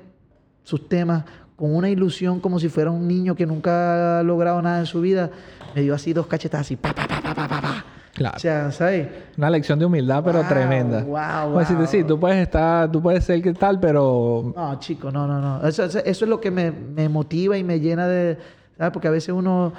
sus 0.62 0.90
temas 0.90 1.25
con 1.57 1.75
una 1.75 1.88
ilusión 1.88 2.38
como 2.38 2.61
si 2.61 2.69
fuera 2.69 2.90
un 2.90 3.09
niño 3.09 3.35
que 3.35 3.47
nunca 3.47 4.21
ha 4.21 4.23
logrado 4.23 4.61
nada 4.61 4.81
en 4.81 4.87
su 4.87 5.01
vida, 5.01 5.31
me 5.75 5.81
dio 5.81 5.95
así 5.95 6.12
dos 6.12 6.27
cachetas 6.27 6.61
así, 6.61 6.77
pa, 6.77 6.95
pa, 6.95 7.09
pa, 7.09 7.15
pa, 7.37 7.46
pa, 7.46 7.61
pa. 7.61 7.85
Claro. 8.14 8.38
Sea, 8.38 8.72
¿sabes? 8.72 9.09
Una 9.37 9.51
lección 9.51 9.79
de 9.79 9.85
humildad, 9.85 10.25
pero 10.25 10.42
tremenda. 10.44 11.03
Wow, 11.03 11.53
wow. 11.53 11.87
sí, 11.87 12.03
tú 12.03 12.18
puedes 12.18 12.38
estar, 12.38 12.90
tú 12.90 13.03
puedes 13.03 13.22
ser 13.22 13.42
que 13.42 13.53
tal, 13.53 13.79
pero... 13.79 14.55
No, 14.57 14.79
chico, 14.79 15.12
no, 15.12 15.27
no, 15.27 15.38
no. 15.38 15.68
Eso, 15.68 15.85
eso, 15.85 16.01
es 16.03 16.22
lo 16.22 16.40
que 16.40 16.51
me, 16.51 16.70
me, 16.70 17.11
motiva 17.11 17.59
y 17.59 17.62
me 17.62 17.79
llena 17.79 18.09
de... 18.09 18.38
¿Sabes? 18.79 18.92
Porque 18.92 19.09
a 19.09 19.11
veces 19.11 19.35
uno 19.35 19.72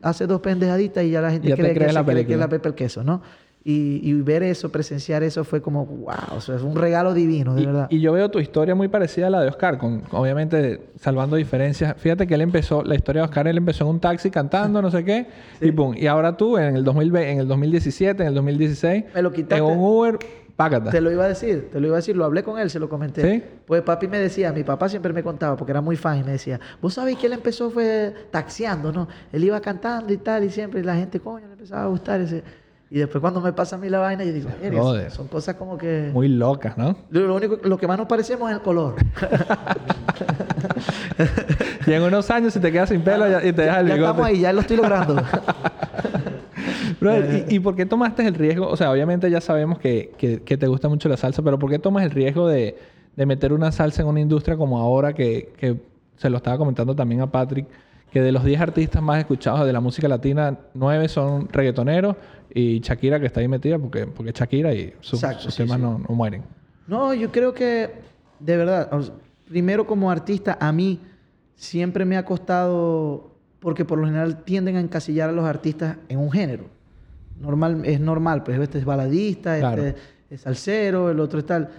hace 0.00 0.28
dos 0.28 0.40
pendejaditas 0.40 1.02
y 1.02 1.10
ya 1.10 1.20
la 1.20 1.32
gente 1.32 1.46
cree, 1.46 1.56
que, 1.56 1.62
la 1.92 2.04
cree 2.04 2.24
que 2.24 2.32
es 2.32 2.38
la 2.38 2.48
pepe 2.48 2.68
el 2.68 2.74
queso, 2.74 3.02
¿no? 3.02 3.20
Y, 3.64 4.12
ver 4.22 4.42
eso, 4.42 4.72
presenciar 4.72 5.22
eso 5.22 5.44
fue 5.44 5.62
como, 5.62 5.86
wow, 5.86 6.36
o 6.36 6.40
sea, 6.40 6.56
es 6.56 6.62
un 6.62 6.74
regalo 6.74 7.14
divino, 7.14 7.54
de 7.54 7.66
verdad. 7.66 7.86
Y 7.90 8.00
yo 8.00 8.12
veo 8.12 8.28
tu 8.28 8.40
historia 8.40 8.74
muy 8.74 8.88
parecida 8.88 9.28
a 9.28 9.30
la 9.30 9.40
de 9.40 9.48
Oscar, 9.48 9.78
con 9.78 10.02
obviamente 10.10 10.80
salvando 10.98 11.36
diferencias. 11.36 11.96
Fíjate 11.96 12.26
que 12.26 12.34
él 12.34 12.40
empezó, 12.40 12.82
la 12.82 12.96
historia 12.96 13.22
de 13.22 13.26
Oscar, 13.26 13.46
él 13.46 13.56
empezó 13.56 13.84
en 13.84 13.90
un 13.90 14.00
taxi 14.00 14.30
cantando, 14.30 14.82
no 14.82 14.90
sé 14.90 15.04
qué, 15.04 15.28
y 15.60 15.70
pum. 15.70 15.94
Y 15.96 16.08
ahora 16.08 16.36
tú, 16.36 16.58
en 16.58 16.74
el, 16.74 16.82
2020, 16.82 17.30
en 17.30 17.38
el 17.38 17.46
2017, 17.46 18.22
en 18.22 18.28
el 18.28 18.34
2016, 18.34 19.04
Me 19.14 19.22
lo 19.22 19.32
quitaste. 19.32 19.64
en 19.64 19.70
un 19.70 19.78
Uber, 19.78 20.18
págata. 20.56 20.90
Te 20.90 21.00
lo 21.00 21.12
iba 21.12 21.24
a 21.24 21.28
decir, 21.28 21.68
te 21.70 21.78
lo 21.78 21.86
iba 21.86 21.96
a 21.96 22.00
decir, 22.00 22.16
lo 22.16 22.24
hablé 22.24 22.42
con 22.42 22.58
él, 22.58 22.68
se 22.68 22.80
lo 22.80 22.88
comenté. 22.88 23.22
¿Sí? 23.22 23.44
Pues 23.64 23.82
papi 23.82 24.08
me 24.08 24.18
decía, 24.18 24.52
mi 24.52 24.64
papá 24.64 24.88
siempre 24.88 25.12
me 25.12 25.22
contaba, 25.22 25.56
porque 25.56 25.70
era 25.70 25.80
muy 25.80 25.94
fan, 25.94 26.18
y 26.18 26.24
me 26.24 26.32
decía, 26.32 26.58
vos 26.80 26.94
sabés 26.94 27.16
que 27.16 27.26
él 27.26 27.34
empezó 27.34 27.70
fue 27.70 28.12
taxiando, 28.32 28.90
¿no? 28.90 29.06
Él 29.32 29.44
iba 29.44 29.60
cantando 29.60 30.12
y 30.12 30.16
tal, 30.16 30.42
y 30.42 30.50
siempre 30.50 30.82
la 30.82 30.96
gente, 30.96 31.20
coño, 31.20 31.46
le 31.46 31.52
empezaba 31.52 31.84
a 31.84 31.86
gustar 31.86 32.20
ese 32.20 32.42
y 32.92 32.98
después 32.98 33.22
cuando 33.22 33.40
me 33.40 33.54
pasa 33.54 33.76
a 33.76 33.78
mí 33.78 33.88
la 33.88 34.00
vaina, 34.00 34.22
yo 34.22 34.34
digo, 34.34 34.50
son 35.08 35.26
cosas 35.26 35.54
como 35.54 35.78
que... 35.78 36.10
Muy 36.12 36.28
locas, 36.28 36.76
¿no? 36.76 36.94
Lo, 37.08 37.34
único, 37.34 37.56
lo 37.64 37.78
que 37.78 37.86
más 37.86 37.96
nos 37.96 38.06
parecemos 38.06 38.50
es 38.50 38.56
el 38.56 38.62
color. 38.62 38.96
y 41.86 41.92
en 41.92 42.02
unos 42.02 42.30
años 42.30 42.52
si 42.52 42.60
te 42.60 42.70
quedas 42.70 42.90
sin 42.90 43.00
pelo 43.00 43.26
y 43.26 43.50
te 43.54 43.62
dejas 43.62 43.78
el 43.78 43.86
bigote. 43.86 44.02
Ya 44.02 44.10
estamos 44.10 44.26
ahí, 44.26 44.40
ya 44.40 44.52
lo 44.52 44.60
estoy 44.60 44.76
logrando. 44.76 45.16
¿y, 47.48 47.60
por 47.60 47.76
qué 47.76 47.86
tomaste 47.86 48.26
el 48.26 48.34
riesgo? 48.34 48.68
O 48.68 48.76
sea, 48.76 48.90
obviamente 48.90 49.30
ya 49.30 49.40
sabemos 49.40 49.78
que, 49.78 50.12
que, 50.18 50.56
te 50.58 50.66
gusta 50.66 50.90
mucho 50.90 51.08
la 51.08 51.16
salsa, 51.16 51.40
pero 51.40 51.58
¿por 51.58 51.70
qué 51.70 51.78
tomas 51.78 52.04
el 52.04 52.10
riesgo 52.10 52.46
de, 52.46 52.76
de 53.16 53.24
meter 53.24 53.54
una 53.54 53.72
salsa 53.72 54.02
en 54.02 54.08
una 54.08 54.20
industria 54.20 54.58
como 54.58 54.78
ahora 54.78 55.14
que, 55.14 55.54
que 55.56 55.80
se 56.16 56.28
lo 56.28 56.36
estaba 56.36 56.58
comentando 56.58 56.94
también 56.94 57.22
a 57.22 57.32
Patrick? 57.32 57.66
que 58.12 58.20
de 58.20 58.30
los 58.30 58.44
10 58.44 58.60
artistas 58.60 59.02
más 59.02 59.20
escuchados 59.20 59.66
de 59.66 59.72
la 59.72 59.80
música 59.80 60.06
latina, 60.06 60.58
9 60.74 61.08
son 61.08 61.48
reggaetoneros 61.48 62.14
y 62.54 62.80
Shakira 62.80 63.18
que 63.20 63.26
está 63.26 63.40
ahí 63.40 63.48
metida 63.48 63.78
porque, 63.78 64.06
porque 64.06 64.32
Shakira 64.32 64.74
y 64.74 64.94
sus 65.00 65.20
temas 65.56 65.78
No, 65.78 65.98
mueren. 66.08 66.42
No, 66.86 67.14
yo 67.14 67.30
creo 67.30 67.54
que, 67.54 67.90
de 68.40 68.56
verdad, 68.56 68.90
primero 69.48 69.86
como 69.86 70.10
artista, 70.10 70.58
a 70.60 70.72
mí 70.72 71.00
siempre 71.54 72.04
me 72.04 72.16
ha 72.16 72.24
costado, 72.24 73.30
porque 73.60 73.84
por 73.84 73.98
lo 73.98 74.06
general 74.06 74.42
tienden 74.44 74.76
a 74.76 74.80
encasillar 74.80 75.28
a 75.28 75.32
los 75.32 75.44
artistas 75.44 75.96
en 76.08 76.18
un 76.18 76.30
género. 76.30 76.64
Normal, 77.40 77.82
es 77.84 78.00
normal, 78.00 78.42
pues 78.44 78.58
este 78.58 78.78
es 78.78 78.84
baladista, 78.84 79.58
este 79.58 79.96
es 80.30 80.40
salsero, 80.40 81.10
el 81.10 81.20
otro 81.20 81.38
es 81.38 81.46
tal. 81.46 81.70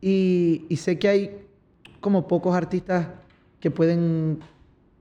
Y, 0.00 0.66
y 0.68 0.76
sé 0.76 0.98
que 0.98 1.08
hay 1.08 1.46
como 2.00 2.26
pocos 2.26 2.54
artistas 2.54 3.06
que 3.60 3.70
pueden 3.70 4.40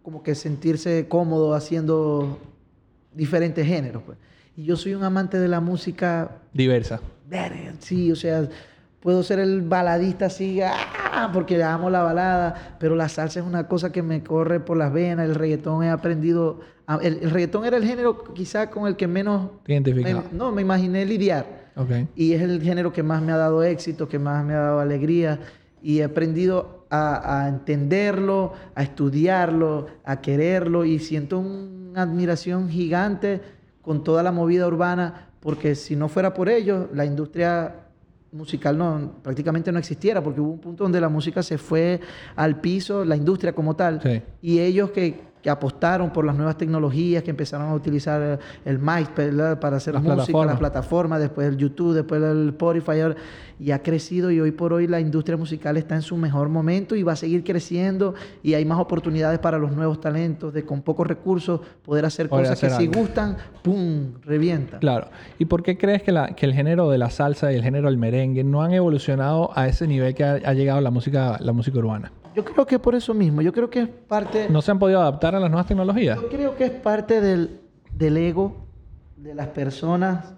como 0.03 0.23
que 0.23 0.35
sentirse 0.35 1.07
cómodo 1.07 1.53
haciendo 1.53 2.39
diferentes 3.13 3.65
géneros. 3.65 4.03
Pues. 4.03 4.17
Y 4.55 4.65
yo 4.65 4.75
soy 4.75 4.93
un 4.93 5.03
amante 5.03 5.39
de 5.39 5.47
la 5.47 5.59
música... 5.59 6.37
Diversa. 6.53 6.99
Sí, 7.79 8.11
o 8.11 8.15
sea, 8.15 8.47
puedo 8.99 9.23
ser 9.23 9.39
el 9.39 9.61
baladista 9.61 10.25
así, 10.25 10.61
¡ah! 10.61 11.29
porque 11.33 11.61
amo 11.63 11.89
la 11.89 12.03
balada, 12.03 12.75
pero 12.79 12.95
la 12.95 13.09
salsa 13.09 13.39
es 13.39 13.45
una 13.45 13.67
cosa 13.67 13.91
que 13.91 14.01
me 14.01 14.23
corre 14.23 14.59
por 14.59 14.77
las 14.77 14.91
venas, 14.91 15.27
el 15.27 15.35
reggaetón 15.35 15.83
he 15.83 15.89
aprendido... 15.89 16.59
El, 17.01 17.31
reggaetón 17.31 17.63
era 17.63 17.77
el 17.77 17.85
género 17.85 18.33
quizá 18.33 18.69
con 18.69 18.87
el 18.87 18.97
que 18.97 19.07
menos... 19.07 19.51
Te 19.63 19.79
no, 20.33 20.51
me 20.51 20.61
imaginé 20.61 21.05
lidiar. 21.05 21.61
Okay. 21.75 22.09
Y 22.15 22.33
es 22.33 22.41
el 22.41 22.61
género 22.61 22.91
que 22.91 23.01
más 23.01 23.21
me 23.21 23.31
ha 23.31 23.37
dado 23.37 23.63
éxito, 23.63 24.09
que 24.09 24.19
más 24.19 24.43
me 24.43 24.53
ha 24.53 24.59
dado 24.59 24.79
alegría. 24.81 25.39
Y 25.81 25.99
he 25.99 26.03
aprendido 26.03 26.85
a, 26.91 27.47
entenderlo, 27.47 28.53
a 28.75 28.83
estudiarlo, 28.83 29.87
a 30.03 30.19
quererlo 30.19 30.83
y 30.83 30.99
siento 30.99 31.39
una 31.39 32.01
admiración 32.01 32.69
gigante 32.69 33.41
con 33.81 34.03
toda 34.03 34.23
la 34.23 34.31
movida 34.31 34.67
urbana 34.67 35.31
porque 35.41 35.75
si 35.75 35.95
no 35.95 36.07
fuera 36.07 36.33
por 36.33 36.47
ellos, 36.47 36.87
la 36.93 37.03
industria 37.03 37.75
musical 38.31 38.77
no, 38.77 39.15
prácticamente 39.23 39.71
no 39.71 39.79
existiera, 39.79 40.23
porque 40.23 40.39
hubo 40.39 40.51
un 40.51 40.59
punto 40.59 40.83
donde 40.83 41.01
la 41.01 41.09
música 41.09 41.43
se 41.43 41.57
fue 41.57 41.99
al 42.35 42.61
piso, 42.61 43.03
la 43.03 43.15
industria 43.15 43.53
como 43.53 43.75
tal, 43.75 44.23
y 44.41 44.59
ellos 44.59 44.91
que, 44.91 45.30
que 45.41 45.49
apostaron 45.49 46.11
por 46.11 46.25
las 46.25 46.35
nuevas 46.35 46.57
tecnologías, 46.57 47.23
que 47.23 47.31
empezaron 47.31 47.67
a 47.67 47.73
utilizar 47.73 48.39
el 48.63 48.79
MySpace 48.79 49.55
para 49.57 49.77
hacer 49.77 49.99
música, 49.99 50.45
las 50.45 50.59
plataformas, 50.59 51.19
después 51.19 51.47
el 51.47 51.57
YouTube, 51.57 51.93
después 51.93 52.21
el 52.21 52.49
Spotify, 52.49 53.15
y 53.59 53.71
ha 53.71 53.81
crecido 53.83 54.31
y 54.31 54.39
hoy 54.39 54.51
por 54.51 54.73
hoy 54.73 54.87
la 54.87 54.99
industria 54.99 55.37
musical 55.37 55.77
está 55.77 55.95
en 55.95 56.01
su 56.01 56.17
mejor 56.17 56.49
momento 56.49 56.95
y 56.95 57.03
va 57.03 57.13
a 57.13 57.15
seguir 57.15 57.43
creciendo 57.43 58.15
y 58.41 58.55
hay 58.55 58.65
más 58.65 58.79
oportunidades 58.79 59.39
para 59.39 59.59
los 59.59 59.71
nuevos 59.71 60.01
talentos 60.01 60.53
de 60.53 60.65
con 60.65 60.81
pocos 60.81 61.05
recursos 61.05 61.61
poder 61.83 62.05
hacer 62.05 62.27
cosas 62.27 62.59
que 62.59 62.69
si 62.71 62.87
gustan, 62.87 63.37
¡pum!, 63.61 64.13
revienta. 64.23 64.79
Claro. 64.79 65.09
¿Y 65.37 65.45
por 65.45 65.61
qué 65.63 65.77
crees 65.77 66.01
que, 66.01 66.11
la, 66.11 66.29
que 66.29 66.45
el 66.45 66.53
género 66.53 66.89
de 66.89 66.97
la 66.97 67.09
salsa 67.09 67.51
y 67.51 67.55
el 67.55 67.63
género 67.63 67.87
del 67.87 67.97
merengue 67.97 68.43
no 68.43 68.63
han 68.63 68.73
evolucionado 68.73 69.51
a 69.55 69.67
ese 69.67 69.87
nivel 69.87 70.15
que 70.15 70.23
ha, 70.23 70.33
ha 70.33 70.53
llegado 70.53 70.81
la 70.81 70.91
música, 70.91 71.37
la 71.39 71.53
música 71.53 71.77
urbana? 71.77 72.11
Yo 72.35 72.45
creo 72.45 72.65
que 72.65 72.79
por 72.79 72.95
eso 72.95 73.13
mismo, 73.13 73.41
yo 73.41 73.51
creo 73.51 73.69
que 73.69 73.81
es 73.81 73.87
parte... 73.87 74.47
¿No 74.49 74.61
se 74.61 74.71
han 74.71 74.79
podido 74.79 75.01
adaptar 75.01 75.35
a 75.35 75.39
las 75.39 75.49
nuevas 75.49 75.67
tecnologías? 75.67 76.19
Yo 76.21 76.29
creo 76.29 76.55
que 76.55 76.65
es 76.65 76.71
parte 76.71 77.19
del, 77.19 77.59
ego 77.99 78.55
de 79.17 79.35
las 79.35 79.47
personas, 79.47 80.33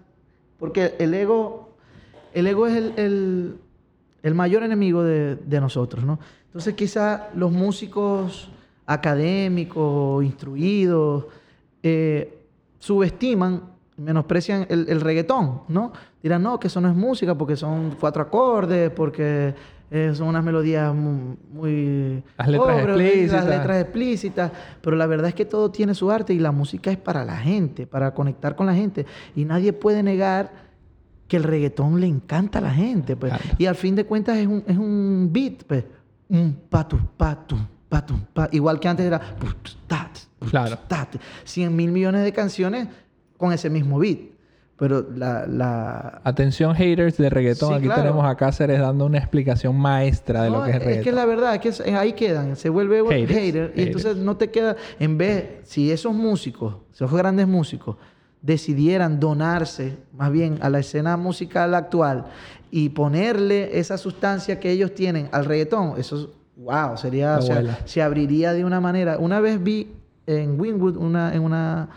porque 0.57 0.95
el 0.99 1.13
ego, 1.13 1.75
el 2.33 2.47
ego 2.47 2.67
es 2.67 2.75
el, 2.97 3.59
mayor 4.33 4.63
enemigo 4.63 5.03
de, 5.03 5.59
nosotros, 5.61 6.03
¿no? 6.03 6.19
Entonces 6.47 6.73
quizá 6.73 7.29
los 7.35 7.51
músicos 7.51 8.49
académicos, 8.85 10.23
instruidos, 10.23 11.25
eh, 11.83 12.47
subestiman, 12.79 13.61
menosprecian 13.97 14.65
el, 14.69 14.87
el 14.89 15.01
reggaetón, 15.01 15.61
¿no? 15.67 15.93
Dirán, 16.21 16.41
no, 16.41 16.59
que 16.59 16.67
eso 16.67 16.81
no 16.81 16.89
es 16.89 16.95
música 16.95 17.37
porque 17.37 17.55
son 17.55 17.95
cuatro 17.99 18.23
acordes, 18.23 18.89
porque 18.91 19.53
eh, 19.95 20.11
son 20.15 20.29
unas 20.29 20.43
melodías 20.43 20.91
muy... 20.91 22.23
las 22.35 22.47
letras 22.47 22.79
explícitas. 22.79 23.45
Las 23.45 23.45
letras 23.45 23.81
explícitas. 23.83 24.51
Pero 24.81 24.95
la 24.95 25.05
verdad 25.05 25.27
es 25.27 25.35
que 25.35 25.45
todo 25.45 25.69
tiene 25.69 25.93
su 25.93 26.09
arte 26.09 26.33
y 26.33 26.39
la 26.39 26.51
música 26.51 26.89
es 26.89 26.97
para 26.97 27.23
la 27.23 27.37
gente, 27.37 27.85
para 27.85 28.11
conectar 28.11 28.55
con 28.55 28.65
la 28.65 28.73
gente. 28.73 29.05
Y 29.35 29.45
nadie 29.45 29.71
puede 29.71 30.01
negar 30.01 30.51
que 31.27 31.37
el 31.37 31.43
reggaetón 31.43 32.01
le 32.01 32.07
encanta 32.07 32.57
a 32.57 32.61
la 32.63 32.71
gente. 32.71 33.15
Pues. 33.15 33.33
Y 33.59 33.67
al 33.67 33.75
fin 33.75 33.95
de 33.95 34.03
cuentas 34.03 34.39
es 34.39 34.47
un, 34.47 34.63
es 34.65 34.77
un 34.79 35.29
beat, 35.31 35.63
pues. 35.67 35.85
Un 36.27 36.57
patu, 36.67 36.97
patu, 37.15 37.57
patu, 37.87 38.15
patu. 38.33 38.55
Igual 38.55 38.79
que 38.79 38.87
antes 38.87 39.05
era... 39.05 39.21
Claro. 40.49 40.79
100 41.43 41.75
mil 41.75 41.91
millones 41.91 42.23
de 42.23 42.33
canciones 42.33 42.87
con 43.37 43.53
ese 43.53 43.69
mismo 43.69 43.99
beat. 43.99 44.32
Pero 44.83 45.07
la, 45.15 45.47
la... 45.47 46.19
Atención 46.25 46.75
haters 46.75 47.15
de 47.15 47.29
reggaetón. 47.29 47.75
Aquí 47.75 47.87
tenemos 47.87 48.25
a 48.25 48.35
Cáceres 48.35 48.81
dando 48.81 49.05
una 49.05 49.17
explicación 49.17 49.77
maestra 49.77 50.43
de 50.43 50.49
lo 50.49 50.61
que 50.61 50.71
es 50.71 50.79
reggaetón. 50.79 50.99
Es 50.99 51.03
que 51.05 51.11
la 51.13 51.25
verdad, 51.25 51.55
es 51.55 51.81
que 51.81 51.95
ahí 51.95 52.11
quedan. 52.11 52.57
Se 52.57 52.67
vuelve 52.67 53.01
hater. 53.25 53.71
Y 53.77 53.83
entonces 53.83 54.17
no 54.17 54.35
te 54.35 54.51
queda... 54.51 54.75
En 54.99 55.17
vez... 55.17 55.61
Si 55.63 55.89
esos 55.89 56.13
músicos, 56.13 56.75
esos 56.93 57.09
grandes 57.13 57.47
músicos, 57.47 57.95
decidieran 58.41 59.21
donarse 59.21 59.95
más 60.11 60.29
bien 60.33 60.57
a 60.59 60.69
la 60.69 60.79
escena 60.79 61.15
musical 61.15 61.75
actual 61.75 62.25
y 62.69 62.89
ponerle 62.89 63.79
esa 63.79 63.97
sustancia 63.97 64.59
que 64.59 64.69
ellos 64.69 64.93
tienen 64.93 65.29
al 65.31 65.45
reggaetón, 65.45 65.93
eso, 65.97 66.33
wow, 66.57 66.97
sería... 66.97 67.37
O 67.37 67.41
sea, 67.41 67.79
se 67.85 68.01
abriría 68.01 68.51
de 68.51 68.65
una 68.65 68.81
manera... 68.81 69.17
Una 69.17 69.39
vez 69.39 69.63
vi 69.63 69.93
en 70.27 70.59
Winwood, 70.59 70.97
una, 70.97 71.33
en, 71.33 71.41
una, 71.41 71.87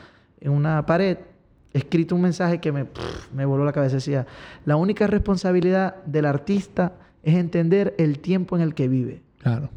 en 0.41 0.53
una 0.53 0.87
pared 0.87 1.19
escrito 1.77 2.15
un 2.15 2.23
mensaje 2.23 2.61
que 2.61 2.73
me, 2.73 2.87
me 3.35 3.45
voló 3.45 3.65
la 3.65 3.73
cabeza. 3.73 3.97
Decía, 3.97 4.27
la 4.65 4.77
única 4.77 5.07
responsabilidad 5.07 5.97
del 6.05 6.27
artista 6.27 6.95
es 7.23 7.35
entender 7.35 7.95
el 7.99 8.19
tiempo 8.19 8.57
en 8.57 8.63
el 8.63 8.75
que 8.75 8.89
vive. 8.89 9.23
Claro. 9.43 9.69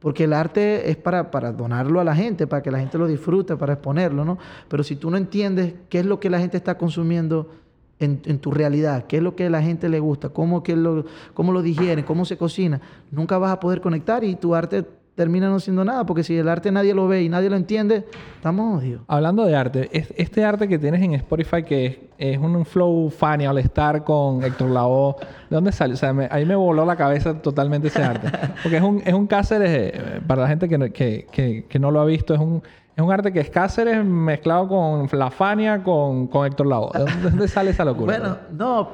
Porque 0.00 0.24
el 0.24 0.32
arte 0.32 0.90
es 0.90 0.96
para, 0.96 1.30
para 1.30 1.52
donarlo 1.52 2.00
a 2.00 2.04
la 2.04 2.14
gente, 2.14 2.46
para 2.46 2.62
que 2.62 2.70
la 2.70 2.78
gente 2.78 2.98
lo 2.98 3.06
disfrute, 3.06 3.56
para 3.56 3.74
exponerlo, 3.74 4.24
¿no? 4.24 4.38
Pero 4.68 4.82
si 4.82 4.96
tú 4.96 5.10
no 5.10 5.16
entiendes 5.16 5.74
qué 5.88 6.00
es 6.00 6.06
lo 6.06 6.20
que 6.20 6.30
la 6.30 6.38
gente 6.38 6.56
está 6.56 6.78
consumiendo 6.78 7.50
en, 7.98 8.20
en 8.24 8.38
tu 8.38 8.52
realidad, 8.52 9.06
qué 9.06 9.16
es 9.16 9.22
lo 9.22 9.34
que 9.34 9.46
a 9.46 9.50
la 9.50 9.60
gente 9.60 9.88
le 9.88 9.98
gusta, 9.98 10.28
cómo, 10.28 10.62
qué 10.62 10.76
lo, 10.76 11.04
cómo 11.34 11.52
lo 11.52 11.62
digieren, 11.62 12.04
cómo 12.04 12.24
se 12.24 12.36
cocina, 12.36 12.80
nunca 13.10 13.38
vas 13.38 13.52
a 13.52 13.60
poder 13.60 13.80
conectar 13.80 14.22
y 14.22 14.36
tu 14.36 14.54
arte 14.54 14.84
termina 15.18 15.48
no 15.48 15.58
siendo 15.58 15.84
nada, 15.84 16.06
porque 16.06 16.22
si 16.22 16.38
el 16.38 16.48
arte 16.48 16.70
nadie 16.70 16.94
lo 16.94 17.08
ve 17.08 17.24
y 17.24 17.28
nadie 17.28 17.50
lo 17.50 17.56
entiende, 17.56 18.04
estamos 18.36 18.78
odios. 18.78 19.00
Hablando 19.08 19.44
de 19.44 19.56
arte, 19.56 19.88
este 19.92 20.44
arte 20.44 20.68
que 20.68 20.78
tienes 20.78 21.02
en 21.02 21.14
Spotify, 21.14 21.64
que 21.64 22.08
es, 22.16 22.38
un 22.38 22.64
flow 22.64 23.10
funny 23.10 23.44
al 23.44 23.58
estar 23.58 24.04
con 24.04 24.44
Héctor 24.44 24.70
Lavoe, 24.70 25.16
¿de 25.50 25.56
dónde 25.56 25.72
sale? 25.72 25.94
O 25.94 25.96
sea, 25.96 26.14
ahí 26.30 26.46
me 26.46 26.54
voló 26.54 26.86
la 26.86 26.94
cabeza 26.94 27.34
totalmente 27.34 27.88
ese 27.88 28.00
arte. 28.00 28.30
Porque 28.62 28.76
es 28.76 28.82
un, 28.82 29.02
es 29.04 29.12
un 29.12 29.26
Cáceres, 29.26 29.70
eh, 29.72 30.20
para 30.24 30.42
la 30.42 30.48
gente 30.48 30.68
que, 30.68 31.26
que, 31.32 31.64
que, 31.68 31.78
no 31.80 31.90
lo 31.90 32.00
ha 32.00 32.04
visto, 32.04 32.32
es 32.32 32.38
un, 32.38 32.62
es 32.94 33.02
un 33.02 33.10
arte 33.10 33.32
que 33.32 33.40
es 33.40 33.50
Cáceres 33.50 34.04
mezclado 34.04 34.68
con 34.68 35.08
la 35.18 35.32
Fania, 35.32 35.82
con, 35.82 36.28
con 36.28 36.46
Héctor 36.46 36.68
Lavoe. 36.68 36.92
¿De 36.96 37.10
dónde, 37.22 37.48
sale 37.48 37.72
esa 37.72 37.84
locura? 37.84 38.16
bueno, 38.16 38.36
no, 38.52 38.88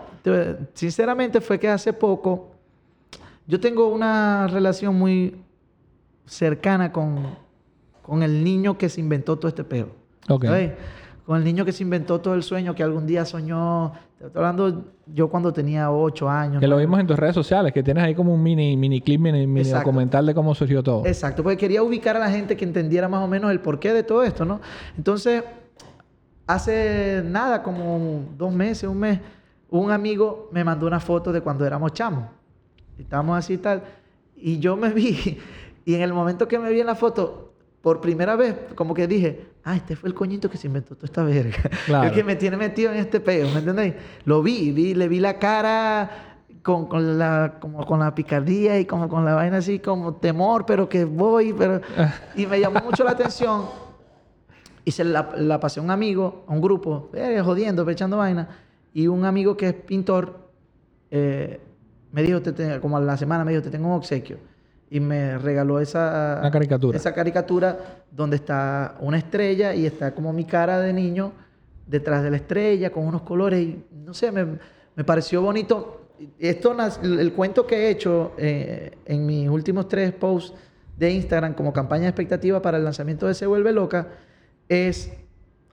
sinceramente 0.72 1.42
fue 1.42 1.60
que 1.60 1.68
hace 1.68 1.92
poco 1.92 2.54
yo 3.46 3.60
tengo 3.60 3.88
una 3.88 4.46
relación 4.46 4.98
muy 4.98 5.43
cercana 6.26 6.92
con, 6.92 7.36
con 8.02 8.22
el 8.22 8.44
niño 8.44 8.76
que 8.78 8.88
se 8.88 9.00
inventó 9.00 9.36
todo 9.36 9.48
este 9.48 9.64
peo. 9.64 9.88
Con 11.26 11.38
el 11.38 11.44
niño 11.44 11.64
que 11.64 11.72
se 11.72 11.82
inventó 11.82 12.20
todo 12.20 12.34
el 12.34 12.42
sueño 12.42 12.74
que 12.74 12.82
algún 12.82 13.06
día 13.06 13.24
soñó. 13.24 13.92
Te 14.18 14.26
estoy 14.26 14.40
hablando 14.40 14.84
yo 15.06 15.28
cuando 15.28 15.52
tenía 15.52 15.90
ocho 15.90 16.28
años. 16.28 16.60
Que 16.60 16.68
lo 16.68 16.76
vimos 16.76 17.00
en 17.00 17.06
tus 17.06 17.18
redes 17.18 17.34
sociales, 17.34 17.72
que 17.72 17.82
tienes 17.82 18.04
ahí 18.04 18.14
como 18.14 18.34
un 18.34 18.42
mini, 18.42 18.76
mini 18.76 19.00
clip, 19.00 19.20
mini, 19.20 19.46
mini 19.46 19.70
documental 19.70 20.26
de 20.26 20.34
cómo 20.34 20.54
surgió 20.54 20.82
todo. 20.82 21.06
Exacto, 21.06 21.42
porque 21.42 21.56
quería 21.56 21.82
ubicar 21.82 22.16
a 22.16 22.20
la 22.20 22.30
gente 22.30 22.56
que 22.56 22.64
entendiera 22.64 23.08
más 23.08 23.22
o 23.22 23.28
menos 23.28 23.50
el 23.50 23.60
porqué 23.60 23.92
de 23.92 24.02
todo 24.02 24.22
esto, 24.22 24.44
¿no? 24.44 24.60
Entonces, 24.96 25.44
hace 26.46 27.22
nada, 27.24 27.62
como 27.62 28.24
dos 28.36 28.52
meses, 28.52 28.88
un 28.88 28.98
mes, 28.98 29.20
un 29.70 29.90
amigo 29.90 30.48
me 30.52 30.62
mandó 30.62 30.86
una 30.86 31.00
foto 31.00 31.32
de 31.32 31.40
cuando 31.40 31.66
éramos 31.66 31.92
chamos. 31.92 32.24
Estábamos 32.98 33.38
así 33.38 33.54
y 33.54 33.58
tal. 33.58 33.82
Y 34.36 34.58
yo 34.58 34.76
me 34.76 34.90
vi 34.90 35.38
y 35.84 35.94
en 35.94 36.02
el 36.02 36.12
momento 36.12 36.48
que 36.48 36.58
me 36.58 36.70
vi 36.70 36.80
en 36.80 36.86
la 36.86 36.94
foto, 36.94 37.54
por 37.84 38.00
primera 38.00 38.34
vez, 38.34 38.56
como 38.74 38.94
que 38.94 39.06
dije, 39.06 39.46
ah, 39.62 39.76
este 39.76 39.94
fue 39.94 40.08
el 40.08 40.14
coñito 40.14 40.48
que 40.48 40.56
se 40.56 40.68
inventó 40.68 40.94
toda 40.94 41.04
esta 41.04 41.22
verga. 41.22 41.70
El 42.06 42.12
que 42.12 42.24
me 42.24 42.34
tiene 42.34 42.56
metido 42.56 42.90
en 42.90 42.96
este 42.96 43.20
peo, 43.20 43.46
¿me 43.50 43.58
entendéis? 43.58 43.94
Lo 44.24 44.42
vi, 44.42 44.72
vi, 44.72 44.94
le 44.94 45.06
vi 45.06 45.20
la 45.20 45.38
cara 45.38 46.38
con, 46.62 46.86
con, 46.86 47.18
la, 47.18 47.58
como 47.60 47.84
con 47.84 48.00
la 48.00 48.14
picardía 48.14 48.80
y 48.80 48.86
como 48.86 49.06
con 49.10 49.26
la 49.26 49.34
vaina 49.34 49.58
así, 49.58 49.80
como 49.80 50.14
temor, 50.14 50.64
pero 50.64 50.88
que 50.88 51.04
voy, 51.04 51.52
pero... 51.52 51.82
y 52.36 52.46
me 52.46 52.58
llamó 52.58 52.80
mucho 52.80 53.04
la 53.04 53.10
atención. 53.10 53.66
Y 54.86 54.90
se 54.90 55.04
la, 55.04 55.34
la, 55.36 55.60
pasé 55.60 55.80
a 55.80 55.82
un 55.82 55.90
amigo, 55.90 56.46
a 56.48 56.54
un 56.54 56.62
grupo, 56.62 57.10
eh, 57.12 57.42
jodiendo, 57.44 57.86
echando 57.90 58.16
vaina. 58.16 58.48
Y 58.94 59.08
un 59.08 59.26
amigo 59.26 59.58
que 59.58 59.68
es 59.68 59.74
pintor, 59.74 60.38
eh, 61.10 61.60
me 62.12 62.22
dijo, 62.22 62.40
te, 62.40 62.80
como 62.80 62.96
a 62.96 63.00
la 63.00 63.18
semana, 63.18 63.44
me 63.44 63.50
dijo, 63.50 63.62
te 63.62 63.68
tengo 63.68 63.88
un 63.88 63.94
obsequio 63.94 64.38
y 64.94 65.00
me 65.00 65.38
regaló 65.38 65.80
esa 65.80 66.40
caricatura. 66.52 66.96
esa 66.96 67.12
caricatura 67.12 68.04
donde 68.12 68.36
está 68.36 68.94
una 69.00 69.18
estrella 69.18 69.74
y 69.74 69.86
está 69.86 70.14
como 70.14 70.32
mi 70.32 70.44
cara 70.44 70.78
de 70.78 70.92
niño 70.92 71.32
detrás 71.84 72.22
de 72.22 72.30
la 72.30 72.36
estrella 72.36 72.92
con 72.92 73.04
unos 73.04 73.22
colores 73.22 73.60
y 73.60 73.84
no 73.92 74.14
sé, 74.14 74.30
me, 74.30 74.46
me 74.94 75.02
pareció 75.02 75.42
bonito. 75.42 76.12
Esto, 76.38 76.76
el, 77.02 77.32
cuento 77.32 77.66
que 77.66 77.74
he 77.74 77.90
hecho 77.90 78.34
eh, 78.38 78.96
en 79.04 79.26
mis 79.26 79.48
últimos 79.48 79.88
tres 79.88 80.12
posts 80.12 80.56
de 80.96 81.10
Instagram 81.10 81.54
como 81.54 81.72
campaña 81.72 82.02
de 82.02 82.10
expectativa 82.10 82.62
para 82.62 82.78
el 82.78 82.84
lanzamiento 82.84 83.26
de 83.26 83.34
Se 83.34 83.46
Vuelve 83.46 83.72
Loca 83.72 84.06
es 84.68 85.12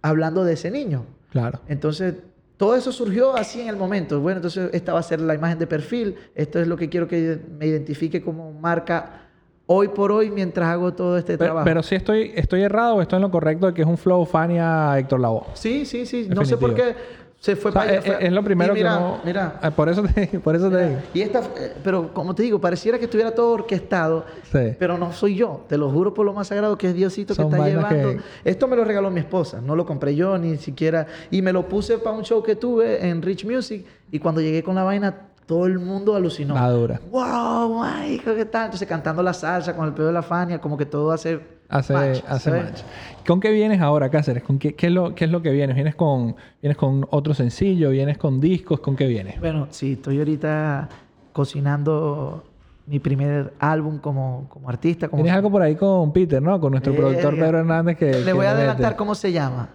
hablando 0.01 0.43
de 0.43 0.53
ese 0.53 0.71
niño. 0.71 1.05
Claro. 1.29 1.61
Entonces, 1.67 2.15
todo 2.61 2.75
eso 2.75 2.91
surgió 2.91 3.35
así 3.35 3.59
en 3.59 3.69
el 3.69 3.75
momento. 3.75 4.19
Bueno, 4.19 4.37
entonces 4.37 4.69
esta 4.71 4.93
va 4.93 4.99
a 4.99 5.03
ser 5.03 5.19
la 5.19 5.33
imagen 5.33 5.57
de 5.57 5.65
perfil. 5.65 6.15
Esto 6.35 6.59
es 6.59 6.67
lo 6.67 6.77
que 6.77 6.89
quiero 6.89 7.07
que 7.07 7.39
me 7.57 7.65
identifique 7.65 8.21
como 8.21 8.53
marca 8.53 9.23
hoy 9.65 9.87
por 9.87 10.11
hoy 10.11 10.29
mientras 10.29 10.67
hago 10.67 10.93
todo 10.93 11.17
este 11.17 11.39
trabajo. 11.39 11.65
Pero 11.65 11.81
si 11.81 11.95
estoy, 11.95 12.33
estoy 12.35 12.61
errado 12.61 12.97
o 12.97 13.01
estoy 13.01 13.17
en 13.17 13.23
lo 13.23 13.31
correcto 13.31 13.65
de 13.65 13.73
que 13.73 13.81
es 13.81 13.87
un 13.87 13.97
flow 13.97 14.23
Fania 14.27 14.95
Héctor 14.99 15.21
Lavoe. 15.21 15.45
Sí, 15.55 15.87
sí, 15.87 16.05
sí. 16.05 16.27
No 16.29 16.45
sé 16.45 16.55
por 16.55 16.75
qué 16.75 16.93
se 17.41 17.55
fue 17.55 17.71
para 17.71 17.89
allá. 17.93 18.19
Es, 18.19 18.31
lo 18.31 18.43
primero 18.43 18.75
que 18.75 18.83
no... 18.83 19.19
Mira. 19.25 19.57
Ah, 19.63 19.71
por 19.71 19.89
eso 19.89 20.03
te, 20.03 20.27
por 20.39 20.55
eso 20.55 20.69
te 20.69 20.87
digo. 20.87 21.01
Y 21.11 21.21
esta, 21.21 21.39
eh, 21.57 21.73
pero 21.83 22.13
como 22.13 22.35
te 22.35 22.43
digo, 22.43 22.61
pareciera 22.61 22.99
que 22.99 23.05
estuviera 23.05 23.31
todo 23.31 23.53
orquestado, 23.53 24.25
sí. 24.51 24.75
pero 24.77 24.95
no 24.99 25.11
soy 25.11 25.37
yo. 25.37 25.65
Te 25.67 25.75
lo 25.75 25.89
juro 25.89 26.13
por 26.13 26.23
lo 26.23 26.33
más 26.33 26.49
sagrado 26.49 26.77
que 26.77 26.89
es 26.89 26.93
Diosito 26.93 27.35
que 27.35 27.41
está 27.41 27.67
llevando. 27.67 28.21
Esto 28.45 28.67
me 28.67 28.75
lo 28.75 28.85
regaló 28.85 29.09
mi 29.09 29.21
esposa, 29.21 29.59
no 29.59 29.75
lo 29.75 29.87
compré 29.87 30.15
yo 30.15 30.37
ni 30.37 30.57
siquiera. 30.57 31.07
Y 31.31 31.41
me 31.41 31.51
lo 31.51 31.67
puse 31.67 31.97
para 31.97 32.15
un 32.15 32.23
show 32.23 32.43
que 32.43 32.55
tuve 32.55 33.07
en 33.07 33.23
Rich 33.23 33.43
Music 33.45 33.87
y 34.11 34.19
cuando 34.19 34.39
llegué 34.39 34.61
con 34.61 34.75
la 34.75 34.83
vaina 34.83 35.30
todo 35.51 35.65
el 35.65 35.79
mundo 35.79 36.15
alucinó. 36.15 36.53
Madura. 36.53 37.01
¡Wow, 37.11 37.83
hijo, 38.07 38.33
qué 38.33 38.45
tal! 38.45 38.67
Entonces 38.67 38.87
cantando 38.87 39.21
la 39.21 39.33
salsa 39.33 39.75
con 39.75 39.85
el 39.85 39.93
pedo 39.93 40.07
de 40.07 40.13
la 40.13 40.21
Fania, 40.21 40.61
como 40.61 40.77
que 40.77 40.85
todo 40.85 41.11
hace 41.11 41.41
hace 41.67 41.91
match. 41.91 42.23
Hace 42.25 42.51
match. 42.51 42.79
¿Con 43.27 43.41
qué 43.41 43.51
vienes 43.51 43.81
ahora, 43.81 44.09
Cáceres? 44.09 44.43
¿Con 44.43 44.57
qué, 44.57 44.75
qué, 44.75 44.87
es 44.87 44.93
lo, 44.93 45.13
¿Qué 45.13 45.25
es 45.25 45.31
lo 45.31 45.41
que 45.41 45.49
vienes? 45.51 45.75
¿Vienes 45.75 45.95
con, 45.95 46.37
¿Vienes 46.61 46.77
con 46.77 47.05
otro 47.11 47.33
sencillo? 47.33 47.89
¿Vienes 47.89 48.17
con 48.17 48.39
discos? 48.39 48.79
¿Con 48.79 48.95
qué 48.95 49.07
vienes? 49.07 49.41
Bueno, 49.41 49.67
sí, 49.71 49.91
estoy 49.91 50.19
ahorita 50.19 50.87
cocinando 51.33 52.45
mi 52.85 52.99
primer 52.99 53.53
álbum 53.59 53.97
como, 53.97 54.47
como 54.47 54.69
artista. 54.69 55.09
Como 55.09 55.21
Tienes 55.21 55.35
algo 55.35 55.51
por 55.51 55.63
ahí 55.63 55.75
con 55.75 56.13
Peter, 56.13 56.41
¿no? 56.41 56.61
Con 56.61 56.71
nuestro 56.71 56.95
productor 56.95 57.35
Pedro 57.35 57.59
Hernández 57.59 57.97
que... 57.97 58.23
Le 58.23 58.31
voy 58.31 58.45
a 58.45 58.51
adelantar 58.51 58.95
cómo 58.95 59.15
se 59.15 59.33
llama. 59.33 59.67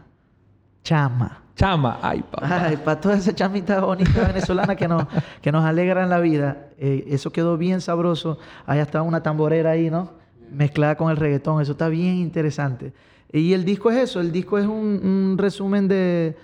Chama. 0.82 1.42
Chama, 1.56 1.98
ay, 2.02 2.22
papá. 2.22 2.66
Ay, 2.66 2.76
para 2.76 3.00
toda 3.00 3.16
esa 3.16 3.34
chamita 3.34 3.80
bonita 3.80 4.26
venezolana 4.26 4.76
que 4.76 4.86
nos, 4.86 5.06
que 5.40 5.50
nos 5.50 5.64
alegran 5.64 6.10
la 6.10 6.20
vida. 6.20 6.68
Eh, 6.76 7.06
eso 7.08 7.32
quedó 7.32 7.56
bien 7.56 7.80
sabroso. 7.80 8.38
Ahí 8.66 8.78
está 8.78 9.00
una 9.00 9.22
tamborera 9.22 9.70
ahí, 9.70 9.88
¿no? 9.88 10.10
Mezclada 10.52 10.96
con 10.96 11.10
el 11.10 11.16
reggaetón. 11.16 11.62
Eso 11.62 11.72
está 11.72 11.88
bien 11.88 12.16
interesante. 12.16 12.92
Y 13.32 13.54
el 13.54 13.64
disco 13.64 13.90
es 13.90 13.96
eso. 13.96 14.20
El 14.20 14.32
disco 14.32 14.58
es 14.58 14.66
un, 14.66 15.36
resumen 15.38 15.88
de, 15.88 16.36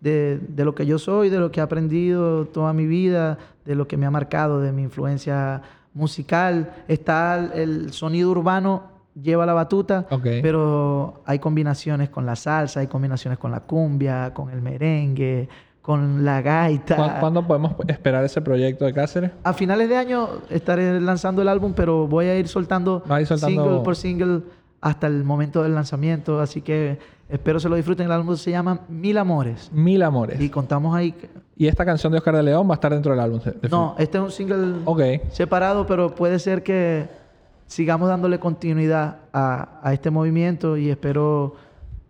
de, 0.00 0.38
de, 0.38 0.64
lo 0.64 0.72
que 0.72 0.86
yo 0.86 1.00
soy, 1.00 1.30
de 1.30 1.40
lo 1.40 1.50
que 1.50 1.58
he 1.58 1.62
aprendido 1.64 2.46
toda 2.46 2.72
mi 2.72 2.86
vida, 2.86 3.38
de 3.64 3.74
lo 3.74 3.88
que 3.88 3.96
me 3.96 4.06
ha 4.06 4.10
marcado, 4.12 4.60
de 4.60 4.70
mi 4.70 4.82
influencia 4.82 5.62
musical. 5.94 6.72
Está 6.86 7.50
el 7.54 7.92
sonido 7.92 8.30
urbano 8.30 8.99
lleva 9.22 9.46
la 9.46 9.54
batuta, 9.54 10.06
pero 10.42 11.22
hay 11.26 11.38
combinaciones 11.38 12.08
con 12.10 12.26
la 12.26 12.36
salsa, 12.36 12.80
hay 12.80 12.86
combinaciones 12.86 13.38
con 13.38 13.50
la 13.50 13.60
cumbia, 13.60 14.32
con 14.34 14.50
el 14.50 14.60
merengue, 14.62 15.48
con 15.82 16.24
la 16.24 16.42
gaita. 16.42 17.18
¿Cuándo 17.20 17.46
podemos 17.46 17.74
esperar 17.88 18.24
ese 18.24 18.40
proyecto 18.40 18.84
de 18.84 18.92
Cáceres? 18.92 19.30
A 19.42 19.52
finales 19.52 19.88
de 19.88 19.96
año 19.96 20.28
estaré 20.48 21.00
lanzando 21.00 21.42
el 21.42 21.48
álbum, 21.48 21.72
pero 21.74 22.06
voy 22.06 22.26
a 22.26 22.38
ir 22.38 22.48
soltando, 22.48 23.02
single 23.36 23.80
por 23.82 23.96
single 23.96 24.42
hasta 24.80 25.06
el 25.06 25.24
momento 25.24 25.62
del 25.62 25.74
lanzamiento, 25.74 26.40
así 26.40 26.62
que 26.62 26.98
espero 27.28 27.60
se 27.60 27.68
lo 27.68 27.76
disfruten. 27.76 28.06
El 28.06 28.12
álbum 28.12 28.36
se 28.36 28.50
llama 28.50 28.80
Mil 28.88 29.18
Amores. 29.18 29.70
Mil 29.72 30.02
Amores. 30.02 30.40
Y 30.40 30.48
contamos 30.48 30.94
ahí. 30.94 31.14
¿Y 31.56 31.66
esta 31.66 31.84
canción 31.84 32.12
de 32.12 32.18
Oscar 32.18 32.36
de 32.36 32.42
León 32.42 32.66
va 32.66 32.72
a 32.72 32.76
estar 32.76 32.92
dentro 32.92 33.12
del 33.12 33.20
álbum? 33.20 33.40
No, 33.70 33.94
este 33.98 34.16
es 34.18 34.24
un 34.24 34.30
single 34.30 34.76
separado, 35.30 35.86
pero 35.86 36.14
puede 36.14 36.38
ser 36.38 36.62
que 36.62 37.19
sigamos 37.70 38.08
dándole 38.08 38.40
continuidad 38.40 39.18
a, 39.32 39.92
este 39.92 40.10
movimiento 40.10 40.76
y 40.76 40.90
espero 40.90 41.54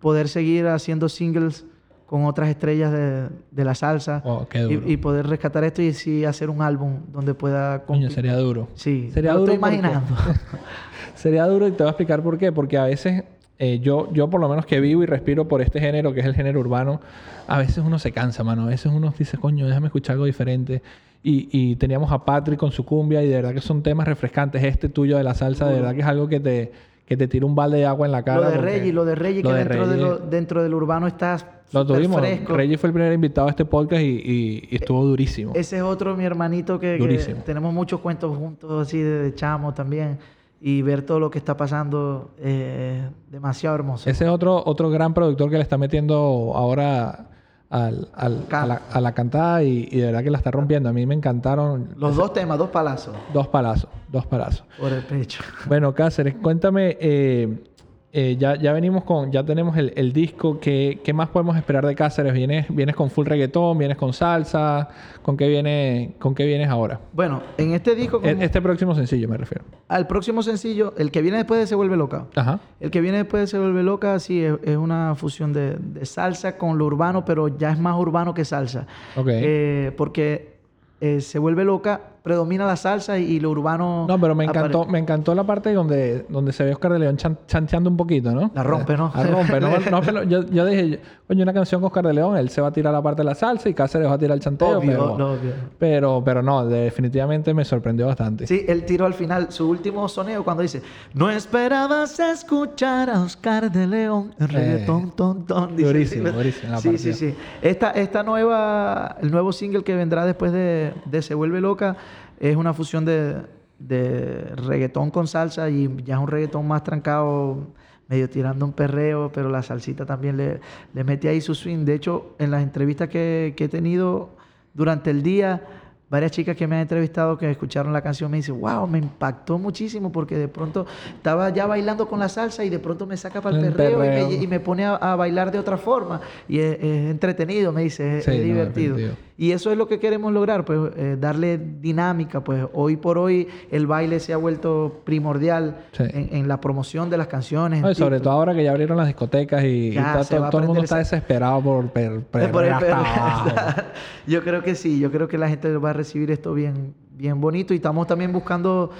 poder 0.00 0.28
seguir 0.28 0.66
haciendo 0.66 1.10
singles 1.10 1.66
con 2.06 2.24
otras 2.24 2.48
estrellas 2.48 2.90
de, 2.90 3.64
la 3.64 3.74
salsa 3.74 4.22
oh, 4.24 4.48
y, 4.86 4.96
poder 4.96 5.26
rescatar 5.26 5.62
esto 5.64 5.82
y 5.82 5.92
sí 5.92 6.24
hacer 6.24 6.48
un 6.48 6.62
álbum 6.62 7.00
donde 7.12 7.34
pueda... 7.34 7.84
Coño, 7.84 8.10
sería 8.10 8.36
duro. 8.36 8.68
Sí, 8.74 9.10
sería 9.12 9.34
lo 9.34 9.40
duro 9.40 9.52
estoy 9.52 9.68
imaginando. 9.68 10.16
sería 11.14 11.46
duro 11.46 11.68
y 11.68 11.72
te 11.72 11.82
voy 11.82 11.88
a 11.88 11.90
explicar 11.90 12.22
por 12.22 12.38
qué. 12.38 12.50
Porque 12.50 12.78
a 12.78 12.84
veces 12.84 13.24
eh, 13.58 13.80
yo, 13.80 14.10
yo 14.14 14.30
por 14.30 14.40
lo 14.40 14.48
menos 14.48 14.64
que 14.64 14.80
vivo 14.80 15.02
y 15.02 15.06
respiro 15.06 15.46
por 15.46 15.60
este 15.60 15.78
género, 15.78 16.14
que 16.14 16.20
es 16.20 16.26
el 16.26 16.34
género 16.34 16.58
urbano, 16.58 17.02
a 17.46 17.58
veces 17.58 17.78
uno 17.78 17.98
se 17.98 18.12
cansa, 18.12 18.42
mano. 18.42 18.62
A 18.62 18.68
veces 18.68 18.90
uno 18.90 19.12
dice, 19.16 19.36
coño, 19.36 19.68
déjame 19.68 19.88
escuchar 19.88 20.14
algo 20.14 20.24
diferente. 20.24 20.82
Y, 21.22 21.48
y 21.52 21.76
teníamos 21.76 22.10
a 22.12 22.24
Patrick 22.24 22.58
con 22.58 22.72
su 22.72 22.84
cumbia 22.84 23.22
y 23.22 23.28
de 23.28 23.36
verdad 23.36 23.52
que 23.52 23.60
son 23.60 23.82
temas 23.82 24.08
refrescantes. 24.08 24.62
Este 24.64 24.88
tuyo 24.88 25.16
de 25.16 25.22
la 25.22 25.34
salsa, 25.34 25.66
de 25.66 25.74
verdad 25.74 25.94
que 25.94 26.00
es 26.00 26.06
algo 26.06 26.28
que 26.28 26.40
te, 26.40 26.72
que 27.04 27.16
te 27.16 27.28
tira 27.28 27.44
un 27.44 27.54
balde 27.54 27.78
de 27.78 27.86
agua 27.86 28.06
en 28.06 28.12
la 28.12 28.22
cara. 28.22 28.40
Lo 28.40 28.50
de 28.50 28.56
Reggie, 28.56 28.92
lo 28.92 29.04
de 29.04 29.14
Reggie, 29.14 29.42
que 29.42 29.52
dentro, 29.52 29.86
De 29.86 29.96
lo, 29.96 30.18
dentro 30.18 30.62
del 30.62 30.72
urbano 30.72 31.06
está 31.06 31.60
lo 31.72 31.86
tuvimos. 31.86 32.20
Fresco. 32.20 32.54
Reggie 32.54 32.78
fue 32.78 32.88
el 32.88 32.94
primer 32.94 33.12
invitado 33.12 33.46
a 33.46 33.50
este 33.50 33.64
podcast 33.64 34.02
y, 34.02 34.66
y, 34.70 34.74
estuvo 34.74 35.04
durísimo. 35.04 35.52
Ese 35.54 35.76
es 35.76 35.82
otro, 35.82 36.16
mi 36.16 36.24
hermanito, 36.24 36.80
que, 36.80 36.98
que 36.98 37.34
tenemos 37.46 37.72
muchos 37.72 38.00
cuentos 38.00 38.36
juntos 38.36 38.88
así 38.88 38.98
de, 38.98 39.22
de 39.22 39.34
chamo 39.34 39.72
también 39.72 40.18
y 40.60 40.82
ver 40.82 41.02
todo 41.02 41.18
lo 41.18 41.30
que 41.30 41.38
está 41.38 41.56
pasando 41.56 42.32
eh, 42.38 43.08
demasiado 43.30 43.76
hermoso. 43.76 44.10
Ese 44.10 44.24
es 44.24 44.30
otro, 44.30 44.62
otro 44.66 44.90
gran 44.90 45.14
productor 45.14 45.48
que 45.50 45.56
le 45.56 45.62
está 45.62 45.78
metiendo 45.78 46.52
ahora 46.54 47.30
al, 47.70 48.08
al, 48.14 48.46
a, 48.50 49.00
la, 49.00 49.12
cantada 49.12 49.62
y, 49.62 49.86
de 49.86 50.06
verdad 50.06 50.24
que 50.24 50.30
la 50.30 50.38
está 50.38 50.50
rompiendo. 50.50 50.88
A 50.88 50.92
mí 50.92 51.06
me 51.06 51.14
encantaron. 51.14 51.94
Los 51.96 52.16
dos 52.16 52.32
temas, 52.32 52.58
dos 52.58 52.70
palazos. 52.70 53.14
Dos 53.32 53.46
palazos, 53.46 53.88
dos 54.08 54.26
palazos. 54.26 54.64
Por 54.78 54.92
el 54.92 55.04
pecho. 55.04 55.42
Bueno, 55.66 55.94
Cáceres, 55.94 56.34
cuéntame, 56.42 56.98
eh, 57.00 57.69
eh, 58.12 58.36
ya, 58.36 58.56
ya 58.56 58.72
venimos 58.72 59.04
con, 59.04 59.30
ya 59.30 59.44
tenemos 59.44 59.76
el, 59.76 59.92
el 59.94 60.12
disco. 60.12 60.58
¿Qué, 60.58 61.00
¿Qué, 61.04 61.12
más 61.12 61.28
podemos 61.28 61.56
esperar 61.56 61.86
de 61.86 61.94
Cáceres? 61.94 62.32
¿Vienes, 62.32 62.66
¿Vienes 62.68 62.96
con 62.96 63.08
full 63.08 63.24
reggaetón? 63.24 63.78
¿Vienes 63.78 63.96
con 63.96 64.12
salsa? 64.12 64.88
¿Con 65.22 65.36
qué, 65.36 65.46
viene, 65.46 66.14
¿Con 66.18 66.34
qué 66.34 66.44
vienes 66.44 66.68
ahora? 66.68 66.98
Bueno, 67.12 67.40
en 67.56 67.72
este 67.72 67.94
disco... 67.94 68.20
E, 68.24 68.36
este 68.40 68.60
próximo 68.60 68.96
sencillo 68.96 69.28
me 69.28 69.36
refiero. 69.36 69.64
Al 69.86 70.08
próximo 70.08 70.42
sencillo, 70.42 70.92
el 70.98 71.12
que 71.12 71.22
viene 71.22 71.36
después 71.36 71.60
de 71.60 71.68
Se 71.68 71.76
Vuelve 71.76 71.96
Loca. 71.96 72.26
Ajá. 72.34 72.58
El 72.80 72.90
que 72.90 73.00
viene 73.00 73.18
después 73.18 73.42
de 73.42 73.46
Se 73.46 73.58
Vuelve 73.58 73.84
Loca, 73.84 74.18
sí, 74.18 74.42
es, 74.44 74.76
una 74.76 75.14
fusión 75.14 75.52
de, 75.52 75.76
de, 75.76 76.04
salsa 76.04 76.58
con 76.58 76.78
lo 76.78 76.86
urbano, 76.86 77.24
pero 77.24 77.46
ya 77.46 77.70
es 77.70 77.78
más 77.78 77.96
urbano 77.96 78.34
que 78.34 78.44
salsa. 78.44 78.88
Ok. 79.14 79.28
Eh, 79.30 79.92
porque 79.96 80.56
eh, 81.00 81.20
Se 81.20 81.38
Vuelve 81.38 81.64
Loca 81.64 82.00
predomina 82.22 82.66
la 82.66 82.76
salsa 82.76 83.18
y, 83.18 83.40
lo 83.40 83.50
urbano. 83.50 84.04
No, 84.06 84.20
pero 84.20 84.34
me 84.34 84.44
encantó, 84.44 84.84
me 84.84 84.98
encantó 84.98 85.34
la 85.34 85.44
parte 85.44 85.72
donde, 85.72 86.26
donde 86.28 86.52
se 86.52 86.64
ve 86.64 86.72
Oscar 86.72 86.92
de 86.92 86.98
León 86.98 87.16
chanteando 87.16 87.88
un 87.88 87.96
poquito, 87.96 88.32
¿no? 88.32 88.50
La 88.54 88.62
rompe, 88.62 88.96
¿no? 88.96 89.12
La 89.14 89.22
rompe, 89.24 89.60
¿no? 89.60 90.22
yo, 90.24 90.44
yo, 90.46 90.66
dije, 90.66 91.00
oye, 91.28 91.42
una 91.42 91.52
canción 91.52 91.80
con 91.80 91.88
Oscar 91.88 92.06
de 92.06 92.14
León, 92.14 92.36
él 92.36 92.50
se 92.50 92.60
va 92.60 92.68
a 92.68 92.72
tirar 92.72 92.92
la 92.92 93.02
parte 93.02 93.22
de 93.22 93.24
la 93.24 93.34
salsa 93.34 93.68
y 93.68 93.74
Cáceres 93.74 94.08
va 94.08 94.14
a 94.14 94.18
tirar 94.18 94.36
el 94.36 94.42
chanteo. 94.42 94.78
Obvio, 94.78 94.90
pero, 94.90 95.32
obvio. 95.32 95.52
pero, 95.78 96.22
pero 96.24 96.42
no, 96.42 96.66
definitivamente 96.66 97.54
me 97.54 97.64
sorprendió 97.64 98.06
bastante. 98.06 98.46
Sí, 98.46 98.64
él 98.68 98.84
tiró 98.84 99.06
al 99.06 99.14
final 99.14 99.50
su 99.50 99.68
último 99.68 100.06
soneo 100.08 100.44
cuando 100.44 100.62
dice, 100.62 100.82
no 101.14 101.30
esperabas 101.30 102.20
escuchar 102.20 103.08
a 103.08 103.22
Oscar 103.22 103.72
de 103.72 103.86
León 103.86 104.34
en 104.38 104.48
reggaetón, 104.48 105.10
ton, 105.12 105.46
ton. 105.46 105.76
Dice, 105.76 105.88
durísimo, 105.88 106.30
durísimo. 106.30 106.78
Sí, 106.80 106.98
sí, 106.98 107.14
sí. 107.14 107.34
Esta, 107.62 107.92
esta 107.92 108.22
nueva, 108.22 109.16
el 109.22 109.30
nuevo 109.30 109.52
single 109.52 109.82
que 109.82 109.94
vendrá 109.94 110.26
después 110.26 110.52
de, 110.52 110.92
de 111.06 111.22
Se 111.22 111.34
Vuelve 111.34 111.60
Loca 111.60 111.96
es 112.40 112.56
una 112.56 112.72
fusión 112.74 113.04
de, 113.04 113.42
de 113.78 114.52
reggaetón 114.56 115.10
con 115.10 115.28
salsa 115.28 115.70
y 115.70 115.88
ya 116.04 116.14
es 116.16 116.20
un 116.20 116.26
reggaetón 116.26 116.66
más 116.66 116.82
trancado, 116.82 117.68
medio 118.08 118.28
tirando 118.28 118.64
un 118.64 118.72
perreo, 118.72 119.30
pero 119.32 119.50
la 119.50 119.62
salsita 119.62 120.04
también 120.04 120.36
le, 120.36 120.60
le 120.94 121.04
mete 121.04 121.28
ahí 121.28 121.40
su 121.40 121.54
swing. 121.54 121.84
De 121.84 121.94
hecho, 121.94 122.34
en 122.38 122.50
las 122.50 122.62
entrevistas 122.62 123.08
que, 123.08 123.54
que 123.56 123.64
he 123.64 123.68
tenido 123.68 124.30
durante 124.74 125.10
el 125.10 125.22
día, 125.22 125.62
varias 126.10 126.32
chicas 126.32 126.56
que 126.56 126.66
me 126.66 126.74
han 126.74 126.82
entrevistado 126.82 127.38
que 127.38 127.48
escucharon 127.48 127.92
la 127.92 128.02
canción 128.02 128.30
me 128.30 128.38
dicen, 128.38 128.60
wow, 128.60 128.86
me 128.86 128.98
impactó 128.98 129.58
muchísimo 129.58 130.10
porque 130.10 130.36
de 130.36 130.48
pronto 130.48 130.84
estaba 131.14 131.50
ya 131.50 131.66
bailando 131.66 132.08
con 132.08 132.18
la 132.18 132.28
salsa 132.28 132.64
y 132.64 132.68
de 132.68 132.80
pronto 132.80 133.06
me 133.06 133.16
saca 133.16 133.40
para 133.40 133.58
el, 133.58 133.72
perreo, 133.72 134.32
Y, 134.32 134.46
me, 134.48 134.58
pone 134.58 134.84
a, 134.84 135.14
bailar 135.14 135.52
de 135.52 135.58
otra 135.58 135.78
forma. 135.78 136.20
Y 136.48 136.58
es, 136.58 136.80
entretenido, 136.82 137.72
me 137.72 137.82
dice, 137.84 138.18
es, 138.18 138.26
divertido. 138.26 138.96
Y 139.40 139.52
eso 139.52 139.72
es 139.72 139.78
lo 139.78 139.88
que 139.88 139.98
queremos 139.98 140.34
lograr, 140.34 140.66
pues 140.66 140.92
eh, 140.98 141.16
darle 141.18 141.56
dinámica, 141.56 142.44
pues 142.44 142.66
hoy 142.74 142.98
por 142.98 143.16
hoy 143.16 143.48
el 143.70 143.86
baile 143.86 144.20
se 144.20 144.34
ha 144.34 144.36
vuelto 144.36 145.00
primordial 145.04 145.78
en, 145.98 146.46
la 146.46 146.60
promoción 146.60 147.08
de 147.08 147.16
las 147.16 147.26
canciones. 147.26 147.96
sobre 147.96 148.20
todo 148.20 148.34
ahora 148.34 148.54
que 148.54 148.62
ya 148.62 148.70
abrieron 148.70 148.98
las 148.98 149.06
discotecas 149.06 149.64
y, 149.64 149.96
todo, 150.28 150.58
el 150.58 150.66
mundo 150.66 150.82
está 150.82 150.98
desesperado 150.98 151.62
por, 151.62 151.88
per, 151.88 152.20
por 152.52 152.64
el 152.66 152.74
Yo 154.26 154.44
creo 154.44 154.62
que 154.62 154.74
sí, 154.74 155.00
yo 155.00 155.10
creo 155.10 155.26
que 155.26 155.38
la 155.38 155.48
gente 155.48 155.74
va 155.78 155.88
a 155.88 155.94
recibir 155.94 156.30
esto 156.30 156.52
bien, 156.52 156.92
bien 157.16 157.40
bonito. 157.40 157.72
Y 157.72 157.76
estamos 157.76 158.06
también 158.06 158.34
buscando 158.34 158.90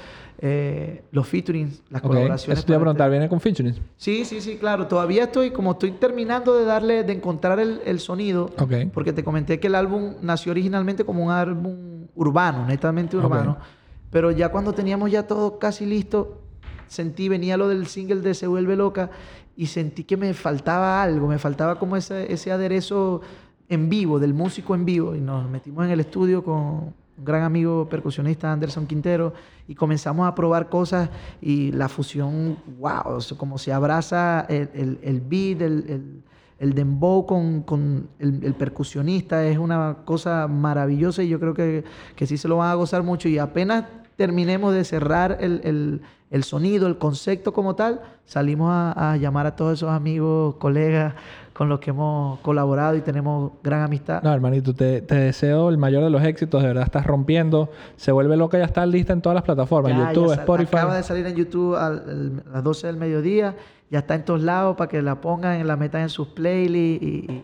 eh, 0.43 1.05
los 1.13 1.29
featurings, 1.29 1.83
las 1.91 2.01
colaboraciones. 2.01 2.59
Eso 2.59 2.67
te 2.67 2.73
iba 2.73 2.79
a 2.79 2.81
preguntar, 2.81 3.11
¿viene 3.11 3.29
con 3.29 3.41
featurings? 3.41 3.79
Sí, 3.99 4.25
sí, 4.25 4.41
sí, 4.41 4.57
claro. 4.57 4.87
Todavía 4.87 5.25
estoy, 5.25 5.51
como 5.51 5.73
estoy 5.73 5.91
terminando 5.93 6.57
de 6.57 6.65
darle, 6.65 7.05
de 7.05 7.13
encontrar 7.13 7.61
el, 7.61 8.01
sonido, 8.01 8.51
porque 8.95 9.13
te 9.13 9.23
comenté 9.23 9.61
que 9.61 9.67
el 9.67 9.75
álbum 9.75 10.15
nació 10.23 10.53
originalmente 10.53 11.05
como 11.05 11.27
un 11.27 11.31
álbum 11.31 12.07
urbano, 12.15 12.65
netamente 12.65 13.19
urbano. 13.19 13.59
Pero 14.11 14.31
ya 14.31 14.49
cuando 14.49 14.73
teníamos 14.73 15.11
ya 15.11 15.27
todo 15.27 15.59
casi 15.59 15.85
listo, 15.85 16.41
sentí, 16.87 17.29
venía 17.29 17.59
lo 17.59 17.69
del 17.69 17.87
single 17.87 18.23
de 18.23 18.33
Se 18.33 18.47
Vuelve 18.47 18.77
Loca 18.77 19.11
y 19.57 19.67
sentí 19.67 20.05
que 20.05 20.17
me 20.17 20.33
faltaba 20.33 21.03
algo, 21.03 21.29
me 21.29 21.39
faltaba 21.39 21.79
como 21.79 21.97
ese, 21.97 22.33
ese 22.33 22.51
aderezo 22.51 23.21
en 23.69 23.91
vivo, 23.91 24.19
del 24.19 24.33
músico 24.33 24.75
en 24.75 24.87
vivo, 24.87 25.15
y 25.15 25.21
nos 25.21 25.49
metimos 25.51 25.85
en 25.85 25.91
el 25.91 26.01
estudio 26.01 26.43
con 26.43 26.95
un 27.21 27.25
gran 27.25 27.43
amigo 27.43 27.87
percusionista 27.89 28.51
Anderson 28.51 28.87
Quintero 28.87 29.35
y 29.69 29.75
comenzamos 29.75 30.27
a 30.27 30.35
probar 30.35 30.69
cosas 30.71 31.11
y 31.41 31.71
la 31.73 31.89
fusión, 31.89 32.57
wow, 32.79 33.19
como 33.37 33.59
se 33.59 33.73
abraza 33.73 34.47
el, 34.49 34.99
el, 35.03 35.21
beat, 35.21 35.61
el, 35.61 36.23
el, 36.59 36.75
dembow 36.75 37.27
con, 37.27 37.63
con 37.63 38.09
el, 38.19 38.55
percusionista, 38.55 39.47
es 39.47 39.59
una 39.59 39.99
cosa 40.07 40.49
maravillosa 40.49 41.23
y 41.23 41.29
yo 41.29 41.39
creo 41.39 41.53
que, 41.53 41.85
que 42.17 42.27
sí 42.27 42.39
se 42.39 42.49
lo 42.49 42.57
van 42.57 42.71
a 42.71 42.75
gozar 42.75 43.03
mucho. 43.03 43.29
Y 43.29 43.39
apenas 43.39 43.85
terminemos 44.17 44.73
de 44.75 44.85
cerrar 44.85 45.39
el, 45.41 46.01
sonido, 46.45 46.87
el 46.87 46.99
concepto 46.99 47.53
como 47.53 47.75
tal, 47.75 48.01
salimos 48.25 48.71
a, 48.71 49.13
a, 49.13 49.17
llamar 49.17 49.47
a 49.47 49.57
todos 49.57 49.75
esos 49.75 49.91
amigos, 49.91 50.55
colegas, 50.57 51.15
con 51.61 51.69
los 51.69 51.79
que 51.79 51.91
hemos 51.91 52.39
colaborado 52.41 52.97
y 52.97 53.03
tenemos 53.03 53.53
gran 53.63 53.83
amistad. 53.83 54.23
No, 54.23 54.33
hermanito, 54.33 54.75
te, 54.75 55.03
deseo 55.03 55.69
el 55.69 55.77
mayor 55.77 56.03
de 56.03 56.09
los 56.09 56.23
éxitos, 56.25 56.63
de 56.63 56.69
verdad 56.69 56.85
estás 56.85 57.07
rompiendo. 57.07 57.69
Se 57.97 58.13
vuelve 58.13 58.35
loca, 58.39 58.57
ya 58.57 58.65
está 58.65 58.87
lista 58.87 59.13
en 59.13 59.21
todas 59.21 59.35
las 59.35 59.45
plataformas, 59.45 59.93
YouTube, 59.93 60.33
Spotify. 60.33 60.77
Acaba 60.77 60.97
de 60.97 61.03
salir 61.03 61.27
en 61.27 61.37
YouTube 61.37 61.77
a 61.77 61.91
las 61.91 62.65
12 62.65 62.87
del 62.87 62.97
mediodía, 62.97 63.57
ya 63.91 63.99
está 63.99 64.15
en 64.15 64.25
todos 64.25 64.41
lados 64.41 64.75
para 64.75 64.89
que 64.89 65.03
la 65.03 65.21
pongan, 65.21 65.67
la 65.67 65.77
metan 65.77 66.01
en 66.01 66.09
sus 66.09 66.29
playlists 66.29 67.07
y 67.07 67.43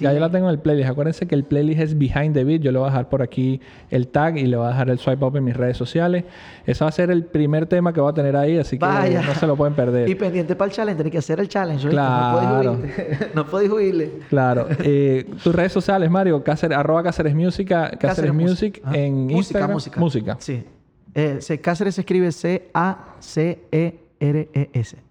ya 0.00 0.12
yo 0.12 0.20
la 0.20 0.30
tengo 0.30 0.48
en 0.48 0.52
el 0.52 0.58
playlist. 0.60 0.88
Acuérdense 0.88 1.26
que 1.26 1.34
el 1.34 1.44
playlist 1.44 1.80
es 1.80 1.98
Behind 1.98 2.34
the 2.34 2.44
Beat. 2.44 2.60
Yo 2.60 2.72
le 2.72 2.78
voy 2.78 2.86
a 2.86 2.90
dejar 2.90 3.08
por 3.08 3.22
aquí 3.22 3.60
el 3.90 4.08
tag 4.08 4.36
y 4.36 4.46
le 4.46 4.56
voy 4.56 4.66
a 4.66 4.70
dejar 4.70 4.90
el 4.90 4.98
swipe 4.98 5.24
up 5.24 5.36
en 5.36 5.44
mis 5.44 5.56
redes 5.56 5.76
sociales. 5.76 6.24
Ese 6.66 6.84
va 6.84 6.88
a 6.88 6.92
ser 6.92 7.10
el 7.10 7.24
primer 7.24 7.66
tema 7.66 7.92
que 7.92 8.00
voy 8.00 8.10
a 8.10 8.14
tener 8.14 8.36
ahí, 8.36 8.58
así 8.58 8.78
que 8.78 8.86
no 8.86 9.34
se 9.34 9.46
lo 9.46 9.56
pueden 9.56 9.74
perder. 9.74 10.08
Y 10.08 10.14
pendiente 10.14 10.56
para 10.56 10.70
el 10.70 10.76
challenge, 10.76 10.96
tiene 10.96 11.10
que 11.10 11.18
hacer 11.18 11.40
el 11.40 11.48
challenge. 11.48 11.88
Claro. 11.88 12.78
No 13.34 13.46
podéis 13.46 13.70
huirle. 13.70 14.12
Claro. 14.28 14.66
Eh, 14.80 15.30
tus 15.42 15.54
redes 15.54 15.72
sociales, 15.72 16.10
Mario, 16.10 16.42
Cáceres, 16.44 16.76
arroba 16.76 17.02
Cáceres 17.02 17.34
Music, 17.34 17.68
Cáceres, 17.98 18.32
Music 18.32 18.82
en 18.92 19.24
música, 19.24 19.36
Instagram. 19.36 19.72
Música. 19.72 20.00
Música. 20.00 20.36
Sí. 20.38 20.64
Eh, 21.14 21.38
Cáceres 21.62 21.94
se 21.94 22.02
escribe 22.02 22.30
C-A-C-E-R-E-S. 22.32 23.62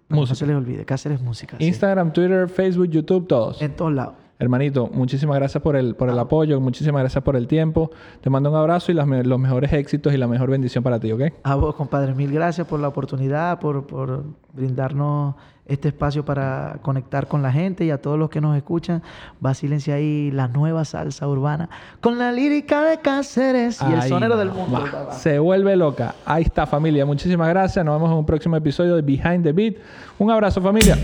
No, 0.09 0.27
se 0.27 0.45
les 0.45 0.55
olvide, 0.55 0.85
Cáceres 0.85 1.21
Música. 1.21 1.55
Instagram, 1.59 2.11
Twitter, 2.11 2.49
Facebook, 2.49 2.89
YouTube, 2.89 3.27
todos. 3.27 3.61
En 3.61 3.75
todos 3.75 3.93
lados. 3.93 4.15
Hermanito, 4.41 4.89
muchísimas 4.91 5.35
gracias 5.35 5.61
por 5.61 5.75
el, 5.75 5.93
por 5.93 6.09
el 6.09 6.17
apoyo, 6.17 6.59
muchísimas 6.59 7.01
gracias 7.01 7.23
por 7.23 7.35
el 7.35 7.47
tiempo. 7.47 7.91
Te 8.21 8.31
mando 8.31 8.49
un 8.49 8.55
abrazo 8.55 8.91
y 8.91 8.95
los 8.95 9.05
mejores 9.39 9.71
éxitos 9.71 10.11
y 10.15 10.17
la 10.17 10.27
mejor 10.27 10.49
bendición 10.49 10.83
para 10.83 10.99
ti, 10.99 11.11
¿ok? 11.11 11.21
A 11.43 11.53
vos, 11.53 11.75
compadre, 11.75 12.15
mil 12.15 12.31
gracias 12.31 12.65
por 12.65 12.79
la 12.79 12.87
oportunidad, 12.87 13.59
por, 13.59 13.85
por 13.85 14.23
brindarnos 14.51 15.35
este 15.67 15.89
espacio 15.89 16.25
para 16.25 16.79
conectar 16.81 17.27
con 17.27 17.43
la 17.43 17.51
gente 17.51 17.85
y 17.85 17.91
a 17.91 18.01
todos 18.01 18.17
los 18.17 18.31
que 18.31 18.41
nos 18.41 18.57
escuchan. 18.57 19.03
Vacílense 19.39 19.93
ahí 19.93 20.31
la 20.31 20.47
nueva 20.47 20.85
salsa 20.85 21.27
urbana 21.27 21.69
con 21.99 22.17
la 22.17 22.31
lírica 22.31 22.81
de 22.81 22.97
Cáceres 22.97 23.79
y 23.87 23.93
el 23.93 24.01
sonero 24.01 24.37
del 24.37 24.49
mundo. 24.49 24.83
Se 25.11 25.37
vuelve 25.37 25.75
loca. 25.75 26.15
Ahí 26.25 26.41
está, 26.41 26.65
familia. 26.65 27.05
Muchísimas 27.05 27.47
gracias. 27.47 27.85
Nos 27.85 27.95
vemos 27.95 28.11
en 28.11 28.17
un 28.17 28.25
próximo 28.25 28.55
episodio 28.55 28.95
de 28.95 29.03
Behind 29.03 29.43
the 29.43 29.53
Beat. 29.53 29.75
Un 30.17 30.31
abrazo, 30.31 30.59
familia. 30.63 30.97